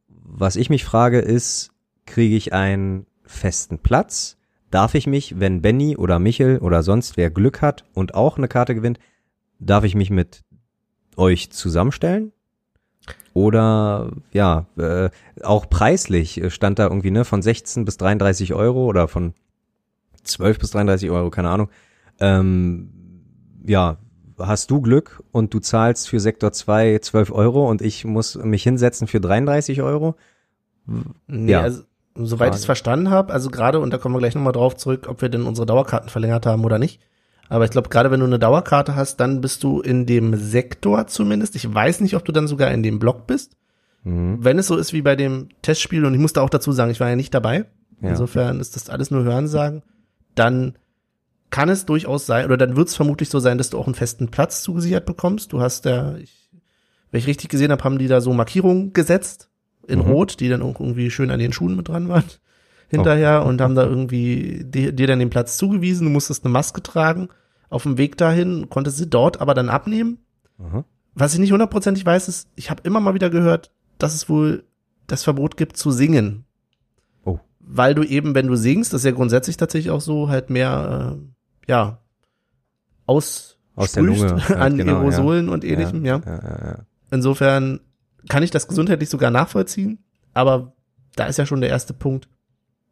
[0.08, 1.72] Was ich mich frage ist,
[2.06, 4.37] kriege ich einen festen Platz?
[4.70, 8.48] Darf ich mich, wenn Benny oder Michel oder sonst wer Glück hat und auch eine
[8.48, 9.00] Karte gewinnt,
[9.60, 10.44] darf ich mich mit
[11.16, 12.34] euch zusammenstellen?
[13.34, 15.10] Oder ja, äh,
[15.44, 19.34] auch preislich stand da irgendwie ne von 16 bis 33 Euro oder von
[20.24, 21.70] 12 bis 33 Euro, keine Ahnung.
[22.20, 22.90] Ähm,
[23.66, 23.98] ja,
[24.40, 28.64] hast du Glück und du zahlst für Sektor 2 12 Euro und ich muss mich
[28.64, 30.16] hinsetzen für 33 Euro?
[31.28, 31.62] Nee, ja.
[31.62, 31.84] also
[32.26, 35.08] soweit ich es verstanden habe, also gerade, und da kommen wir gleich nochmal drauf zurück,
[35.10, 37.02] ob wir denn unsere Dauerkarten verlängert haben oder nicht.
[37.50, 41.08] Aber ich glaube, gerade wenn du eine Dauerkarte hast, dann bist du in dem Sektor
[41.08, 41.56] zumindest.
[41.56, 43.56] Ich weiß nicht, ob du dann sogar in dem Block bist.
[44.04, 44.44] Mhm.
[44.44, 47.00] Wenn es so ist wie bei dem Testspiel, und ich musste auch dazu sagen, ich
[47.00, 47.66] war ja nicht dabei.
[48.02, 48.10] Ja.
[48.10, 49.84] Insofern ist das alles nur Hörensagen.
[50.36, 50.78] Dann
[51.50, 53.96] kann es durchaus sein, oder dann wird es vermutlich so sein, dass du auch einen
[53.96, 55.54] festen Platz zugesichert bekommst.
[55.54, 56.50] Du hast da, ich,
[57.12, 59.50] wenn ich richtig gesehen habe, haben die da so Markierungen gesetzt
[59.88, 60.06] in mhm.
[60.06, 62.26] Rot, die dann irgendwie schön an den Schuhen mit dran waren
[62.90, 63.50] hinterher oh.
[63.50, 66.06] und haben da irgendwie dir, dir dann den Platz zugewiesen.
[66.08, 67.30] Du musstest eine Maske tragen
[67.70, 70.20] auf dem Weg dahin, konntest sie dort aber dann abnehmen.
[70.58, 70.84] Mhm.
[71.16, 74.64] Was ich nicht hundertprozentig weiß, ist, ich habe immer mal wieder gehört, dass es wohl
[75.08, 76.46] das Verbot gibt zu singen.
[77.26, 77.40] Oh.
[77.60, 81.18] Weil du eben, wenn du singst, das ist ja grundsätzlich tatsächlich auch so, halt mehr,
[81.18, 82.00] äh, ja,
[83.06, 85.54] aus, aus der Lunge, an genau, Aerosolen ja.
[85.54, 86.06] und ähnlichem.
[86.06, 86.22] Ja.
[86.26, 86.36] ja.
[86.36, 86.80] ja.
[87.10, 87.80] Insofern
[88.28, 90.00] kann ich das gesundheitlich sogar nachvollziehen,
[90.34, 90.74] aber
[91.16, 92.30] da ist ja schon der erste Punkt.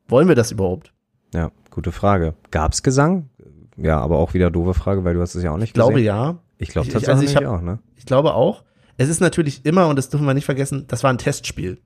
[0.08, 0.94] Wollen wir das überhaupt?
[1.34, 2.36] Ja, gute Frage.
[2.52, 3.30] Gab's Gesang?
[3.78, 5.90] Ja, aber auch wieder doofe Frage, weil du hast es ja auch nicht ich gesehen.
[5.90, 6.40] Ich glaube ja.
[6.58, 7.80] Ich glaube tatsächlich also ich hab, auch, ne?
[7.96, 8.64] Ich glaube auch.
[8.98, 11.80] Es ist natürlich immer, und das dürfen wir nicht vergessen, das war ein Testspiel.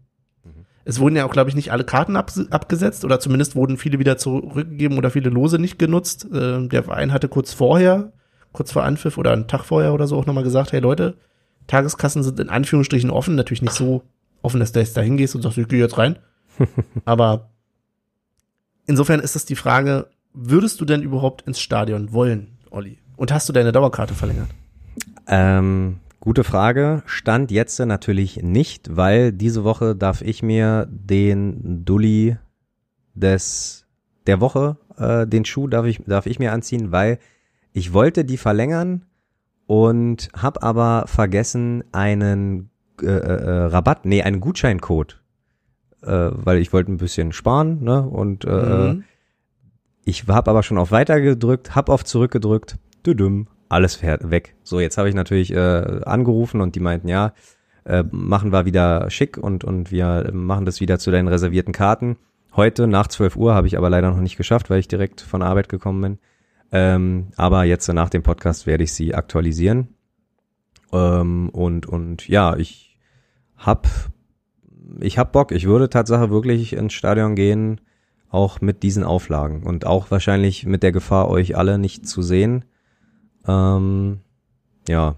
[0.43, 0.65] Mhm.
[0.85, 3.97] Es wurden ja auch, glaube ich, nicht alle Karten ab, abgesetzt oder zumindest wurden viele
[3.97, 6.27] wieder zurückgegeben oder viele Lose nicht genutzt.
[6.31, 8.13] Äh, der Verein hatte kurz vorher,
[8.51, 11.17] kurz vor Anpfiff oder einen Tag vorher oder so auch nochmal gesagt, hey Leute,
[11.69, 14.03] Tageskassen sind in Anführungsstrichen offen, natürlich nicht so
[14.41, 16.17] offen, dass du jetzt da hingehst und sagst, ich gehe jetzt rein.
[17.05, 17.49] Aber
[18.87, 22.97] insofern ist es die Frage, würdest du denn überhaupt ins Stadion wollen, Olli?
[23.17, 24.49] Und hast du deine Dauerkarte verlängert?
[25.27, 27.03] Ähm, gute Frage.
[27.05, 32.37] Stand jetzt natürlich nicht, weil diese Woche darf ich mir den Dulli
[33.13, 33.85] des
[34.25, 37.19] der Woche, äh, den Schuh darf ich, darf ich mir anziehen, weil
[37.73, 39.05] ich wollte die verlängern
[39.69, 42.71] und habe aber vergessen einen
[43.03, 45.21] äh, äh, äh, Rabatt, nee, einen Gutscheincode,
[46.01, 48.01] äh, weil ich wollte ein bisschen sparen, ne?
[48.01, 49.03] Und äh, mhm.
[50.05, 54.55] ich habe aber schon auf Weiter gedrückt, hab auf Zurück gedrückt, düdüm, alles fährt weg.
[54.63, 57.33] So, jetzt habe ich natürlich äh, angerufen und die meinten, ja,
[57.85, 62.17] äh, machen wir wieder schick und und wir machen das wieder zu deinen reservierten Karten.
[62.55, 65.43] Heute nach 12 Uhr habe ich aber leider noch nicht geschafft, weil ich direkt von
[65.43, 66.17] Arbeit gekommen bin.
[66.71, 69.95] Ähm, aber jetzt nach dem Podcast werde ich sie aktualisieren.
[70.91, 72.97] Ähm, und, und ja, ich
[73.57, 73.87] hab,
[74.99, 75.51] ich hab Bock.
[75.51, 77.81] Ich würde Tatsache wirklich ins Stadion gehen,
[78.29, 82.65] auch mit diesen Auflagen und auch wahrscheinlich mit der Gefahr, euch alle nicht zu sehen.
[83.47, 84.19] Ähm,
[84.87, 85.15] ja,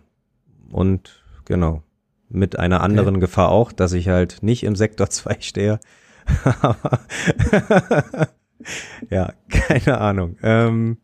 [0.72, 1.84] und genau.
[2.30, 3.22] Mit einer anderen okay.
[3.22, 5.80] Gefahr auch, dass ich halt nicht im Sektor 2 stehe.
[9.10, 10.38] ja, keine Ahnung.
[10.42, 10.98] Ähm,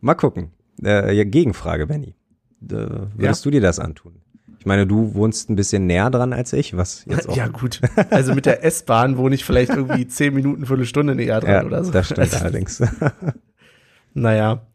[0.00, 0.52] Mal gucken.
[0.82, 2.14] Äh, Gegenfrage, Benny.
[2.62, 2.74] Äh,
[3.16, 3.48] würdest ja.
[3.48, 4.20] du dir das antun?
[4.58, 7.36] Ich meine, du wohnst ein bisschen näher dran als ich, was jetzt auch.
[7.36, 7.80] Ja, gut.
[8.10, 11.84] Also mit der S-Bahn wohne ich vielleicht irgendwie zehn Minuten, Viertelstunde näher dran ja, oder
[11.84, 11.92] so.
[11.92, 12.82] Das stimmt also, allerdings.
[14.14, 14.66] naja.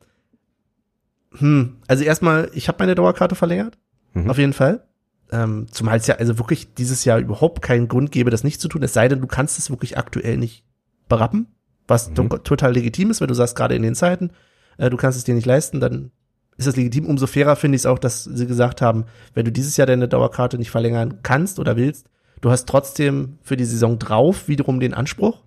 [1.38, 3.78] Hm, also erstmal, ich habe meine Dauerkarte verlängert.
[4.14, 4.30] Mhm.
[4.30, 4.86] Auf jeden Fall.
[5.32, 8.68] Ähm, zumal es ja also wirklich dieses Jahr überhaupt keinen Grund gäbe, das nicht zu
[8.68, 8.84] tun.
[8.84, 10.64] Es sei denn, du kannst es wirklich aktuell nicht
[11.10, 11.48] berappen,
[11.88, 12.30] was mhm.
[12.44, 14.32] total legitim ist, wenn du sagst, gerade in den Zeiten,
[14.78, 16.12] äh, du kannst es dir nicht leisten, dann
[16.58, 17.06] ist das legitim.
[17.06, 20.08] Umso fairer finde ich es auch, dass sie gesagt haben, wenn du dieses Jahr deine
[20.08, 22.10] Dauerkarte nicht verlängern kannst oder willst,
[22.41, 25.44] du hast trotzdem für die Saison drauf wiederum den Anspruch.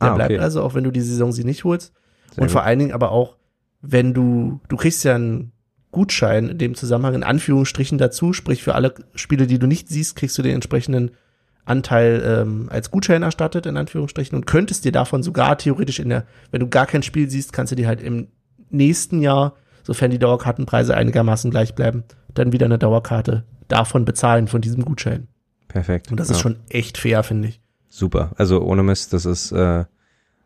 [0.00, 0.26] Der ah, okay.
[0.26, 1.92] bleibt also, auch wenn du die Saison sie nicht holst.
[2.30, 2.50] Sehr und gut.
[2.50, 3.36] vor allen Dingen aber auch,
[3.82, 5.52] wenn du, du kriegst ja einen
[5.90, 10.16] Gutschein in dem Zusammenhang in Anführungsstrichen dazu, sprich für alle Spiele, die du nicht siehst,
[10.16, 11.12] kriegst du den entsprechenden
[11.64, 16.26] Anteil ähm, als Gutschein erstattet, in Anführungsstrichen, und könntest dir davon sogar theoretisch in der,
[16.50, 18.28] wenn du gar kein Spiel siehst, kannst du dir halt im
[18.70, 24.60] nächsten Jahr, sofern die Dauerkartenpreise einigermaßen gleich bleiben, dann wieder eine Dauerkarte davon bezahlen, von
[24.60, 25.28] diesem Gutschein.
[25.68, 26.10] Perfekt.
[26.10, 27.60] Und das ist schon echt fair, finde ich.
[27.88, 28.32] Super.
[28.36, 29.84] Also ohne Mist, das ist äh,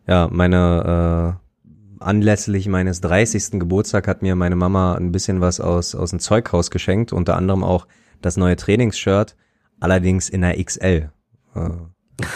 [0.06, 3.60] ja meine äh, anlässlich meines 30.
[3.60, 7.62] Geburtstag hat mir meine Mama ein bisschen was aus aus dem Zeughaus geschenkt, unter anderem
[7.62, 7.86] auch
[8.22, 9.36] das neue Trainingsshirt,
[9.80, 11.10] allerdings in der XL.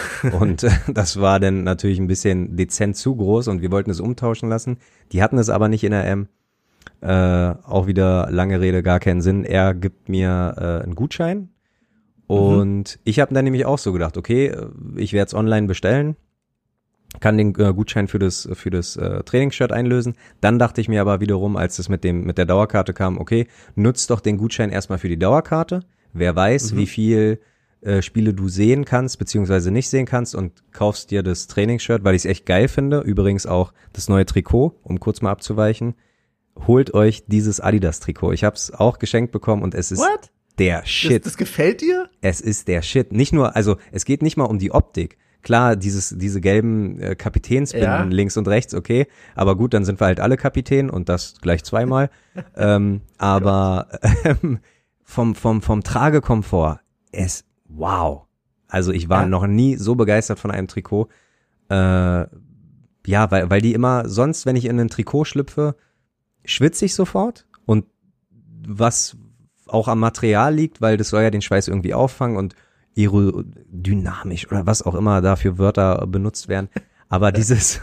[0.39, 3.99] Und äh, das war dann natürlich ein bisschen dezent zu groß und wir wollten es
[3.99, 4.77] umtauschen lassen.
[5.11, 6.27] Die hatten es aber nicht in der M.
[7.01, 9.43] Äh, auch wieder lange Rede, gar keinen Sinn.
[9.43, 11.49] Er gibt mir äh, einen Gutschein
[12.27, 13.01] und mhm.
[13.03, 16.15] ich habe dann nämlich auch so gedacht, okay, äh, ich werde es online bestellen,
[17.19, 20.15] kann den äh, Gutschein für das für das äh, Trainingsshirt einlösen.
[20.41, 23.47] Dann dachte ich mir aber wiederum, als es mit dem mit der Dauerkarte kam, okay,
[23.75, 25.81] nutzt doch den Gutschein erstmal für die Dauerkarte.
[26.13, 26.77] Wer weiß, mhm.
[26.77, 27.39] wie viel
[27.85, 32.15] äh, Spiele du sehen kannst beziehungsweise nicht sehen kannst und kaufst dir das Trainingsshirt, weil
[32.15, 33.01] ich es echt geil finde.
[33.01, 35.95] Übrigens auch das neue Trikot, um kurz mal abzuweichen.
[36.67, 38.31] Holt euch dieses Adidas Trikot.
[38.31, 40.31] Ich habe es auch geschenkt bekommen und es ist What?
[40.57, 41.25] der Shit.
[41.25, 42.09] Das, das gefällt dir?
[42.21, 43.11] Es ist der Shit.
[43.11, 45.17] Nicht nur, also es geht nicht mal um die Optik.
[45.43, 48.03] Klar, dieses, diese gelben äh, Kapitänsbinden ja.
[48.03, 49.05] links und rechts, okay.
[49.35, 52.09] Aber gut, dann sind wir halt alle Kapitän und das gleich zweimal.
[52.55, 53.89] ähm, aber
[54.23, 54.57] ähm,
[55.03, 56.79] vom, vom, vom Tragekomfort,
[57.11, 57.45] es,
[57.75, 58.25] wow.
[58.67, 59.27] Also ich war ja.
[59.27, 61.07] noch nie so begeistert von einem Trikot.
[61.69, 62.25] Äh,
[63.07, 65.75] ja, weil, weil die immer, sonst, wenn ich in ein Trikot schlüpfe,
[66.43, 67.45] schwitze ich sofort.
[67.65, 67.85] Und
[68.67, 69.17] was,
[69.67, 72.55] auch am Material liegt, weil das soll ja den Schweiß irgendwie auffangen und
[72.97, 76.69] aerodynamisch oder was auch immer da für Wörter benutzt werden.
[77.09, 77.81] Aber dieses,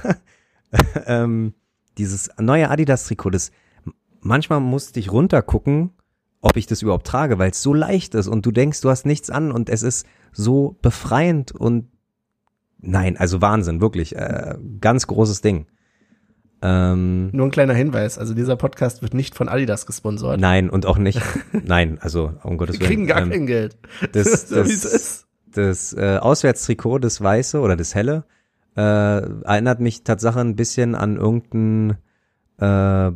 [1.07, 1.55] ähm,
[1.99, 3.53] dieses neue Adidas-Trikot, das
[4.21, 5.91] manchmal musste ich runtergucken,
[6.43, 9.07] ob ich das überhaupt trage, weil es so leicht ist und du denkst, du hast
[9.07, 11.89] nichts an und es ist so befreiend und
[12.81, 15.67] nein, also Wahnsinn, wirklich, äh, ganz großes Ding.
[16.61, 20.41] Ähm, Nur ein kleiner Hinweis, also dieser Podcast wird nicht von Adidas gesponsert.
[20.41, 21.21] Nein, und auch nicht,
[21.65, 22.81] nein, also um Gottes Willen.
[22.81, 23.79] Wir kriegen gar ähm, kein Geld.
[24.13, 28.25] Das, das, das äh, Auswärtstrikot, das weiße oder das helle,
[28.77, 31.99] äh, erinnert mich tatsächlich ein bisschen an irgendein
[32.59, 33.13] äh,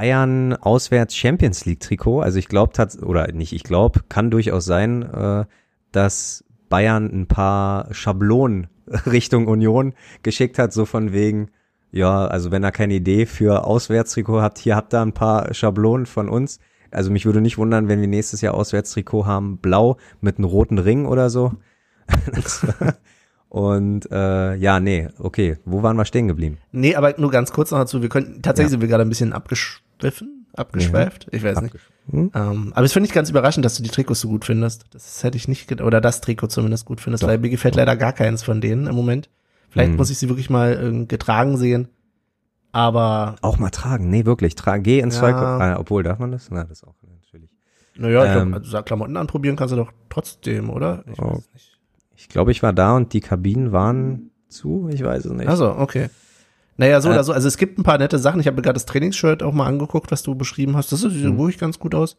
[0.00, 2.22] Bayern Auswärts Champions League Trikot.
[2.22, 2.72] Also ich glaube,
[3.02, 5.44] oder nicht, ich glaube, kann durchaus sein, äh,
[5.92, 8.68] dass Bayern ein paar Schablonen
[9.04, 11.50] Richtung Union geschickt hat, so von wegen,
[11.92, 16.06] ja, also wenn ihr keine Idee für Auswärtstrikot habt, hier habt ihr ein paar Schablonen
[16.06, 16.60] von uns.
[16.90, 20.78] Also mich würde nicht wundern, wenn wir nächstes Jahr Auswärtstrikot haben, blau mit einem roten
[20.78, 21.52] Ring oder so.
[23.50, 26.56] Und äh, ja, nee, okay, wo waren wir stehen geblieben?
[26.72, 28.70] Nee, aber nur ganz kurz noch dazu, wir können tatsächlich ja.
[28.70, 29.34] sind wir gerade ein bisschen
[30.04, 31.38] abgeschwiffen, abgeschweift, ja.
[31.38, 31.76] ich weiß nicht.
[32.10, 32.30] Hm?
[32.34, 34.86] Ähm, aber es finde ich ganz überraschend, dass du die Trikots so gut findest.
[34.90, 37.28] Das hätte ich nicht, oder das Trikot zumindest gut findest, Doch.
[37.28, 39.28] weil mir gefällt leider gar keins von denen im Moment.
[39.70, 39.96] Vielleicht mhm.
[39.96, 41.88] muss ich sie wirklich mal äh, getragen sehen.
[42.72, 43.36] Aber.
[43.42, 44.10] Auch mal tragen.
[44.10, 44.54] Nee, wirklich.
[44.54, 44.82] Tragen.
[44.82, 45.20] Geh ins ja.
[45.20, 45.34] Zeug.
[45.34, 46.50] Ah, obwohl, darf man das?
[46.50, 47.50] Na, das auch natürlich.
[47.96, 51.04] Naja, ich ähm, glaub, also Klamotten anprobieren kannst du doch trotzdem, oder?
[51.10, 51.34] Ich oh.
[51.34, 51.78] weiß nicht.
[52.16, 54.88] Ich glaube, ich war da und die Kabinen waren zu.
[54.92, 55.48] Ich weiß es nicht.
[55.48, 56.10] Also, okay.
[56.80, 57.34] Naja, so äh, oder so.
[57.34, 58.40] Also es gibt ein paar nette Sachen.
[58.40, 60.90] Ich habe mir gerade das Trainingsshirt auch mal angeguckt, was du beschrieben hast.
[60.90, 61.36] Das sieht mhm.
[61.36, 62.16] wirklich ganz gut aus.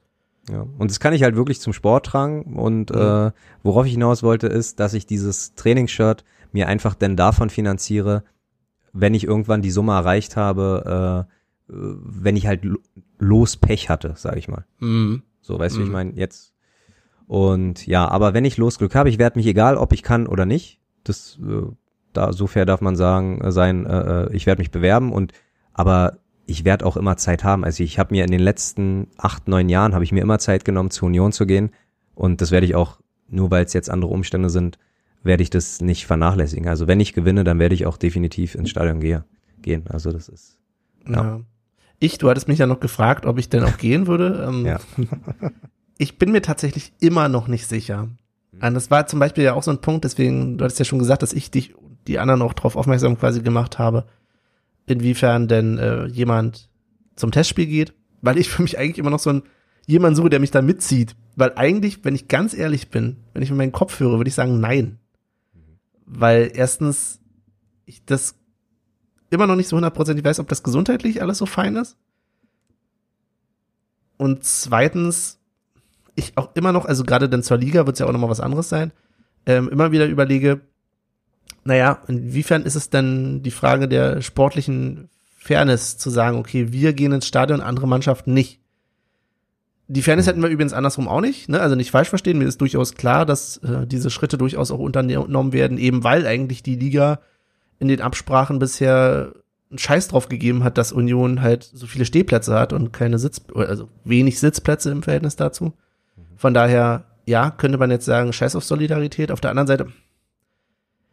[0.51, 2.43] Ja, und das kann ich halt wirklich zum Sport tragen.
[2.55, 3.01] Und mhm.
[3.01, 3.31] äh,
[3.63, 8.23] worauf ich hinaus wollte, ist, dass ich dieses Trainingsshirt mir einfach denn davon finanziere,
[8.93, 12.61] wenn ich irgendwann die Summe erreicht habe, äh, wenn ich halt
[13.17, 14.65] los Pech hatte, sage ich mal.
[14.77, 15.23] Mhm.
[15.41, 15.81] So, weißt du, mhm.
[15.81, 15.93] wie ich mhm.
[15.93, 16.53] meine, jetzt.
[17.25, 20.45] Und ja, aber wenn ich Losglück habe, ich werde mich egal, ob ich kann oder
[20.45, 20.79] nicht.
[21.03, 21.71] Das, äh,
[22.13, 23.85] da so fair darf man sagen äh, sein.
[23.85, 25.33] Äh, äh, ich werde mich bewerben und
[25.73, 27.63] aber ich werde auch immer Zeit haben.
[27.63, 30.65] Also ich habe mir in den letzten acht, neun Jahren habe ich mir immer Zeit
[30.65, 31.71] genommen, zur Union zu gehen.
[32.13, 34.77] Und das werde ich auch, nur weil es jetzt andere Umstände sind,
[35.23, 36.67] werde ich das nicht vernachlässigen.
[36.67, 39.23] Also wenn ich gewinne, dann werde ich auch definitiv ins Stadion gehe,
[39.61, 39.85] gehen.
[39.87, 40.57] Also das ist.
[41.07, 41.23] Ja.
[41.23, 41.41] ja.
[41.99, 44.45] Ich, du hattest mich ja noch gefragt, ob ich denn auch gehen würde.
[44.47, 44.79] Ähm, ja.
[45.97, 48.09] ich bin mir tatsächlich immer noch nicht sicher.
[48.59, 50.99] Und das war zum Beispiel ja auch so ein Punkt, deswegen, du hattest ja schon
[50.99, 51.73] gesagt, dass ich dich,
[52.11, 54.05] die anderen auch darauf aufmerksam quasi gemacht habe,
[54.85, 56.69] inwiefern denn äh, jemand
[57.15, 59.43] zum Testspiel geht, weil ich für mich eigentlich immer noch so ein
[59.87, 61.15] jemand suche, der mich da mitzieht.
[61.35, 64.35] Weil eigentlich, wenn ich ganz ehrlich bin, wenn ich mir meinen Kopf höre, würde ich
[64.35, 64.99] sagen, nein
[66.13, 67.21] weil erstens
[67.85, 68.35] ich das
[69.29, 71.97] immer noch nicht so hundertprozentig weiß, ob das gesundheitlich alles so fein ist.
[74.17, 75.39] Und zweitens,
[76.15, 78.41] ich auch immer noch, also gerade dann zur Liga wird es ja auch nochmal was
[78.41, 78.91] anderes sein,
[79.45, 80.59] ähm, immer wieder überlege,
[81.63, 87.11] naja, inwiefern ist es denn die Frage der sportlichen Fairness zu sagen, okay, wir gehen
[87.11, 88.59] ins Stadion, andere Mannschaften nicht.
[89.87, 91.59] Die Fairness hätten wir übrigens andersrum auch nicht, ne?
[91.59, 95.51] Also nicht falsch verstehen, mir ist durchaus klar, dass äh, diese Schritte durchaus auch unternommen
[95.51, 97.19] werden, eben weil eigentlich die Liga
[97.79, 99.33] in den Absprachen bisher
[99.69, 103.41] einen Scheiß drauf gegeben hat, dass Union halt so viele Stehplätze hat und keine Sitz,
[103.55, 105.73] also wenig Sitzplätze im Verhältnis dazu.
[106.37, 109.31] Von daher, ja, könnte man jetzt sagen, Scheiß auf Solidarität.
[109.31, 109.87] Auf der anderen Seite,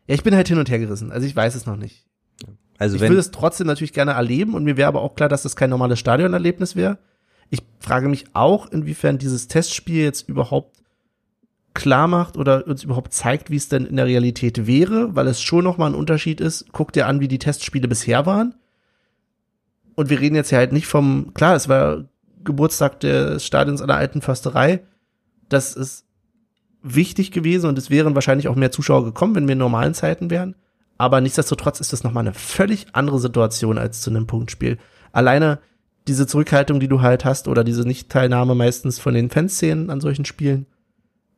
[0.08, 1.12] ja, ich bin halt hin und her gerissen.
[1.12, 2.06] Also ich weiß es noch nicht.
[2.78, 5.42] Also ich würde es trotzdem natürlich gerne erleben und mir wäre aber auch klar, dass
[5.42, 6.98] das kein normales Stadionerlebnis wäre.
[7.50, 10.78] Ich frage mich auch, inwiefern dieses Testspiel jetzt überhaupt
[11.74, 15.40] klar macht oder uns überhaupt zeigt, wie es denn in der Realität wäre, weil es
[15.40, 16.66] schon nochmal ein Unterschied ist.
[16.72, 18.54] Guck dir an, wie die Testspiele bisher waren.
[19.94, 22.04] Und wir reden jetzt ja halt nicht vom, klar, es war
[22.44, 24.80] Geburtstag des Stadions der alten Försterei.
[25.48, 26.07] Das ist
[26.82, 30.30] wichtig gewesen und es wären wahrscheinlich auch mehr Zuschauer gekommen, wenn wir in normalen Zeiten
[30.30, 30.54] wären.
[30.96, 34.78] Aber nichtsdestotrotz ist das nochmal eine völlig andere Situation als zu einem Punktspiel.
[35.12, 35.60] Alleine
[36.08, 40.24] diese Zurückhaltung, die du halt hast, oder diese Nichtteilnahme meistens von den Fanszenen an solchen
[40.24, 40.66] Spielen,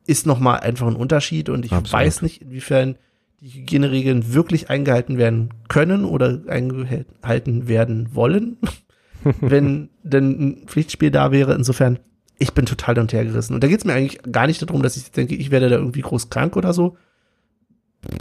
[0.07, 1.49] ist nochmal einfach ein Unterschied.
[1.49, 2.05] Und ich Absolut.
[2.05, 2.95] weiß nicht, inwiefern
[3.41, 8.57] die Hygieneregeln wirklich eingehalten werden können oder eingehalten werden wollen,
[9.41, 11.53] wenn denn ein Pflichtspiel da wäre.
[11.53, 11.99] Insofern,
[12.41, 13.53] ich bin total untergerissen.
[13.53, 15.75] Und da geht es mir eigentlich gar nicht darum, dass ich denke, ich werde da
[15.75, 16.97] irgendwie groß krank oder so.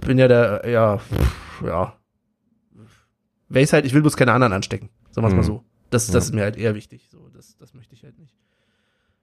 [0.06, 1.00] Bin ja da, ja,
[1.64, 1.96] ja.
[3.48, 4.90] Weiß halt, ich will bloß keine anderen anstecken.
[5.10, 5.36] Sagen wir mhm.
[5.36, 5.64] mal so.
[5.88, 6.18] Das, das ja.
[6.18, 7.08] ist mir halt eher wichtig.
[7.10, 8.34] So, das, das möchte ich halt nicht.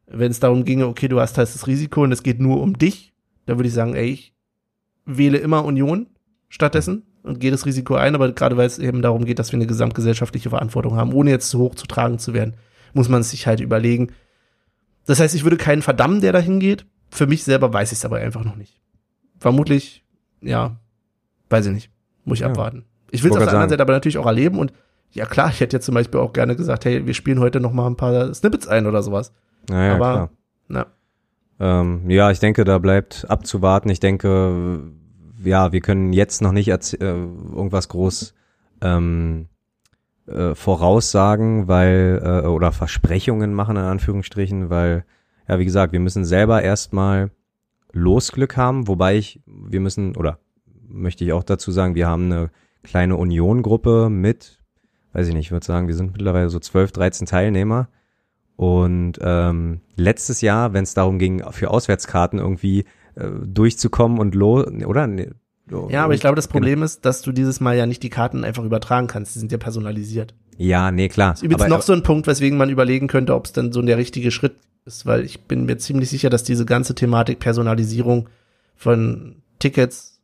[0.07, 2.77] Wenn es darum ginge, okay, du hast halt das Risiko und es geht nur um
[2.77, 3.13] dich,
[3.45, 4.33] da würde ich sagen, ey, ich
[5.05, 6.07] wähle immer Union
[6.49, 9.57] stattdessen und gehe das Risiko ein, aber gerade weil es eben darum geht, dass wir
[9.57, 12.55] eine gesamtgesellschaftliche Verantwortung haben, ohne jetzt zu hoch zu tragen zu werden,
[12.93, 14.11] muss man sich halt überlegen.
[15.07, 16.85] Das heißt, ich würde keinen verdammen, der dahin geht.
[17.09, 18.79] Für mich selber weiß ich es aber einfach noch nicht.
[19.39, 20.05] Vermutlich,
[20.41, 20.77] ja,
[21.49, 21.91] weiß ich nicht.
[22.25, 22.47] Muss ich ja.
[22.47, 22.85] abwarten.
[23.09, 24.73] Ich will es auf der anderen Seite aber natürlich auch erleben und
[25.11, 27.71] ja klar, ich hätte jetzt zum Beispiel auch gerne gesagt, hey, wir spielen heute noch
[27.71, 29.31] mal ein paar Snippets ein oder sowas.
[29.69, 30.29] Naja, aber, klar.
[30.67, 30.85] Na.
[31.59, 33.89] Ähm, ja, ich denke, da bleibt abzuwarten.
[33.89, 34.81] Ich denke,
[35.43, 38.33] ja, wir können jetzt noch nicht äh, irgendwas groß
[38.81, 39.47] ähm,
[40.27, 45.05] äh, voraussagen, weil äh, oder Versprechungen machen in Anführungsstrichen, weil
[45.47, 47.31] ja, wie gesagt, wir müssen selber erstmal
[47.93, 50.39] Losglück haben, wobei ich, wir müssen oder
[50.87, 52.51] möchte ich auch dazu sagen, wir haben eine
[52.83, 54.57] kleine Union-Gruppe mit
[55.17, 57.89] weiß ich nicht, ich würde sagen, wir sind mittlerweile so 12, 13 Teilnehmer.
[58.55, 62.85] Und ähm, letztes Jahr, wenn es darum ging, für Auswärtskarten irgendwie
[63.15, 65.07] äh, durchzukommen und lo, oder?
[65.07, 65.31] Nee,
[65.89, 68.43] ja, aber ich glaube, das Problem ist, dass du dieses Mal ja nicht die Karten
[68.43, 69.35] einfach übertragen kannst.
[69.35, 70.33] Die sind ja personalisiert.
[70.57, 71.31] Ja, nee, klar.
[71.31, 73.71] Das ist übrigens aber, noch so ein Punkt, weswegen man überlegen könnte, ob es dann
[73.71, 77.39] so der richtige Schritt ist, weil ich bin mir ziemlich sicher, dass diese ganze Thematik
[77.39, 78.29] Personalisierung
[78.75, 80.19] von Tickets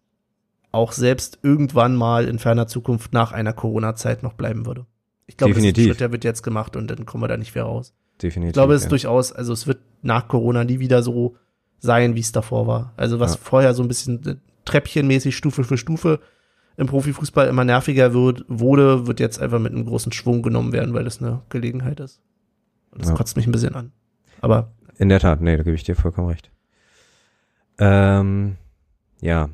[0.71, 4.85] auch selbst irgendwann mal in ferner Zukunft nach einer Corona-Zeit noch bleiben würde.
[5.27, 7.63] Ich glaube, der Schritt, der wird jetzt gemacht und dann kommen wir da nicht mehr
[7.65, 7.93] raus.
[8.21, 8.49] Definitiv.
[8.49, 8.89] Ich glaube, es ist ja.
[8.89, 11.35] durchaus, also es wird nach Corona nie wieder so
[11.79, 12.93] sein, wie es davor war.
[12.97, 13.39] Also was ja.
[13.41, 16.19] vorher so ein bisschen treppchenmäßig Stufe für Stufe
[16.77, 20.93] im Profifußball immer nerviger wird, wurde, wird jetzt einfach mit einem großen Schwung genommen werden,
[20.93, 22.19] weil das eine Gelegenheit ist.
[22.91, 23.15] Und das ja.
[23.15, 23.91] kotzt mich ein bisschen an.
[24.41, 24.71] Aber.
[24.97, 26.51] In der Tat, nee, da gebe ich dir vollkommen recht.
[27.79, 28.57] Ähm,
[29.21, 29.49] ja,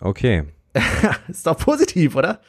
[0.00, 0.44] okay.
[1.28, 2.40] ist doch positiv, oder?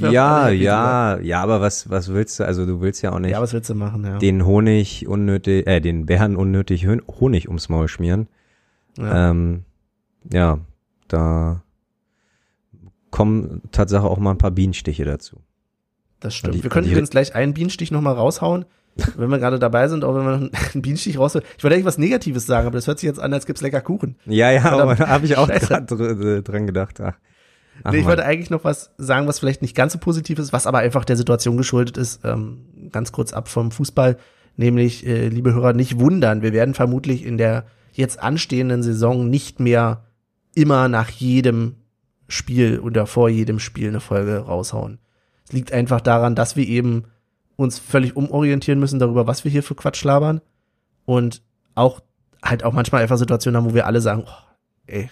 [0.00, 2.44] ja, ja, ja, aber was, was willst du?
[2.44, 3.30] Also du willst ja auch nicht.
[3.30, 4.18] Ja, was willst du machen, ja.
[4.18, 8.28] Den Honig unnötig, äh, den Bären unnötig Honig ums Maul schmieren.
[8.98, 9.30] Ja.
[9.30, 9.64] Ähm,
[10.32, 10.58] ja,
[11.12, 11.62] da
[13.10, 15.42] kommen Tatsache auch mal ein paar Bienenstiche dazu.
[16.20, 16.54] Das stimmt.
[16.54, 18.66] Die, wir können übrigens gleich einen Bienenstich nochmal raushauen,
[19.16, 21.46] wenn wir gerade dabei sind, auch wenn wir noch einen Bienenstich rausholen.
[21.56, 23.80] Ich wollte eigentlich was Negatives sagen, aber das hört sich jetzt an, als gibt's lecker
[23.80, 24.16] Kuchen.
[24.26, 27.00] Ja, ja, aber da habe ich auch gerade dran gedacht.
[27.00, 27.14] Ach.
[27.82, 30.52] Ach, nee, ich wollte eigentlich noch was sagen, was vielleicht nicht ganz so positiv ist,
[30.52, 32.20] was aber einfach der Situation geschuldet ist.
[32.24, 34.18] Ähm, ganz kurz ab vom Fußball,
[34.56, 36.42] nämlich, äh, liebe Hörer, nicht wundern.
[36.42, 40.04] Wir werden vermutlich in der jetzt anstehenden Saison nicht mehr
[40.54, 41.76] immer nach jedem
[42.28, 44.98] Spiel oder vor jedem Spiel eine Folge raushauen.
[45.44, 47.04] Es liegt einfach daran, dass wir eben
[47.56, 50.40] uns völlig umorientieren müssen darüber, was wir hier für Quatsch labern
[51.04, 51.42] und
[51.74, 52.00] auch
[52.42, 54.54] halt auch manchmal einfach Situationen haben, wo wir alle sagen, oh,
[54.86, 55.10] ey,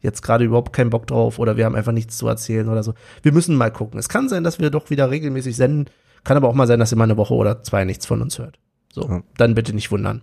[0.00, 2.94] jetzt gerade überhaupt keinen Bock drauf oder wir haben einfach nichts zu erzählen oder so.
[3.22, 3.98] Wir müssen mal gucken.
[3.98, 5.86] Es kann sein, dass wir doch wieder regelmäßig senden.
[6.24, 8.38] Kann aber auch mal sein, dass ihr mal eine Woche oder zwei nichts von uns
[8.38, 8.58] hört.
[8.92, 9.22] So, ja.
[9.36, 10.22] dann bitte nicht wundern.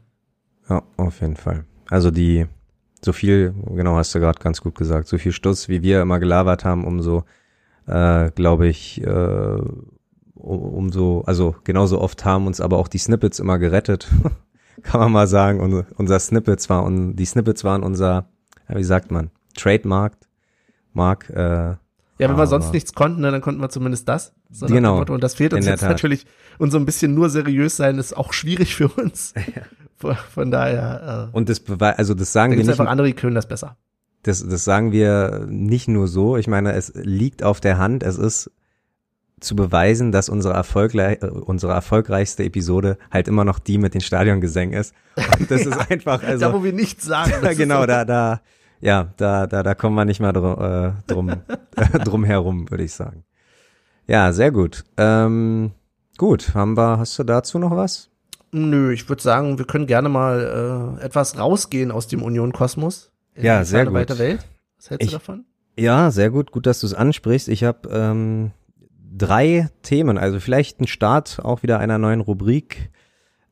[0.70, 1.66] Ja, auf jeden Fall.
[1.90, 2.48] Also die,
[3.08, 6.20] so viel, genau hast du gerade ganz gut gesagt, so viel Stuss, wie wir immer
[6.20, 7.24] gelabert haben, umso,
[7.88, 9.62] äh, glaube ich, äh,
[10.36, 14.10] umso, also genauso oft haben uns aber auch die Snippets immer gerettet.
[14.84, 18.28] Kann man mal sagen, unser, unser Snippets war, und die Snippets waren unser,
[18.68, 20.28] ja, wie sagt man, trademarked.
[20.94, 21.76] Mark, äh,
[22.20, 24.34] ja, wenn wir sonst nichts konnten, ne, dann konnten wir zumindest das.
[24.50, 25.04] So genau.
[25.06, 26.26] Und das fehlt uns jetzt natürlich.
[26.58, 29.34] Und so ein bisschen nur seriös sein ist auch schwierig für uns.
[29.87, 31.30] Von, von daher.
[31.34, 32.72] Äh, und das also das sagen da wir nicht.
[32.80, 33.78] einfach andere, die können das besser.
[34.24, 36.38] Das, das sagen wir nicht nur so.
[36.38, 38.04] Ich meine, es liegt auf der Hand.
[38.04, 38.52] Es ist
[39.40, 44.80] zu beweisen, dass unsere, erfolgreich, unsere erfolgreichste Episode halt immer noch die mit den Stadiongesängen
[44.80, 44.94] ist.
[45.40, 46.46] Und das ja, ist einfach, also.
[46.46, 47.34] Da, wo wir nichts sagen.
[47.58, 48.42] genau, da, da,
[48.80, 52.84] ja, da, da, da kommen wir nicht mal drum, äh, drum, äh, drum herum, würde
[52.84, 53.24] ich sagen.
[54.08, 54.86] Ja, sehr gut.
[54.98, 55.72] Ähm,
[56.18, 58.10] gut, haben wir, hast du dazu noch was?
[58.52, 63.12] Nö, ich würde sagen, wir können gerne mal äh, etwas rausgehen aus dem Union-Kosmos.
[63.36, 63.94] Ja, sehr gut.
[63.94, 64.48] Weite Welt.
[64.78, 65.46] Was hältst ich, du davon?
[65.78, 66.52] Ja, sehr gut.
[66.52, 67.50] Gut, dass du es ansprichst.
[67.50, 68.52] Ich habe ähm,
[69.16, 72.90] drei Themen, also vielleicht ein Start auch wieder einer neuen Rubrik.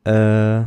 [0.06, 0.64] Äh,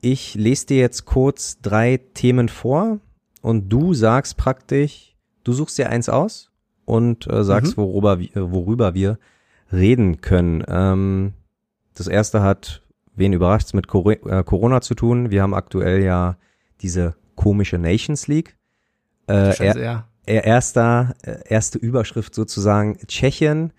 [0.00, 3.00] ich lese dir jetzt kurz drei Themen vor
[3.42, 6.50] und du sagst praktisch, du suchst dir eins aus
[6.84, 7.82] und äh, sagst, mhm.
[7.82, 9.18] worüber, worüber wir
[9.72, 10.64] reden können.
[10.68, 11.32] Ähm,
[11.94, 12.82] das erste hat,
[13.16, 15.30] wen überrascht's, mit äh, Corona zu tun.
[15.30, 16.36] Wir haben aktuell ja
[16.82, 18.56] diese komische Nations League.
[19.28, 20.08] Äh, er, ja.
[20.26, 23.72] erster, äh, erste Überschrift sozusagen, Tschechien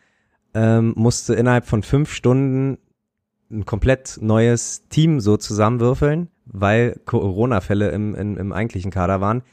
[0.54, 2.78] ähm, musste innerhalb von fünf Stunden
[3.50, 9.44] ein komplett neues Team so zusammenwürfeln, weil Corona-Fälle im, im, im eigentlichen Kader waren.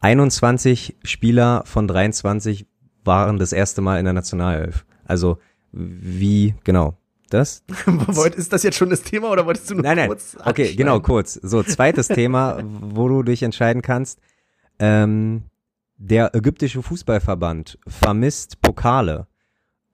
[0.00, 2.66] 21 Spieler von 23
[3.04, 4.84] waren das erste Mal in der Nationalelf.
[5.04, 5.38] Also
[5.72, 6.96] wie, genau,
[7.30, 7.64] das?
[8.36, 11.00] ist das jetzt schon das Thema oder wolltest du nur nein, kurz Nein, okay, genau,
[11.00, 11.34] kurz.
[11.34, 14.20] So, zweites Thema, wo du dich entscheiden kannst.
[14.78, 15.44] Ähm,
[15.96, 19.26] der ägyptische Fußballverband vermisst Pokale.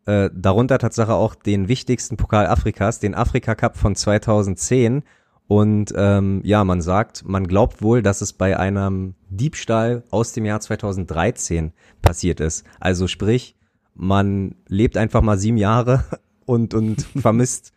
[0.04, 5.04] Äh, darunter Tatsache auch den wichtigsten Pokal Afrikas, den Afrika Cup von 2010.
[5.46, 10.44] Und ähm, ja, man sagt, man glaubt wohl, dass es bei einem Diebstahl aus dem
[10.44, 12.64] Jahr 2013 passiert ist.
[12.80, 13.54] Also sprich,
[13.94, 16.04] man lebt einfach mal sieben Jahre
[16.52, 17.72] und, und vermisst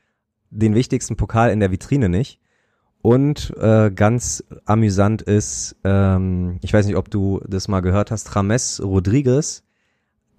[0.49, 2.39] den wichtigsten Pokal in der Vitrine nicht.
[3.01, 8.33] Und äh, ganz amüsant ist, ähm, ich weiß nicht, ob du das mal gehört hast,
[8.33, 9.65] James Rodriguez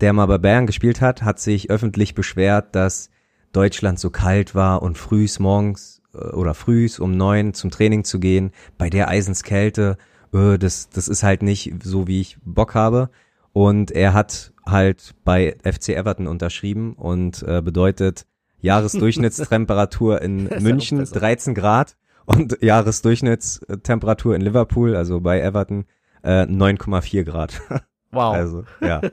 [0.01, 3.11] der mal bei Bayern gespielt hat, hat sich öffentlich beschwert, dass
[3.53, 8.21] Deutschland so kalt war und frühs morgens äh, oder frühs um neun zum Training zu
[8.21, 9.97] gehen, bei der Eisenskälte,
[10.33, 13.11] äh, das, das ist halt nicht so, wie ich Bock habe.
[13.53, 18.27] Und er hat halt bei FC Everton unterschrieben und äh, bedeutet
[18.61, 25.85] Jahresdurchschnittstemperatur in München 13 Grad und Jahresdurchschnittstemperatur in Liverpool, also bei Everton,
[26.23, 27.61] äh, 9,4 Grad.
[28.13, 28.35] Wow.
[28.35, 29.03] Also, ja.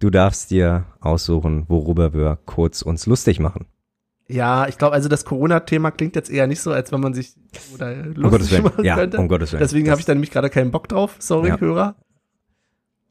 [0.00, 3.66] Du darfst dir aussuchen, worüber wir kurz uns lustig machen.
[4.26, 7.34] Ja, ich glaube, also das Corona-Thema klingt jetzt eher nicht so, als wenn man sich
[7.72, 9.18] oder lustig um machen ja, könnte.
[9.18, 9.60] Um Gottes Willen.
[9.60, 11.16] Deswegen habe ich da nämlich gerade keinen Bock drauf.
[11.20, 11.60] Sorry, ja.
[11.60, 11.96] Hörer.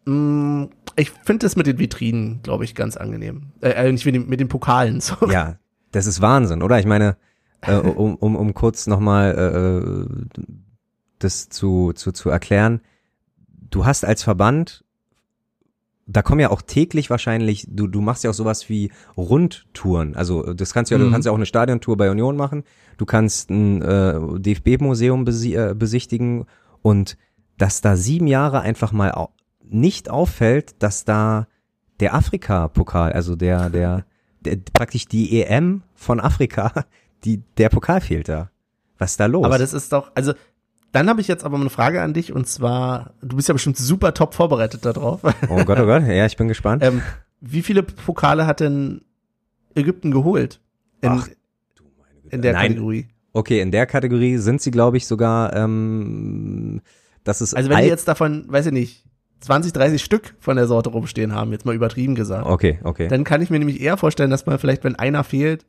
[0.06, 0.66] Mm,
[0.96, 3.54] ich finde das mit den Vitrinen, glaube ich, ganz angenehm.
[3.62, 5.02] Äh, äh, nicht mit, den, mit den Pokalen.
[5.02, 5.34] Sorry.
[5.34, 5.58] Ja,
[5.92, 6.80] das ist Wahnsinn, oder?
[6.80, 7.18] Ich meine,
[7.62, 10.46] äh, um, um, um kurz nochmal äh, äh,
[11.20, 12.82] das zu, zu, zu erklären.
[13.70, 14.84] Du hast als Verband
[16.06, 20.16] da kommen ja auch täglich wahrscheinlich, du, du machst ja auch sowas wie Rundtouren.
[20.16, 21.06] Also das kannst du ja, mhm.
[21.06, 22.64] du kannst ja auch eine Stadiontour bei Union machen.
[22.98, 26.46] Du kannst ein äh, DFB-Museum besi äh, besichtigen
[26.82, 27.18] und
[27.58, 29.12] dass da sieben Jahre einfach mal
[29.70, 31.48] nicht auffällt, dass da
[32.00, 34.06] der Afrika-Pokal, also der, der,
[34.42, 36.86] der, praktisch die EM von Afrika,
[37.24, 38.50] die, der Pokal fehlt da.
[38.98, 39.46] Was ist da los?
[39.46, 40.34] Aber das ist doch, also
[40.92, 43.78] dann habe ich jetzt aber eine Frage an dich und zwar, du bist ja bestimmt
[43.78, 45.22] super top vorbereitet darauf.
[45.50, 46.84] Oh Gott, oh Gott, ja, ich bin gespannt.
[46.84, 47.02] ähm,
[47.42, 49.02] wie viele Pokale hat denn
[49.76, 50.62] Ägypten geholt?
[51.02, 51.28] In, Ach,
[51.76, 52.36] du meine Güte.
[52.36, 52.68] in der Nein.
[52.74, 53.08] Kategorie.
[53.34, 56.82] Okay, in der Kategorie sind sie, glaube ich, sogar, ähm,
[57.24, 57.56] das ist.
[57.56, 59.06] Also wenn die jetzt davon, weiß ich nicht,
[59.44, 62.48] 20, 30 Stück von der Sorte rumstehen haben, jetzt mal übertrieben gesagt.
[62.48, 63.08] Okay, okay.
[63.08, 65.66] Dann kann ich mir nämlich eher vorstellen, dass man vielleicht, wenn einer fehlt,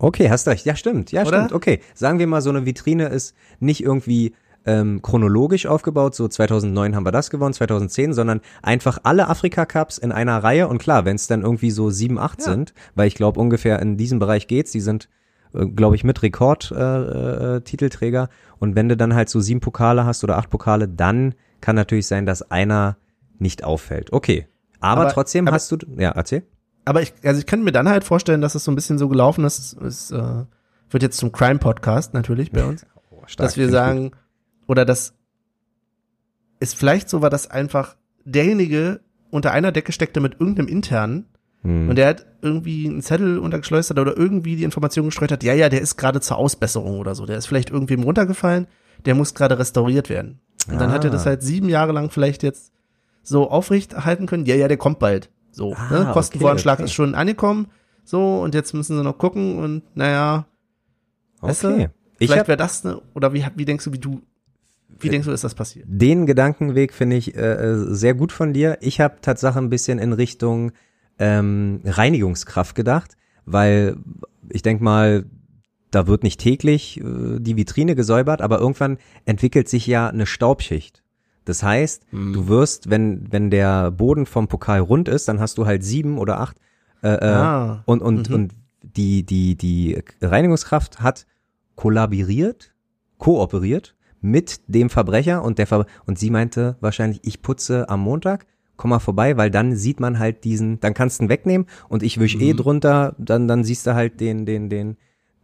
[0.00, 0.64] Okay, hast recht.
[0.64, 1.10] Ja, stimmt.
[1.10, 1.38] Ja, Oder?
[1.38, 1.52] stimmt.
[1.52, 1.80] Okay.
[1.92, 4.32] Sagen wir mal, so eine Vitrine ist nicht irgendwie
[4.64, 10.12] ähm, chronologisch aufgebaut, so 2009 haben wir das gewonnen, 2010, sondern einfach alle Afrika-Cups in
[10.12, 12.52] einer Reihe und klar, wenn es dann irgendwie so sieben, acht ja.
[12.52, 15.08] sind, weil ich glaube ungefähr in diesem Bereich geht's, die sind,
[15.54, 20.04] äh, glaube ich, mit Rekord-Titelträger äh, äh, und wenn du dann halt so sieben Pokale
[20.04, 22.96] hast oder acht Pokale, dann kann natürlich sein, dass einer
[23.38, 24.12] nicht auffällt.
[24.12, 24.46] Okay,
[24.80, 26.44] aber, aber trotzdem aber, hast du, ja, erzähl
[26.88, 29.08] aber ich, also ich kann mir dann halt vorstellen, dass es so ein bisschen so
[29.08, 29.74] gelaufen ist.
[29.82, 30.44] Es äh,
[30.88, 32.86] wird jetzt zum Crime-Podcast natürlich bei uns.
[33.10, 34.18] Oh, stark, dass wir sagen, gut.
[34.68, 35.14] oder dass
[36.60, 41.26] es vielleicht so war, dass einfach derjenige unter einer Decke steckte mit irgendeinem internen
[41.62, 41.88] hm.
[41.88, 45.70] und der hat irgendwie einen Zettel untergeschleust oder irgendwie die Information gestreut hat, ja, ja,
[45.70, 47.24] der ist gerade zur Ausbesserung oder so.
[47.24, 48.66] Der ist vielleicht irgendwem runtergefallen,
[49.06, 50.40] der muss gerade restauriert werden.
[50.68, 50.78] Und ah.
[50.78, 51.30] dann hat er das ah.
[51.30, 52.72] halt sieben Jahre lang vielleicht jetzt
[53.22, 54.46] so aufrecht halten können.
[54.46, 55.30] Ja, ja, der kommt bald.
[55.50, 56.10] So, ah, ne?
[56.12, 56.90] Kostenvoranschlag okay, okay.
[56.90, 57.68] ist schon angekommen.
[58.04, 60.46] So, und jetzt müssen sie noch gucken und naja.
[61.40, 61.48] Okay.
[61.50, 61.90] Weißt du?
[62.18, 64.22] Vielleicht wäre das eine, oder wie, wie denkst du, wie du,
[64.98, 65.86] wie denkst du, ist das passiert?
[65.88, 68.78] Den Gedankenweg finde ich äh, äh sehr gut von dir.
[68.80, 70.72] Ich habe Tatsache ein bisschen in Richtung
[71.18, 73.96] ähm, Reinigungskraft gedacht, weil
[74.48, 75.26] ich denk mal,
[75.90, 81.02] da wird nicht täglich äh, die Vitrine gesäubert, aber irgendwann entwickelt sich ja eine Staubschicht.
[81.44, 82.32] Das heißt, mhm.
[82.34, 86.18] du wirst, wenn, wenn der Boden vom Pokal rund ist, dann hast du halt sieben
[86.18, 86.58] oder acht
[87.02, 87.82] äh, äh ah.
[87.86, 88.34] und, und, mhm.
[88.34, 91.26] und die, die, die Reinigungskraft hat
[91.74, 92.74] kollaboriert,
[93.18, 98.46] kooperiert mit dem Verbrecher und der Ver und sie meinte wahrscheinlich, ich putze am Montag,
[98.76, 102.02] komm mal vorbei, weil dann sieht man halt diesen, dann kannst du ihn wegnehmen und
[102.02, 102.42] ich wisch eh mhm.
[102.42, 104.96] eh drunter, dann, dann siehst du halt den, den, den,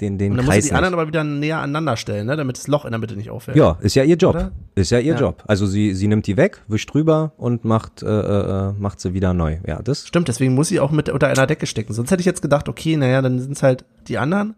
[0.05, 0.57] den, den und dann Kreis.
[0.57, 2.99] Musst du die anderen aber wieder näher aneinander stellen, ne, damit das Loch in der
[2.99, 3.57] Mitte nicht auffällt.
[3.57, 4.35] Ja, ist ja ihr Job.
[4.35, 4.53] Oder?
[4.75, 5.19] Ist ja ihr ja.
[5.19, 5.43] Job.
[5.47, 9.35] Also sie, sie nimmt die weg, wischt drüber und macht, äh, äh, macht sie wieder
[9.35, 9.59] neu.
[9.67, 10.07] Ja, das.
[10.07, 11.93] Stimmt, deswegen muss sie auch mit unter einer Decke stecken.
[11.93, 14.55] Sonst hätte ich jetzt gedacht, okay, naja, dann sind es halt die anderen.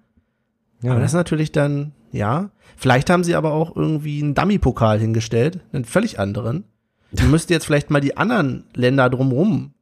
[0.82, 0.92] Ja.
[0.92, 2.50] Aber das ist natürlich dann, ja.
[2.76, 6.64] Vielleicht haben sie aber auch irgendwie einen Dummy-Pokal hingestellt, einen völlig anderen.
[7.12, 9.72] Du müsst jetzt vielleicht mal die anderen Länder drumrum,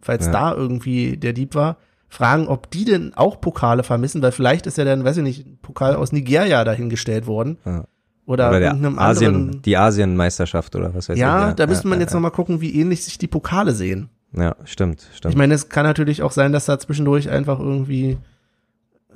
[0.00, 0.32] falls ja.
[0.32, 1.76] da irgendwie der Dieb war,
[2.10, 5.46] fragen, ob die denn auch Pokale vermissen, weil vielleicht ist ja dann, weiß ich nicht,
[5.46, 7.56] ein Pokal aus Nigeria dahingestellt worden.
[7.64, 7.84] Ja.
[8.26, 9.62] Oder, oder irgendeinem Asien, anderen.
[9.62, 11.48] Die Asienmeisterschaft oder was weiß ja, ich.
[11.48, 12.16] Ja, da müsste man jetzt ja.
[12.16, 14.10] nochmal gucken, wie ähnlich sich die Pokale sehen.
[14.32, 15.32] Ja, stimmt, stimmt.
[15.32, 18.18] Ich meine, es kann natürlich auch sein, dass da zwischendurch einfach irgendwie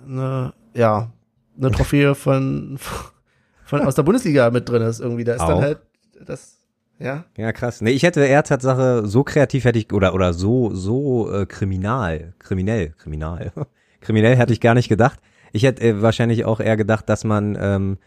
[0.07, 1.13] eine, ja,
[1.57, 2.79] eine Trophäe von,
[3.65, 5.25] von aus der Bundesliga mit drin ist irgendwie.
[5.25, 5.49] Da ist auch.
[5.49, 5.79] dann halt
[6.27, 6.64] das
[6.99, 7.25] ja.
[7.37, 7.81] Ja, krass.
[7.81, 12.35] Nee, ich hätte eher Tatsache, so kreativ hätte ich, oder, oder so, so äh, kriminal,
[12.39, 13.53] kriminell, kriminal,
[14.01, 15.21] kriminell hätte ich gar nicht gedacht.
[15.53, 17.99] Ich hätte äh, wahrscheinlich auch eher gedacht, dass man ähm,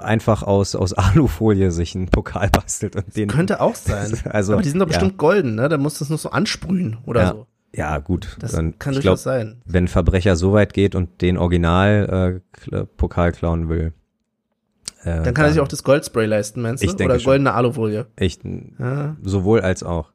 [0.00, 3.28] einfach aus, aus Alufolie sich einen Pokal bastelt und den.
[3.28, 4.12] Könnte auch sein.
[4.30, 5.18] also, Aber die sind doch bestimmt ja.
[5.18, 5.68] golden, ne?
[5.68, 7.30] Da muss das nur so ansprühen oder ja.
[7.30, 7.46] so.
[7.74, 8.36] Ja, gut.
[8.40, 9.62] Das und kann durchaus glaub, sein.
[9.64, 13.94] Wenn Verbrecher so weit geht und den Original äh, Pokal klauen will,
[15.04, 16.86] äh, dann kann er sich auch das Goldspray leisten, meinst du?
[16.86, 18.06] Ich denke Oder goldene Alufolie.
[18.18, 18.38] Ich,
[18.78, 19.16] ja.
[19.22, 20.12] sowohl als auch.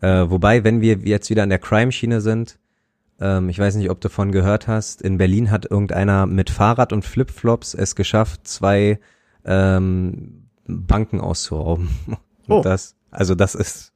[0.00, 2.58] Äh, wobei, wenn wir jetzt wieder an der Crime-Schiene sind,
[3.20, 6.92] ähm, ich weiß nicht, ob du davon gehört hast, in Berlin hat irgendeiner mit Fahrrad
[6.92, 9.00] und Flipflops es geschafft, zwei
[9.44, 11.88] ähm, Banken auszurauben.
[12.48, 12.62] oh.
[12.62, 13.92] das, also das ist,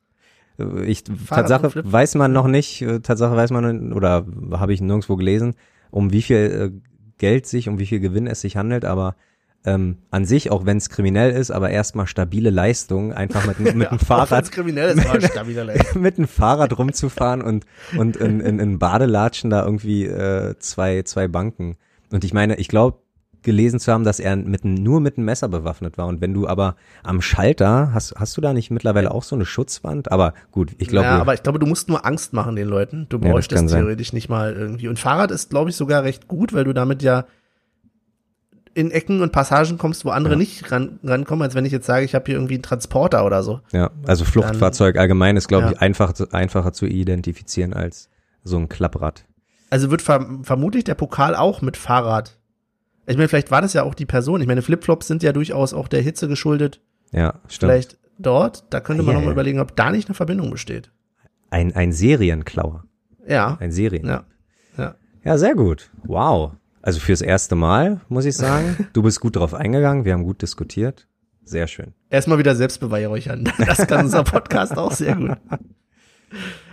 [0.59, 5.17] äh, ich, Tatsache weiß man noch nicht, äh, Tatsache weiß man, oder habe ich nirgendwo
[5.17, 5.55] gelesen,
[5.91, 6.83] um wie viel
[7.19, 9.15] Geld sich, um wie viel Gewinn es sich handelt, aber
[9.65, 13.89] ähm, an sich, auch wenn es kriminell ist, aber erstmal stabile Leistung, einfach mit, mit
[13.91, 14.53] einem Fahrrad.
[14.53, 16.03] kriminell ist, aber stabile Leistung.
[16.03, 17.65] mit einem Fahrrad rumzufahren und,
[17.97, 21.77] und in, in, in Badelatschen da irgendwie äh, zwei, zwei Banken.
[22.11, 22.99] Und ich meine, ich glaube,
[23.45, 26.07] gelesen zu haben, dass er mit, nur mit einem Messer bewaffnet war.
[26.07, 29.45] Und wenn du aber am Schalter, hast, hast du da nicht mittlerweile auch so eine
[29.45, 30.11] Schutzwand?
[30.11, 31.07] Aber gut, ich glaube.
[31.07, 33.07] Ja, aber ich glaube, du musst nur Angst machen den Leuten.
[33.11, 34.17] Du bräuchtest ja, theoretisch sein.
[34.17, 34.89] nicht mal irgendwie.
[34.89, 37.27] Und Fahrrad ist, glaube ich, sogar recht gut, weil du damit ja
[38.75, 40.39] in Ecken und Passagen kommst, wo andere ja.
[40.39, 43.43] nicht ran, rankommen, als wenn ich jetzt sage, ich habe hier irgendwie einen Transporter oder
[43.43, 43.61] so.
[43.73, 45.73] Ja, also Fluchtfahrzeug Dann, allgemein ist, glaube ja.
[45.73, 48.09] ich, einfach, einfacher zu identifizieren als
[48.43, 49.25] so ein Klapprad.
[49.71, 52.39] Also wird verm vermutlich der Pokal auch mit Fahrrad.
[53.07, 54.41] Ich meine, vielleicht war das ja auch die Person.
[54.41, 56.81] Ich meine, Flipflops sind ja durchaus auch der Hitze geschuldet.
[57.13, 57.73] Ja, stimmt.
[57.73, 59.21] Vielleicht dort, da könnte man yeah.
[59.21, 60.91] noch mal überlegen, ob da nicht eine Verbindung besteht.
[61.51, 62.85] Ein, ein Serienklauer.
[63.27, 63.57] Ja.
[63.61, 64.07] Ein Serien.
[64.07, 64.25] Ja.
[64.77, 64.95] Ja.
[65.23, 65.91] Ja, sehr gut.
[66.05, 66.53] Wow.
[66.85, 68.89] Also fürs erste Mal, muss ich sagen.
[68.93, 71.09] Du bist gut drauf eingegangen, wir haben gut diskutiert.
[71.43, 71.95] Sehr schön.
[72.11, 73.51] Erstmal wieder Selbstbeweihräuchern.
[73.59, 75.39] Das kann unser Podcast auch sehr gut.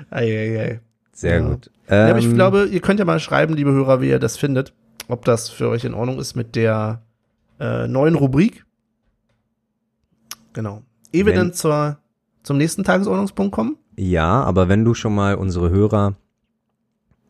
[0.09, 0.81] Ei, ei, ei.
[1.13, 1.47] Sehr ja.
[1.47, 1.71] gut.
[1.89, 4.35] Ja, aber ich ähm, glaube, ihr könnt ja mal schreiben, liebe Hörer, wie ihr das
[4.35, 4.73] findet.
[5.07, 7.03] Ob das für euch in Ordnung ist mit der
[7.61, 8.65] äh, neuen Rubrik.
[10.51, 10.81] Genau.
[11.13, 11.99] Ehe wir dann zur,
[12.43, 13.77] zum nächsten Tagesordnungspunkt kommen?
[13.95, 16.15] Ja, aber wenn du schon mal unsere Hörer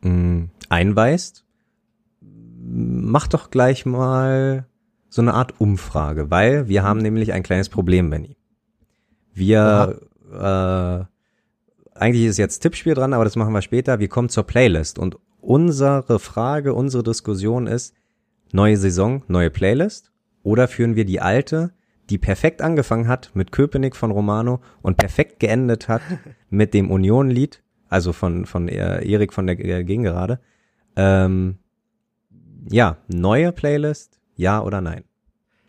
[0.01, 1.45] mh, mm, einweist,
[2.71, 4.65] mach doch gleich mal
[5.09, 8.37] so eine Art Umfrage, weil wir haben nämlich ein kleines Problem, Benny.
[9.33, 9.99] Wir,
[10.31, 13.99] äh, eigentlich ist jetzt Tippspiel dran, aber das machen wir später.
[13.99, 17.93] Wir kommen zur Playlist und unsere Frage, unsere Diskussion ist,
[18.53, 20.11] neue Saison, neue Playlist
[20.43, 21.73] oder führen wir die alte,
[22.09, 26.01] die perfekt angefangen hat mit Köpenick von Romano und perfekt geendet hat
[26.49, 30.39] mit dem Union-Lied, also von, von Erik von der Gegengerade,
[30.95, 31.57] ähm,
[32.69, 35.03] ja, neue Playlist, ja oder nein?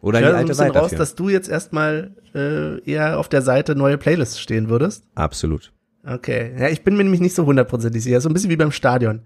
[0.01, 3.77] Oder ich die alte ein raus, dass du jetzt erstmal äh, eher auf der Seite
[3.77, 5.05] neue Playlists stehen würdest?
[5.15, 5.73] Absolut.
[6.05, 6.53] Okay.
[6.59, 8.21] Ja, ich bin mir nämlich nicht so hundertprozentig sicher.
[8.21, 9.23] So ein bisschen wie beim Stadion.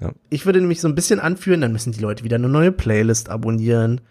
[0.00, 0.12] Ja.
[0.30, 3.28] Ich würde nämlich so ein bisschen anführen, dann müssen die Leute wieder eine neue Playlist
[3.30, 4.02] abonnieren.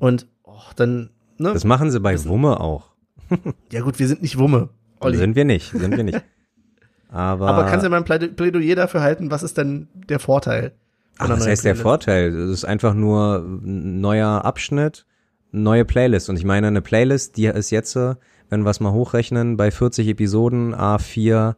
[0.00, 1.10] Und oh, dann.
[1.38, 2.28] Ne, das machen sie bei wissen.
[2.28, 2.90] Wumme auch.
[3.72, 4.70] ja, gut, wir sind nicht Wumme.
[4.98, 5.18] Olli.
[5.18, 6.22] Sind wir nicht, sind wir nicht.
[7.08, 10.72] Aber, Aber kannst du ja mal ein Plädoyer dafür halten, was ist denn der Vorteil?
[11.18, 12.34] Ach, das heißt der Vorteil.
[12.34, 15.06] Es ist einfach nur ein neuer Abschnitt,
[15.50, 16.28] neue Playlist.
[16.28, 20.08] Und ich meine, eine Playlist, die ist jetzt, wenn wir es mal hochrechnen, bei 40
[20.08, 21.54] Episoden, A4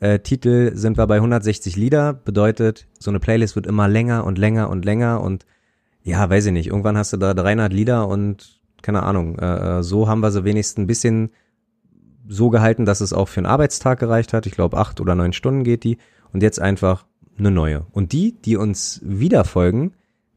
[0.00, 2.14] äh, Titel sind wir bei 160 Lieder.
[2.14, 5.44] Bedeutet, so eine Playlist wird immer länger und länger und länger und
[6.02, 6.68] ja, weiß ich nicht.
[6.68, 9.38] Irgendwann hast du da 300 Lieder und keine Ahnung.
[9.38, 11.30] Äh, äh, so haben wir sie wenigstens ein bisschen
[12.26, 14.46] so gehalten, dass es auch für einen Arbeitstag gereicht hat.
[14.46, 15.98] Ich glaube, acht oder neun Stunden geht die.
[16.32, 17.04] Und jetzt einfach
[17.40, 17.86] eine neue.
[17.90, 19.92] Und die, die uns wieder folgen,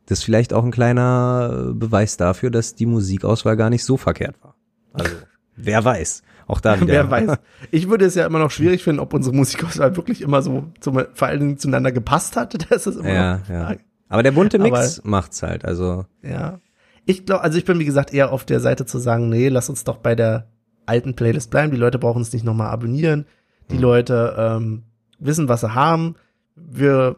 [0.05, 4.35] das ist vielleicht auch ein kleiner Beweis dafür, dass die Musikauswahl gar nicht so verkehrt
[4.41, 4.55] war.
[4.91, 5.15] Also,
[5.55, 6.23] wer weiß.
[6.45, 6.93] Auch da wieder.
[6.93, 7.38] wer weiß.
[7.71, 11.01] Ich würde es ja immer noch schwierig finden, ob unsere Musikauswahl wirklich immer so zum,
[11.13, 12.53] vor allen Dingen zueinander gepasst hat.
[12.69, 13.75] Das ist immer ja, noch ja.
[14.09, 16.05] Aber der bunte Mix Aber, macht's halt, also.
[16.21, 16.59] Ja.
[17.05, 19.69] Ich glaube, also ich bin wie gesagt eher auf der Seite zu sagen, nee, lass
[19.69, 20.47] uns doch bei der
[20.85, 21.71] alten Playlist bleiben.
[21.71, 23.25] Die Leute brauchen es nicht nochmal abonnieren.
[23.71, 23.81] Die mhm.
[23.81, 24.84] Leute ähm,
[25.19, 26.15] wissen, was sie haben.
[26.55, 27.17] Wir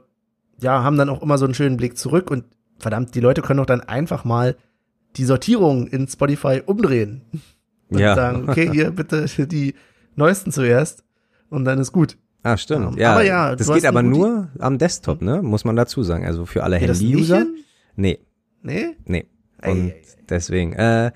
[0.60, 2.46] ja, haben dann auch immer so einen schönen Blick zurück und
[2.80, 4.56] verdammt, die Leute können doch dann einfach mal
[5.18, 7.22] die Sortierung in Spotify umdrehen.
[7.88, 8.16] Und ja.
[8.16, 9.76] sagen, okay, hier bitte die
[10.16, 11.04] neuesten zuerst
[11.50, 12.18] und dann ist gut.
[12.42, 12.88] Ah, stimmt.
[12.88, 15.42] Um, ähm, ja, aber ja, das geht aber nur am Desktop, ne?
[15.44, 16.26] Muss man dazu sagen.
[16.26, 17.46] Also für alle Handy-User.
[17.96, 18.20] Nee.
[18.62, 18.96] Nee?
[19.06, 19.26] Nee.
[19.64, 20.04] Und ei, ei, ei.
[20.30, 21.12] deswegen, äh,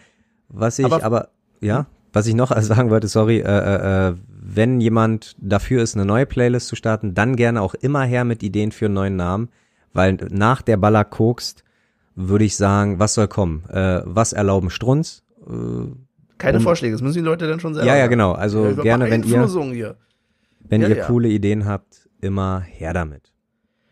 [0.48, 1.30] was ich aber, aber
[1.60, 4.16] ja, was ich noch sagen wollte, sorry, äh, äh, äh,
[4.56, 8.44] wenn jemand dafür ist, eine neue Playlist zu starten, dann gerne auch immer her mit
[8.44, 9.50] Ideen für einen neuen Namen,
[9.94, 11.64] weil nach der Baller kokst,
[12.16, 13.64] würde ich sagen, was soll kommen?
[13.70, 15.24] Äh, was erlauben Strunz?
[15.48, 15.92] Äh,
[16.38, 18.34] Keine um, Vorschläge, das müssen die Leute dann schon selber Ja, ja, genau.
[18.34, 19.96] Also ja, gerne, wenn ihr, hier.
[20.68, 21.06] wenn ja, ihr ja.
[21.06, 23.32] coole Ideen habt, immer her damit.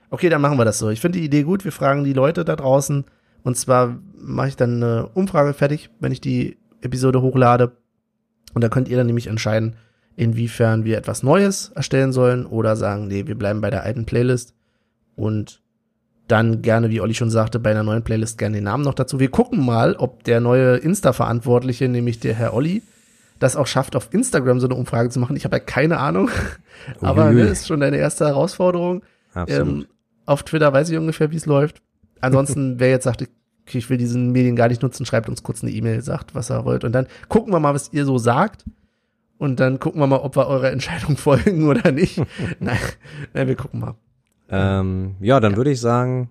[0.10, 0.90] Okay, dann machen wir das so.
[0.90, 1.66] Ich finde die Idee gut.
[1.66, 3.06] Wir fragen die Leute da draußen.
[3.44, 7.74] Und zwar mache ich dann eine Umfrage fertig, wenn ich die Episode hochlade.
[8.54, 9.76] Und da könnt ihr dann nämlich entscheiden,
[10.18, 14.54] inwiefern wir etwas Neues erstellen sollen oder sagen, nee, wir bleiben bei der alten Playlist
[15.16, 15.62] und
[16.28, 19.20] dann gerne, wie Olli schon sagte, bei einer neuen Playlist gerne den Namen noch dazu.
[19.20, 22.82] Wir gucken mal, ob der neue Insta-Verantwortliche, nämlich der Herr Olli,
[23.40, 25.36] das auch schafft, auf Instagram so eine Umfrage zu machen.
[25.36, 26.30] Ich habe ja keine Ahnung,
[27.02, 29.04] aber ne, ist schon deine erste Herausforderung.
[29.48, 29.86] Ähm,
[30.26, 31.82] auf Twitter weiß ich ungefähr, wie es läuft.
[32.20, 35.62] Ansonsten, wer jetzt sagt, okay, ich will diesen Medien gar nicht nutzen, schreibt uns kurz
[35.62, 36.84] eine E-Mail, sagt, was er wollt.
[36.84, 38.66] Und dann gucken wir mal, was ihr so sagt.
[39.38, 42.18] Und dann gucken wir mal, ob wir eurer Entscheidung folgen oder nicht.
[42.60, 42.78] nein,
[43.34, 43.96] nein, wir gucken mal.
[44.50, 45.58] Ähm, ja, dann ja.
[45.58, 46.30] würde ich sagen,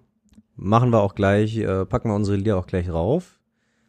[0.56, 3.38] machen wir auch gleich, äh, packen wir unsere Lieder auch gleich rauf.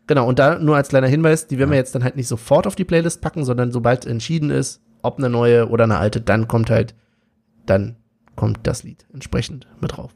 [0.06, 1.73] Genau, und da nur als kleiner Hinweis, die werden ja.
[1.73, 5.18] wir jetzt dann halt nicht sofort auf die Playlist packen, sondern sobald entschieden ist, ob
[5.18, 6.95] eine neue oder eine alte, dann kommt halt,
[7.65, 7.98] dann
[8.35, 10.11] kommt das Lied entsprechend mit drauf.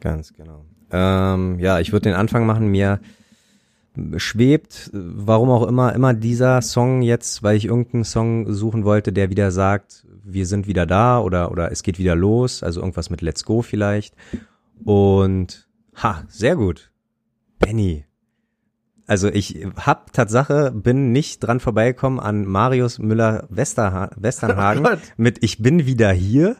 [0.00, 0.64] Ganz genau.
[0.92, 2.68] Ähm, ja, ich würde den Anfang machen.
[2.68, 3.00] Mir
[4.16, 9.30] schwebt, warum auch immer, immer dieser Song jetzt, weil ich irgendeinen Song suchen wollte, der
[9.30, 13.20] wieder sagt, wir sind wieder da oder, oder es geht wieder los, also irgendwas mit
[13.20, 14.14] Let's Go vielleicht.
[14.84, 16.90] Und ha, sehr gut.
[17.58, 18.04] Benny.
[19.06, 25.86] Also ich hab Tatsache, bin nicht dran vorbeigekommen an Marius Müller-Westernhagen oh mit Ich bin
[25.86, 26.56] wieder hier.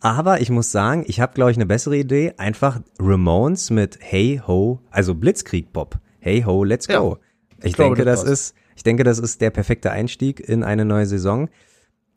[0.00, 2.34] Aber ich muss sagen, ich habe, glaube ich, eine bessere Idee.
[2.38, 5.98] Einfach Ramones mit Hey Ho, also Blitzkrieg-Pop.
[6.20, 6.92] Hey Ho, let's go.
[6.92, 7.16] Ja,
[7.60, 11.06] ich, ich denke, das ist, ich denke, das ist der perfekte Einstieg in eine neue
[11.06, 11.48] Saison.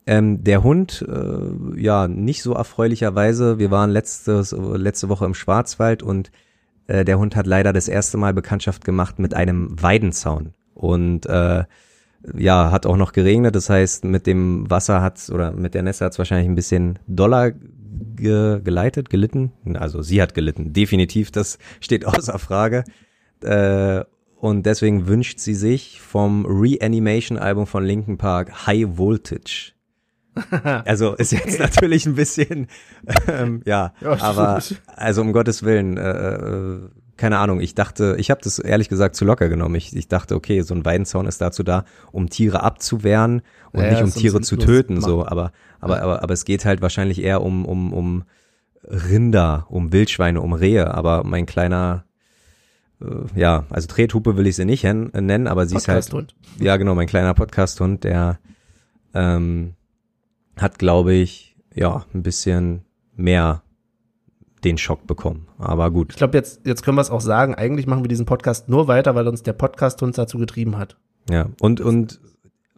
[0.06, 3.58] Ähm, der Hund, äh, ja, nicht so erfreulicherweise.
[3.58, 6.32] Wir waren letztes, letzte Woche im Schwarzwald und
[6.88, 10.54] äh, der Hund hat leider das erste Mal Bekanntschaft gemacht mit einem Weidenzaun.
[10.74, 11.64] Und äh,
[12.36, 16.04] ja, hat auch noch geregnet, das heißt, mit dem Wasser hat's oder mit der Nässe
[16.04, 19.52] hat's wahrscheinlich ein bisschen doller ge geleitet, gelitten.
[19.74, 22.84] Also sie hat gelitten, definitiv, das steht außer Frage.
[23.44, 24.04] Äh,
[24.38, 29.72] und deswegen wünscht sie sich vom Reanimation-Album von Linkin Park High Voltage.
[30.84, 32.66] Also ist jetzt natürlich ein bisschen,
[33.28, 36.88] ähm, ja, ja aber also um Gottes Willen, äh, äh
[37.18, 39.76] keine Ahnung, ich dachte, ich habe das ehrlich gesagt zu locker genommen.
[39.76, 43.90] Ich, ich dachte, okay, so ein Weidenzaun ist dazu da, um Tiere abzuwehren und ja,
[43.90, 46.02] nicht um Tiere zu töten, so, aber, aber, ja.
[46.02, 48.24] aber, aber es geht halt wahrscheinlich eher um, um, um
[48.84, 52.04] Rinder, um Wildschweine, um Rehe, aber mein kleiner,
[53.34, 57.06] ja, also Trethupe will ich sie nicht nennen, aber sie ist halt, ja genau, mein
[57.06, 58.38] kleiner Podcasthund, der
[59.14, 59.74] ähm,
[60.56, 62.82] hat, glaube ich, ja, ein bisschen
[63.16, 63.62] mehr
[64.64, 65.48] den Schock bekommen.
[65.58, 66.10] Aber gut.
[66.10, 67.54] Ich glaube, jetzt, jetzt können wir es auch sagen.
[67.54, 70.96] Eigentlich machen wir diesen Podcast nur weiter, weil uns der Podcast uns dazu getrieben hat.
[71.30, 72.20] Ja, und, und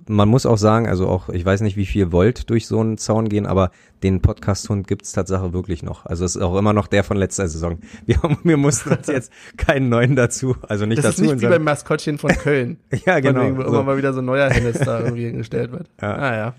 [0.08, 2.98] man muss auch sagen, also auch, ich weiß nicht, wie viel Volt durch so einen
[2.98, 3.70] Zaun gehen, aber
[4.02, 6.04] den Podcast-Hund gibt's Tatsache wirklich noch.
[6.06, 7.78] Also es ist auch immer noch der von letzter Saison.
[8.06, 11.22] Wir, wir mussten uns jetzt keinen neuen dazu, also nicht das dazu.
[11.22, 12.78] Das ist nicht wie beim Maskottchen von Köln.
[13.06, 13.42] ja, genau.
[13.42, 13.68] Wegen, wo so.
[13.68, 15.88] immer mal wieder so ein neuer Hennis da irgendwie hingestellt wird.
[16.00, 16.14] Ja.
[16.14, 16.54] Ah, ja.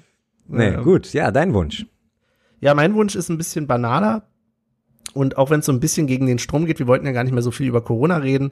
[0.47, 0.81] Nee, ja.
[0.81, 1.13] gut.
[1.13, 1.85] Ja, dein Wunsch.
[2.61, 4.23] Ja, mein Wunsch ist ein bisschen banaler.
[5.13, 7.23] Und auch wenn es so ein bisschen gegen den Strom geht, wir wollten ja gar
[7.23, 8.51] nicht mehr so viel über Corona reden,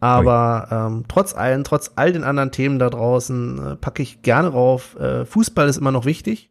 [0.00, 4.48] aber ähm, trotz allem, trotz all den anderen Themen da draußen, äh, packe ich gerne
[4.48, 4.96] rauf.
[4.98, 6.50] Äh, Fußball ist immer noch wichtig.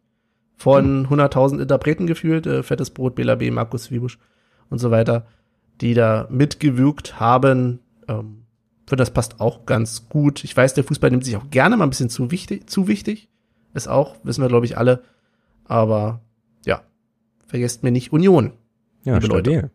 [0.58, 4.18] Von 100.000 Interpreten gefühlt, äh, Fettes Brot, Bela B., Markus Wiebusch
[4.70, 5.28] und so weiter,
[5.82, 7.80] die da mitgewirkt haben.
[8.08, 8.46] Ähm,
[8.88, 10.44] für das passt auch ganz gut.
[10.44, 13.30] Ich weiß, der Fußball nimmt sich auch gerne mal ein bisschen zu wichtig, zu wichtig.
[13.74, 15.04] Ist auch, wissen wir, glaube ich, alle.
[15.66, 16.22] Aber
[16.66, 16.82] ja,
[17.48, 18.54] vergesst mir nicht Union.
[19.04, 19.56] Ja, stabil.
[19.56, 19.72] Leute.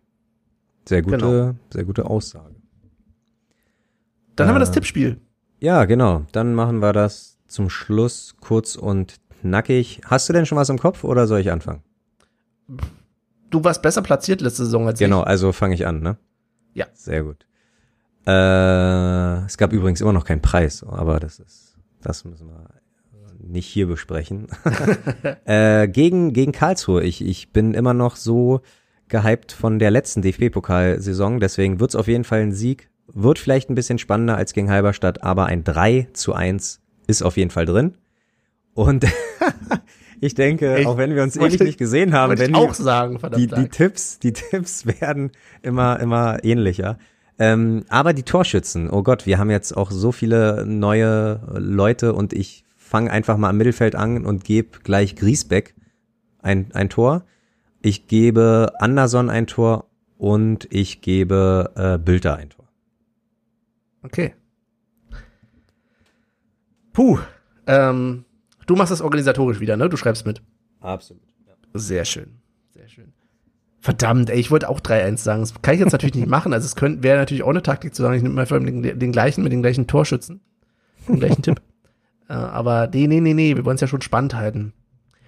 [0.87, 1.55] Sehr gute, genau.
[1.71, 2.60] sehr gute Aussage.
[4.37, 5.21] Dann äh, haben wir das äh, Tippspiel.
[5.59, 6.25] Ja, genau.
[6.33, 10.01] Dann machen wir das zum Schluss kurz und knackig.
[10.07, 11.83] Hast du denn schon was im Kopf oder soll ich anfangen?
[13.51, 15.25] Du warst besser platziert letzte Saison als genau, ich.
[15.25, 16.17] Genau, also fange ich an, ne?
[16.73, 16.87] Ja.
[16.95, 17.47] Sehr gut.
[18.27, 22.69] Äh, es gab übrigens immer noch keinen Preis, aber das ist, das müssen wir
[23.43, 24.49] nicht hier besprechen.
[25.45, 27.03] äh, gegen, gegen Karlsruhe.
[27.03, 28.61] Ich, ich bin immer noch so
[29.09, 32.90] gehypt von der letzten DFB-Pokalsaison, deswegen wird's auf jeden Fall ein Sieg.
[33.15, 37.37] Wird vielleicht ein bisschen spannender als gegen Halberstadt, aber ein 3 zu 1 ist auf
[37.37, 37.95] jeden Fall drin.
[38.75, 39.05] Und
[40.21, 43.19] ich denke, ich auch wenn wir uns ewig nicht gesehen haben, wenn auch die, sagen,
[43.37, 45.33] die, die Tipps, die Tipps werden
[45.63, 46.99] immer, immer ähnlicher.
[47.39, 52.33] Ähm, aber die Torschützen, oh Gott, wir haben jetzt auch so viele neue Leute und
[52.33, 55.75] ich fange einfach mal am Mittelfeld an und gebe gleich Griesbeck
[56.43, 57.25] ein, ein Tor.
[57.81, 59.87] Ich gebe Anderson ein Tor
[60.19, 62.60] und ich gebe äh, Bülter ein Tor.
[64.03, 64.35] Okay.
[66.93, 67.19] Puh.
[67.67, 68.25] Ähm,
[68.67, 69.89] du machst das organisatorisch wieder, ne?
[69.89, 70.43] Du schreibst mit.
[70.81, 71.23] Absolut.
[71.47, 71.55] Ja.
[71.75, 72.41] Sehr schön.
[72.71, 73.13] Sehr schön.
[73.81, 75.41] Verdammt, ey, ich wollte auch 3-1 sagen.
[75.41, 76.53] Das kann ich jetzt natürlich nicht machen.
[76.53, 79.13] Also es könnte, wäre natürlich auch eine Taktik zu sagen, ich nehme mal den, den
[79.13, 80.41] gleichen mit den gleichen Torschützen.
[81.09, 81.61] Den gleichen Tipp.
[82.29, 84.73] Äh, aber nee, nee, nee, nee, wir wollen es ja schon spannend halten.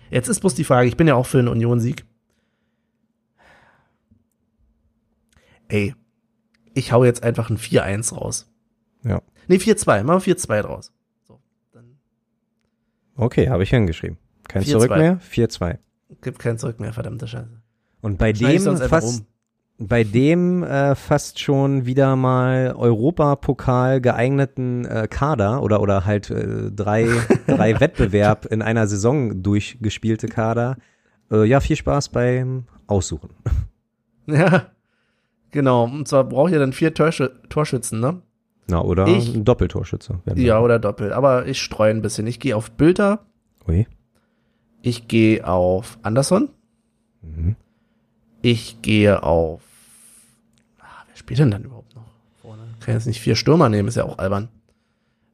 [0.08, 2.04] Jetzt ist bloß die Frage, ich bin ja auch für einen Union-Sieg.
[5.66, 5.96] Ey,
[6.74, 8.51] ich hau jetzt einfach ein 4-1 raus.
[9.04, 9.22] Ja.
[9.48, 10.92] Nee, 4-2, machen wir 4-2 draus.
[11.26, 11.40] So,
[11.72, 11.96] dann.
[13.16, 14.18] Okay, habe ich hingeschrieben.
[14.48, 15.78] Kein Zurück mehr, 4-2.
[16.20, 17.62] Gibt kein Zurück mehr, verdammte Scheiße.
[18.00, 19.24] Und bei dem fast,
[19.78, 19.86] um.
[19.86, 26.70] bei dem äh, fast schon wieder mal Europapokal geeigneten äh, Kader oder oder halt äh,
[26.70, 27.08] drei
[27.46, 30.76] drei Wettbewerb in einer Saison durchgespielte Kader.
[31.30, 33.30] Äh, ja, viel Spaß beim Aussuchen.
[34.26, 34.70] Ja,
[35.50, 35.82] genau.
[35.82, 38.22] Und zwar braucht ihr dann vier Torschü Torschützen, ne?
[38.66, 40.20] Na, oder ich, ein Doppeltorschütze.
[40.36, 41.12] Ja, oder Doppel.
[41.12, 42.26] Aber ich streue ein bisschen.
[42.26, 43.24] Ich gehe auf Bilder.
[43.66, 43.86] Ui.
[44.82, 46.48] Ich gehe auf Anderson.
[47.22, 47.56] Mhm.
[48.40, 49.62] Ich gehe auf.
[50.80, 52.04] Ah, wer spielt denn dann überhaupt noch
[52.40, 52.62] vorne?
[52.80, 54.48] Kann jetzt nicht vier Stürmer nehmen, ist ja auch albern.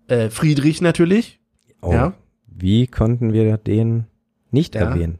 [0.09, 1.41] Äh, Friedrich natürlich.
[1.81, 2.15] Oh, ja.
[2.47, 4.07] Wie konnten wir den
[4.51, 4.83] nicht ja.
[4.83, 5.19] erwähnen?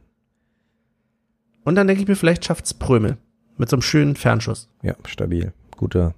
[1.63, 3.17] Und dann denke ich mir, vielleicht schafft's Prömel.
[3.57, 4.69] Mit so einem schönen Fernschuss.
[4.81, 5.53] Ja, stabil.
[5.77, 6.13] Gute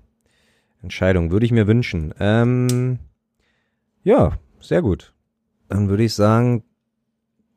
[0.81, 1.31] Entscheidung.
[1.31, 2.13] Würde ich mir wünschen.
[2.19, 2.99] Ähm,
[4.03, 5.13] ja, sehr gut.
[5.67, 6.63] Dann würde ich sagen,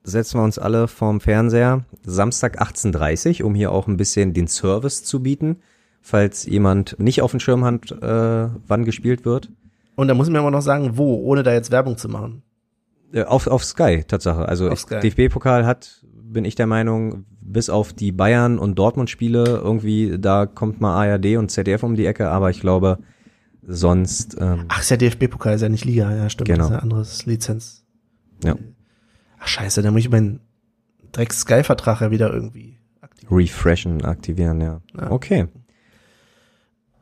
[0.03, 1.85] setzen wir uns alle vorm Fernseher.
[2.03, 5.57] Samstag 18.30 um hier auch ein bisschen den Service zu bieten,
[6.01, 9.51] falls jemand nicht auf dem Schirm hat, äh, wann gespielt wird.
[9.97, 12.43] Und da muss man aber noch sagen, wo, ohne da jetzt Werbung zu machen.
[13.13, 14.49] Äh, auf, auf Sky, Tatsache.
[14.49, 20.47] Also DFB-Pokal hat, bin ich der Meinung, bis auf die Bayern- und Dortmund-Spiele irgendwie, da
[20.47, 22.99] kommt mal ARD und ZDF um die Ecke, aber ich glaube,
[23.67, 24.37] sonst.
[24.39, 26.49] Ähm, Ach, ist ja DFB-Pokal, ist ja nicht Liga, ja, stimmt.
[26.49, 26.59] Genau.
[26.59, 27.85] Das ist ja anderes Lizenz.
[28.43, 28.57] Ja.
[29.39, 30.41] Ach scheiße, da muss ich meinen
[31.13, 33.37] Dreck Sky-Vertrag ja wieder irgendwie aktivieren.
[33.37, 34.81] Refreshen, aktivieren, ja.
[34.99, 35.11] ja.
[35.11, 35.49] Okay.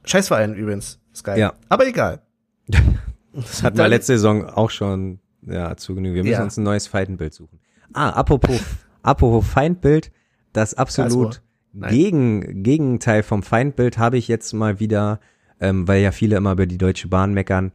[0.04, 1.38] Scheißverein übrigens, Sky.
[1.38, 1.54] Ja.
[1.68, 2.22] Aber egal.
[3.32, 6.14] das hatten wir letzte Saison auch schon, ja, zu genügen.
[6.14, 6.44] Wir müssen ja.
[6.44, 7.60] uns ein neues Feindbild suchen.
[7.92, 8.60] Ah, apropos,
[9.02, 10.12] apropos Feindbild,
[10.52, 15.20] das absolut gegen, Gegenteil vom Feindbild habe ich jetzt mal wieder,
[15.62, 17.72] ähm, weil ja viele immer über die Deutsche Bahn meckern.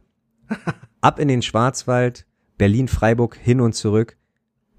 [1.00, 2.26] Ab in den Schwarzwald,
[2.58, 4.16] Berlin-Freiburg hin und zurück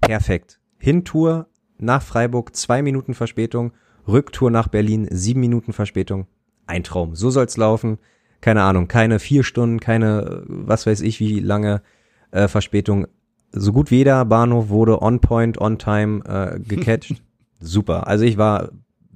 [0.00, 0.60] perfekt.
[0.78, 1.46] Hintour
[1.78, 3.72] nach Freiburg, zwei Minuten Verspätung.
[4.08, 6.26] Rücktour nach Berlin, sieben Minuten Verspätung.
[6.66, 7.14] Ein Traum.
[7.14, 7.98] So soll's laufen.
[8.40, 11.82] Keine Ahnung, keine vier Stunden, keine, was weiß ich, wie lange
[12.30, 13.06] äh, Verspätung.
[13.52, 17.22] So gut wie jeder Bahnhof wurde on point, on time äh, gecatcht.
[17.60, 18.06] Super.
[18.06, 18.70] Also ich war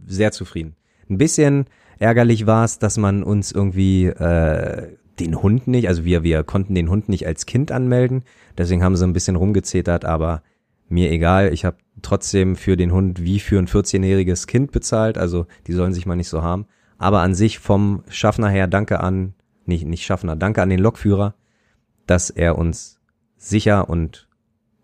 [0.06, 0.76] sehr zufrieden.
[1.08, 1.66] Ein bisschen
[1.98, 6.74] ärgerlich war es, dass man uns irgendwie äh, den Hund nicht, also wir, wir konnten
[6.74, 8.24] den Hund nicht als Kind anmelden.
[8.58, 10.42] Deswegen haben sie ein bisschen rumgezetert, aber
[10.88, 11.52] mir egal.
[11.52, 15.18] Ich habe trotzdem für den Hund wie für ein 14-jähriges Kind bezahlt.
[15.18, 16.66] Also die sollen sich mal nicht so haben.
[16.98, 19.34] Aber an sich vom Schaffner her danke an,
[19.66, 21.34] nicht, nicht Schaffner, danke an den Lokführer,
[22.06, 23.00] dass er uns
[23.36, 24.28] sicher und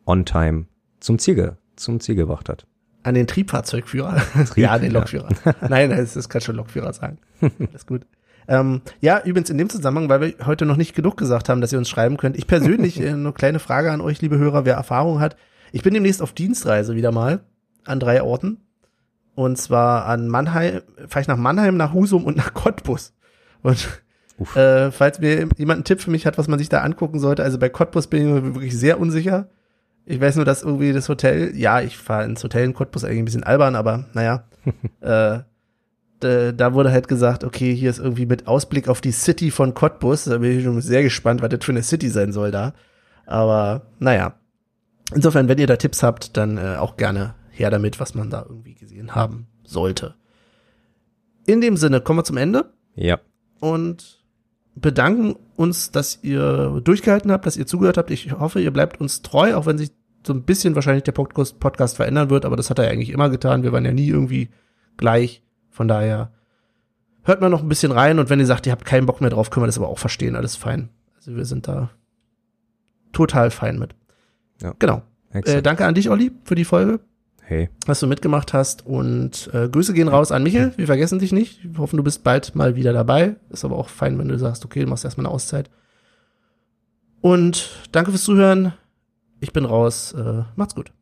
[0.07, 0.67] on time
[1.01, 2.67] zum Ziel, zum Ziel gebracht hat.
[3.03, 4.17] An den Triebfahrzeugführer?
[4.17, 5.29] Trieb, ja, den Lokführer.
[5.69, 7.19] Nein, das, das kann schon Lokführer sagen.
[7.41, 8.07] Alles gut.
[8.47, 11.73] Ähm, ja, übrigens in dem Zusammenhang, weil wir heute noch nicht genug gesagt haben, dass
[11.73, 12.37] ihr uns schreiben könnt.
[12.37, 15.37] Ich persönlich, äh, eine kleine Frage an euch, liebe Hörer, wer Erfahrung hat.
[15.73, 17.41] Ich bin demnächst auf Dienstreise wieder mal
[17.85, 18.59] an drei Orten.
[19.35, 23.15] Und zwar an Mannheim, fahre ich nach Mannheim, nach Husum und nach Cottbus.
[23.63, 23.89] Und
[24.57, 27.43] äh, falls mir jemand einen Tipp für mich hat, was man sich da angucken sollte,
[27.43, 29.49] also bei Cottbus bin ich mir wirklich sehr unsicher.
[30.05, 33.19] Ich weiß nur, dass irgendwie das Hotel, ja, ich fahre ins Hotel in Cottbus eigentlich
[33.19, 34.45] ein bisschen albern, aber naja.
[35.01, 35.41] äh,
[36.21, 40.25] da wurde halt gesagt, okay, hier ist irgendwie mit Ausblick auf die City von Cottbus.
[40.25, 42.75] Da bin ich schon sehr gespannt, was das für eine City sein soll da.
[43.25, 44.35] Aber naja.
[45.15, 48.45] Insofern, wenn ihr da Tipps habt, dann äh, auch gerne her damit, was man da
[48.47, 50.15] irgendwie gesehen haben sollte.
[51.47, 52.73] In dem Sinne kommen wir zum Ende.
[52.95, 53.19] Ja.
[53.61, 54.20] Und
[54.81, 58.11] bedanken uns, dass ihr durchgehalten habt, dass ihr zugehört habt.
[58.11, 59.91] Ich hoffe, ihr bleibt uns treu, auch wenn sich
[60.27, 63.63] so ein bisschen wahrscheinlich der Podcast verändern wird, aber das hat er eigentlich immer getan.
[63.63, 64.51] Wir waren ja nie irgendwie
[64.97, 65.43] gleich.
[65.71, 66.33] Von daher
[67.23, 69.31] hört mal noch ein bisschen rein und wenn ihr sagt, ihr habt keinen Bock mehr
[69.31, 70.37] drauf, können wir das aber auch verstehen.
[70.37, 70.91] Alles fein.
[71.17, 71.91] Also wir sind da
[73.13, 73.95] total fein mit.
[74.61, 74.75] Ja.
[74.79, 75.03] Genau.
[75.33, 77.01] Äh, danke an dich, Olli, für die Folge.
[77.51, 77.69] Hey.
[77.85, 80.73] Dass du mitgemacht hast und äh, Grüße gehen raus an Michael.
[80.77, 81.59] Wir vergessen dich nicht.
[81.65, 83.35] Wir hoffen, du bist bald mal wieder dabei.
[83.49, 85.69] Ist aber auch fein, wenn du sagst, okay, du machst erstmal eine Auszeit.
[87.21, 88.73] Und danke fürs Zuhören.
[89.41, 90.13] Ich bin raus.
[90.13, 90.93] Äh, macht's gut.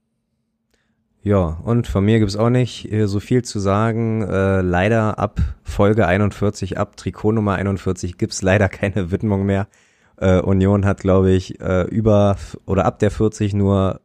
[1.23, 4.23] Ja, und von mir gibt's auch nicht äh, so viel zu sagen.
[4.23, 9.69] Äh, leider ab Folge 41, ab Trikot Nummer 41 gibt's leider keine Widmung mehr.
[10.16, 14.01] Äh, Union hat, glaube ich, äh, über oder ab der 40 nur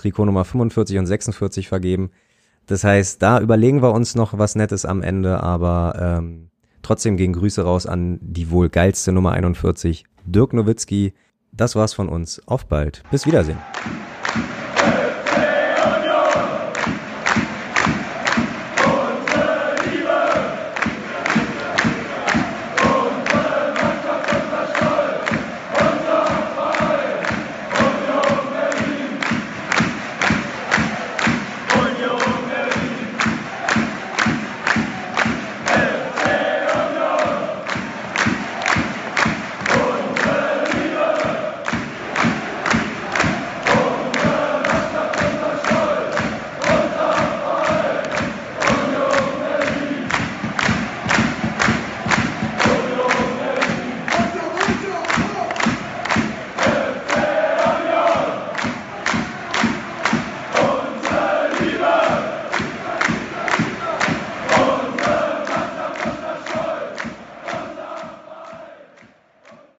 [0.00, 2.10] Trikot Nummer 45 und 46 vergeben.
[2.66, 6.50] Das heißt, da überlegen wir uns noch was Nettes am Ende, aber ähm,
[6.82, 11.14] trotzdem gehen Grüße raus an die wohl geilste Nummer 41, Dirk Nowitzki.
[11.52, 12.46] Das war's von uns.
[12.46, 13.02] Auf bald.
[13.10, 13.58] Bis Wiedersehen.